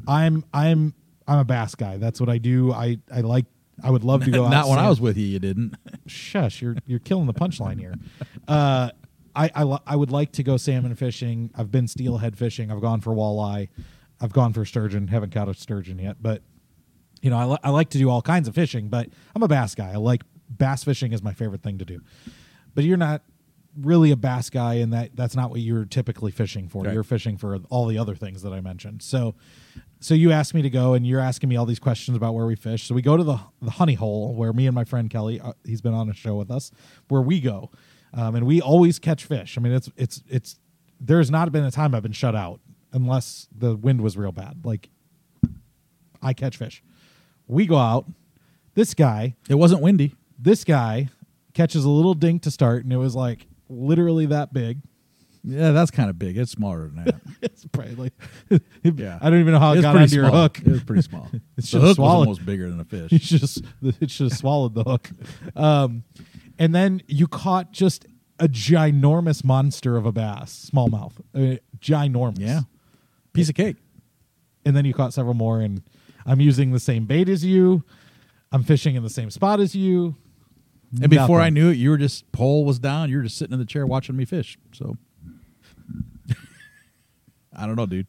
I'm 0.07 0.45
I'm 0.53 0.93
I'm 1.27 1.39
a 1.39 1.43
bass 1.45 1.75
guy. 1.75 1.97
That's 1.97 2.19
what 2.19 2.29
I 2.29 2.37
do. 2.37 2.71
I 2.71 2.97
I 3.13 3.21
like. 3.21 3.45
I 3.83 3.89
would 3.89 4.03
love 4.03 4.23
to 4.25 4.31
go. 4.31 4.45
out 4.45 4.51
Not 4.51 4.69
when 4.69 4.77
I 4.79 4.87
was 4.87 5.01
with 5.01 5.17
you, 5.17 5.25
you 5.25 5.39
didn't. 5.39 5.75
shush 6.05 6.61
you're 6.61 6.75
you're 6.85 6.99
killing 6.99 7.25
the 7.27 7.33
punchline 7.33 7.79
here 7.79 7.95
uh 8.47 8.89
I, 9.35 9.49
I 9.55 9.77
I 9.87 9.95
would 9.95 10.11
like 10.11 10.31
to 10.33 10.43
go 10.43 10.57
salmon 10.57 10.95
fishing. 10.95 11.51
I've 11.55 11.71
been 11.71 11.87
steelhead 11.87 12.37
fishing. 12.37 12.71
I've 12.71 12.81
gone 12.81 13.01
for 13.01 13.13
walleye. 13.13 13.69
I've 14.21 14.33
gone 14.33 14.53
for 14.53 14.63
sturgeon. 14.65 15.07
Haven't 15.07 15.33
caught 15.33 15.49
a 15.49 15.53
sturgeon 15.53 15.99
yet 15.99 16.17
but 16.21 16.41
you 17.21 17.29
know 17.29 17.37
I, 17.37 17.45
li- 17.45 17.57
I 17.63 17.69
like 17.69 17.89
to 17.91 17.97
do 17.97 18.09
all 18.09 18.21
kinds 18.21 18.47
of 18.47 18.53
fishing 18.55 18.89
but 18.89 19.09
i'm 19.35 19.43
a 19.43 19.47
bass 19.47 19.75
guy. 19.75 19.91
I 19.91 19.95
like 19.95 20.23
bass 20.49 20.83
fishing 20.83 21.13
is 21.13 21.23
my 21.23 21.33
favorite 21.33 21.63
thing 21.63 21.77
to 21.79 21.85
do. 21.85 22.01
But 22.75 22.83
you're 22.83 22.97
not 22.97 23.23
really 23.79 24.11
a 24.11 24.15
bass 24.15 24.49
guy 24.51 24.75
and 24.75 24.93
that 24.93 25.15
that's 25.15 25.35
not 25.35 25.49
what 25.49 25.59
you're 25.59 25.85
typically 25.85 26.31
fishing 26.31 26.67
for. 26.67 26.83
Right. 26.83 26.93
you're 26.93 27.03
fishing 27.03 27.37
for 27.37 27.57
all 27.69 27.87
the 27.87 27.97
other 27.97 28.13
things 28.15 28.43
that 28.43 28.53
i 28.53 28.61
mentioned. 28.61 29.01
So 29.01 29.35
so 29.99 30.13
you 30.13 30.31
asked 30.31 30.53
me 30.53 30.61
to 30.61 30.69
go 30.69 30.93
and 30.93 31.07
you're 31.07 31.21
asking 31.21 31.49
me 31.49 31.55
all 31.55 31.65
these 31.65 31.79
questions 31.79 32.15
about 32.17 32.33
where 32.35 32.45
we 32.45 32.55
fish. 32.55 32.83
So 32.83 32.93
we 32.93 33.01
go 33.01 33.17
to 33.17 33.23
the 33.23 33.39
the 33.61 33.71
honey 33.71 33.95
hole 33.95 34.35
where 34.35 34.53
me 34.53 34.67
and 34.67 34.75
my 34.75 34.83
friend 34.83 35.09
kelly 35.09 35.39
uh, 35.39 35.53
he's 35.63 35.81
been 35.81 35.93
on 35.93 36.09
a 36.09 36.13
show 36.13 36.35
with 36.35 36.51
us 36.51 36.71
where 37.07 37.21
we 37.21 37.39
go 37.39 37.71
um, 38.13 38.35
and 38.35 38.45
we 38.45 38.61
always 38.61 38.99
catch 38.99 39.25
fish 39.25 39.57
i 39.57 39.61
mean 39.61 39.73
it's 39.73 39.89
it's 39.97 40.23
it's 40.27 40.59
there's 40.99 41.29
not 41.31 41.51
been 41.51 41.63
a 41.63 41.71
time 41.71 41.93
i've 41.95 42.03
been 42.03 42.11
shut 42.11 42.35
out 42.35 42.59
unless 42.93 43.47
the 43.57 43.75
wind 43.75 44.01
was 44.01 44.15
real 44.17 44.31
bad 44.31 44.65
like 44.65 44.89
i 46.21 46.33
catch 46.33 46.57
fish 46.57 46.83
we 47.47 47.65
go 47.65 47.77
out 47.77 48.05
this 48.75 48.93
guy 48.93 49.35
It 49.49 49.55
wasn't 49.55 49.81
windy. 49.81 50.15
this 50.39 50.63
guy 50.63 51.09
catches 51.53 51.85
a 51.85 51.89
little 51.89 52.13
dink 52.13 52.41
to 52.43 52.51
start 52.51 52.83
and 52.83 52.91
it 52.93 52.97
was 52.97 53.15
like 53.15 53.47
literally 53.69 54.25
that 54.27 54.53
big 54.53 54.79
Yeah, 55.43 55.71
that's 55.71 55.91
kind 55.91 56.09
of 56.09 56.17
big. 56.17 56.37
It's 56.37 56.51
smaller 56.51 56.87
than 56.87 57.03
that. 57.03 57.15
it's 57.41 57.65
probably 57.67 57.95
like 57.95 58.13
Yeah. 58.83 59.19
i 59.21 59.29
don't 59.29 59.39
even 59.41 59.51
know 59.53 59.59
how 59.59 59.73
it, 59.73 59.77
was 59.77 59.81
got 59.83 59.95
onto 59.97 60.15
your 60.15 60.29
hook 60.29 60.59
It 60.59 60.67
was 60.67 60.83
pretty 60.83 61.01
small. 61.01 61.29
It's 61.57 61.69
the 61.69 61.79
just 61.79 61.85
hook 61.87 61.95
swallowed. 61.97 62.27
was 62.29 62.37
almost 62.39 62.45
bigger 62.45 62.69
than 62.69 62.79
a 62.79 62.85
fish. 62.85 63.09
should 63.21 63.39
just 63.41 63.63
it 64.01 64.09
should 64.09 64.29
have 64.31 64.37
swallowed 64.37 64.73
the 64.73 64.83
hook. 64.83 65.09
Um, 65.55 66.03
and 66.59 66.73
then 66.73 67.01
you 67.07 67.27
caught 67.27 67.71
just 67.71 68.05
a 68.39 68.47
ginormous 68.47 69.43
monster 69.43 69.95
of 69.95 70.05
a 70.05 70.11
bass, 70.11 70.69
smallmouth, 70.73 71.13
uh, 71.35 71.57
ginormous. 71.79 72.39
yeah, 72.39 72.61
piece 73.33 73.49
of 73.49 73.55
cake. 73.55 73.77
And 74.65 74.75
then 74.75 74.85
you 74.85 74.93
caught 74.93 75.13
several 75.13 75.33
more, 75.33 75.59
and 75.59 75.83
I'm 76.25 76.39
using 76.39 76.71
the 76.71 76.79
same 76.79 77.05
bait 77.05 77.27
as 77.27 77.43
you. 77.43 77.83
I'm 78.51 78.63
fishing 78.63 78.95
in 78.95 79.03
the 79.03 79.09
same 79.09 79.29
spot 79.29 79.59
as 79.59 79.75
you. 79.75 80.15
And 81.01 81.09
before 81.09 81.41
I 81.41 81.49
knew 81.49 81.69
it, 81.69 81.77
you 81.77 81.89
were 81.89 81.97
just 81.97 82.31
pole 82.31 82.65
was 82.65 82.77
down. 82.79 83.09
You 83.09 83.17
were 83.17 83.23
just 83.23 83.37
sitting 83.37 83.53
in 83.53 83.59
the 83.59 83.65
chair 83.65 83.85
watching 83.85 84.15
me 84.15 84.25
fish. 84.25 84.57
So 84.73 84.95
I 87.55 87.65
don't 87.65 87.75
know, 87.75 87.87
dude. 87.87 88.07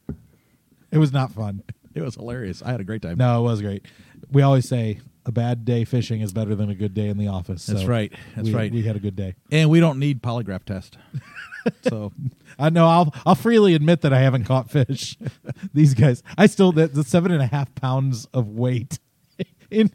it 0.92 0.98
was 0.98 1.12
not 1.12 1.32
fun. 1.32 1.62
It 1.94 2.02
was 2.02 2.14
hilarious. 2.16 2.62
I 2.62 2.72
had 2.72 2.80
a 2.80 2.84
great 2.84 3.00
time. 3.02 3.16
No, 3.16 3.40
it 3.40 3.42
was 3.44 3.62
great. 3.62 3.86
We 4.30 4.42
always 4.42 4.68
say 4.68 5.00
a 5.26 5.32
bad 5.32 5.64
day 5.64 5.84
fishing 5.84 6.20
is 6.20 6.32
better 6.32 6.54
than 6.54 6.68
a 6.70 6.74
good 6.74 6.94
day 6.94 7.08
in 7.08 7.16
the 7.18 7.28
office. 7.28 7.66
That's 7.66 7.82
so 7.82 7.86
right. 7.86 8.12
That's 8.36 8.48
we- 8.48 8.54
right. 8.54 8.72
We 8.72 8.82
had 8.82 8.96
a 8.96 9.00
good 9.00 9.16
day. 9.16 9.34
And 9.50 9.70
we 9.70 9.80
don't 9.80 9.98
need 9.98 10.22
polygraph 10.22 10.64
test. 10.64 10.98
so 11.88 12.12
I 12.58 12.70
know. 12.70 12.86
I'll 12.86 13.14
I'll 13.24 13.34
freely 13.34 13.74
admit 13.74 14.02
that 14.02 14.12
I 14.12 14.20
haven't 14.20 14.44
caught 14.44 14.70
fish. 14.70 15.16
These 15.74 15.94
guys, 15.94 16.22
I 16.36 16.46
still 16.46 16.72
the, 16.72 16.88
the 16.88 17.04
seven 17.04 17.32
and 17.32 17.42
a 17.42 17.46
half 17.46 17.74
pounds 17.74 18.26
of 18.34 18.48
weight. 18.48 18.98
In, 19.70 19.90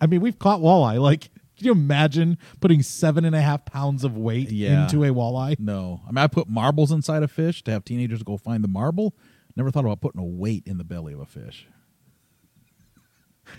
I 0.00 0.06
mean, 0.06 0.20
we've 0.20 0.38
caught 0.38 0.60
walleye. 0.60 1.00
Like, 1.00 1.30
can 1.56 1.64
you 1.66 1.72
imagine 1.72 2.36
putting 2.60 2.82
seven 2.82 3.24
and 3.24 3.34
a 3.34 3.40
half 3.40 3.64
pounds 3.64 4.04
of 4.04 4.16
weight 4.16 4.50
Yeah. 4.52 4.82
into 4.84 5.02
a 5.04 5.08
walleye? 5.08 5.58
no, 5.58 6.02
I 6.06 6.10
mean 6.12 6.18
I 6.18 6.26
put 6.26 6.48
marbles 6.48 6.92
inside 6.92 7.22
a 7.22 7.28
fish 7.28 7.64
to 7.64 7.70
have 7.70 7.84
teenagers 7.84 8.22
go 8.22 8.36
find 8.36 8.62
the 8.62 8.68
marble. 8.68 9.14
Never 9.56 9.70
thought 9.70 9.86
about 9.86 10.02
putting 10.02 10.20
a 10.20 10.24
weight 10.24 10.64
in 10.66 10.76
the 10.76 10.84
belly 10.84 11.14
of 11.14 11.20
a 11.20 11.24
fish. 11.24 11.66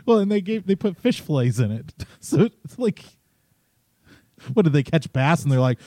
Well, 0.05 0.19
and 0.19 0.31
they 0.31 0.41
gave 0.41 0.65
they 0.67 0.75
put 0.75 0.97
fish 0.97 1.21
fillets 1.21 1.59
in 1.59 1.71
it, 1.71 1.93
so 2.19 2.49
it's 2.63 2.77
like, 2.77 3.03
what 4.53 4.63
did 4.63 4.73
they 4.73 4.83
catch 4.83 5.11
bass? 5.13 5.43
And 5.43 5.51
they're 5.51 5.59
like, 5.59 5.79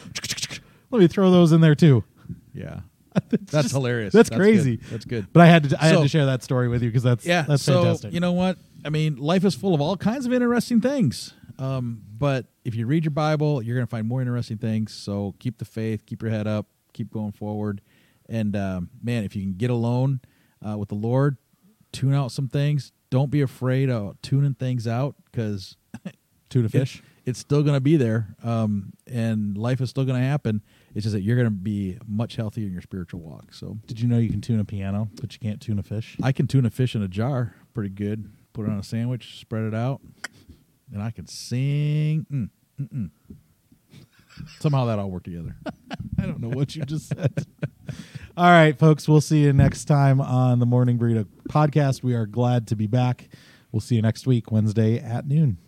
let 0.91 1.01
me 1.01 1.07
throw 1.09 1.31
those 1.31 1.53
in 1.53 1.61
there 1.61 1.75
too. 1.75 2.05
Yeah, 2.53 2.81
It's 3.33 3.51
that's 3.53 3.65
just- 3.65 3.73
hilarious. 3.73 4.13
That's, 4.13 4.29
good. 4.31 4.39
crazy. 4.39 4.81
That's 4.91 5.05
good. 5.05 5.27
But 5.33 5.41
I 5.43 5.47
had 5.47 5.71
to 5.71 5.83
I 5.83 5.87
had 5.87 6.03
to 6.03 6.09
share 6.09 6.27
that 6.27 6.43
story 6.43 6.69
with 6.69 6.83
you 6.83 6.89
because 6.89 7.03
that's 7.03 7.25
yeah, 7.27 7.43
that's 7.43 7.63
so 7.63 7.83
fantastic. 7.83 8.13
you 8.13 8.21
know 8.21 8.33
what? 8.33 8.59
I 8.85 8.89
mean, 8.89 9.17
life 9.17 9.45
is 9.45 9.55
full 9.55 9.75
of 9.75 9.81
all 9.81 9.97
kinds 9.97 10.27
of 10.27 10.33
interesting 10.33 10.81
things. 10.81 11.35
Um, 11.59 12.03
but 12.17 12.47
if 12.65 12.75
you 12.75 12.87
read 12.87 13.05
your 13.05 13.11
Bible, 13.11 13.63
you're 13.63 13.77
going 13.77 13.87
to 13.87 13.91
find 13.91 14.09
more 14.09 14.23
interesting 14.23 14.57
things. 14.57 14.95
So 14.95 15.35
keep 15.39 15.59
the 15.59 15.67
faith, 15.67 16.07
keep 16.07 16.23
your 16.23 16.31
head 16.31 16.47
up, 16.47 16.67
keep 16.95 17.11
going 17.13 17.33
forward. 17.33 17.83
And 18.31 18.57
um, 18.57 18.89
man, 19.03 19.25
if 19.25 19.37
you 19.37 19.43
can 19.43 19.53
get 19.55 19.69
alone 19.69 20.21
uh, 20.67 20.79
with 20.79 20.89
the 20.89 20.95
Lord, 20.95 21.37
tune 21.93 22.15
out 22.15 22.33
some 22.33 22.49
things. 22.49 22.93
Don't 23.11 23.31
be 23.31 23.41
afraid 23.41 23.91
of 23.91 24.21
tuning 24.23 24.55
things 24.55 24.87
out 24.87 25.17
because 25.31 25.77
tuna 26.49 26.69
fish. 26.69 27.03
it's 27.27 27.39
still 27.39 27.63
going 27.63 27.75
to 27.75 27.81
be 27.81 27.97
there, 27.97 28.35
um, 28.43 28.93
and 29.07 29.59
life 29.59 29.81
is 29.81 29.91
still 29.91 30.05
going 30.05 30.21
to 30.21 30.27
happen. 30.27 30.63
It's 30.95 31.05
just 31.05 31.15
that 31.15 31.23
you're 31.23 31.37
going 31.37 31.49
to 31.49 31.51
be 31.51 31.99
much 32.07 32.37
healthier 32.37 32.67
in 32.67 32.73
your 32.73 32.83
spiritual 32.83 33.21
walk. 33.21 33.53
So 33.53 33.79
Did 33.87 34.01
you 34.01 34.09
know 34.09 34.19
you 34.19 34.31
can 34.31 34.41
tune 34.41 34.61
a 34.61 34.65
piano, 34.65 35.09
but 35.21 35.33
you 35.33 35.41
can't 35.41 35.61
tune 35.61 35.79
a 35.79 35.83
fish? 35.83 36.17
I 36.23 36.33
can 36.33 36.47
tune 36.47 36.65
a 36.67 36.71
fish 36.71 36.95
in 36.95 37.03
a 37.03 37.09
jar 37.09 37.55
pretty 37.75 37.91
good. 37.91 38.31
Put 38.53 38.67
it 38.67 38.71
on 38.71 38.79
a 38.79 38.83
sandwich, 38.83 39.39
spread 39.41 39.65
it 39.65 39.75
out, 39.75 40.01
and 40.93 41.03
I 41.03 41.11
can 41.11 41.27
sing. 41.27 42.27
Mm, 42.33 42.51
mm, 42.81 42.93
mm. 42.93 43.11
Somehow 44.61 44.87
that 44.87 44.99
all 44.99 45.11
worked 45.11 45.27
together. 45.27 45.57
I 46.19 46.27
don't 46.27 46.41
know 46.41 46.49
what 46.49 46.75
you 46.77 46.85
just 46.85 47.09
said. 47.09 47.47
All 48.37 48.51
right, 48.51 48.79
folks. 48.79 49.09
We'll 49.09 49.21
see 49.21 49.43
you 49.43 49.53
next 49.53 49.87
time 49.87 50.21
on 50.21 50.61
the 50.61 50.67
Morning 50.67 50.99
Burrito 50.99 51.27
podcast. 51.49 52.03
We 52.03 52.15
are 52.15 52.27
glad 52.27 52.69
to 52.69 52.77
be 52.77 52.87
back. 52.87 53.29
We'll 53.73 53.81
see 53.81 53.97
you 53.97 54.03
next 54.03 54.27
week, 54.27 54.53
Wednesday 54.53 54.99
at 54.99 55.27
noon. 55.27 55.59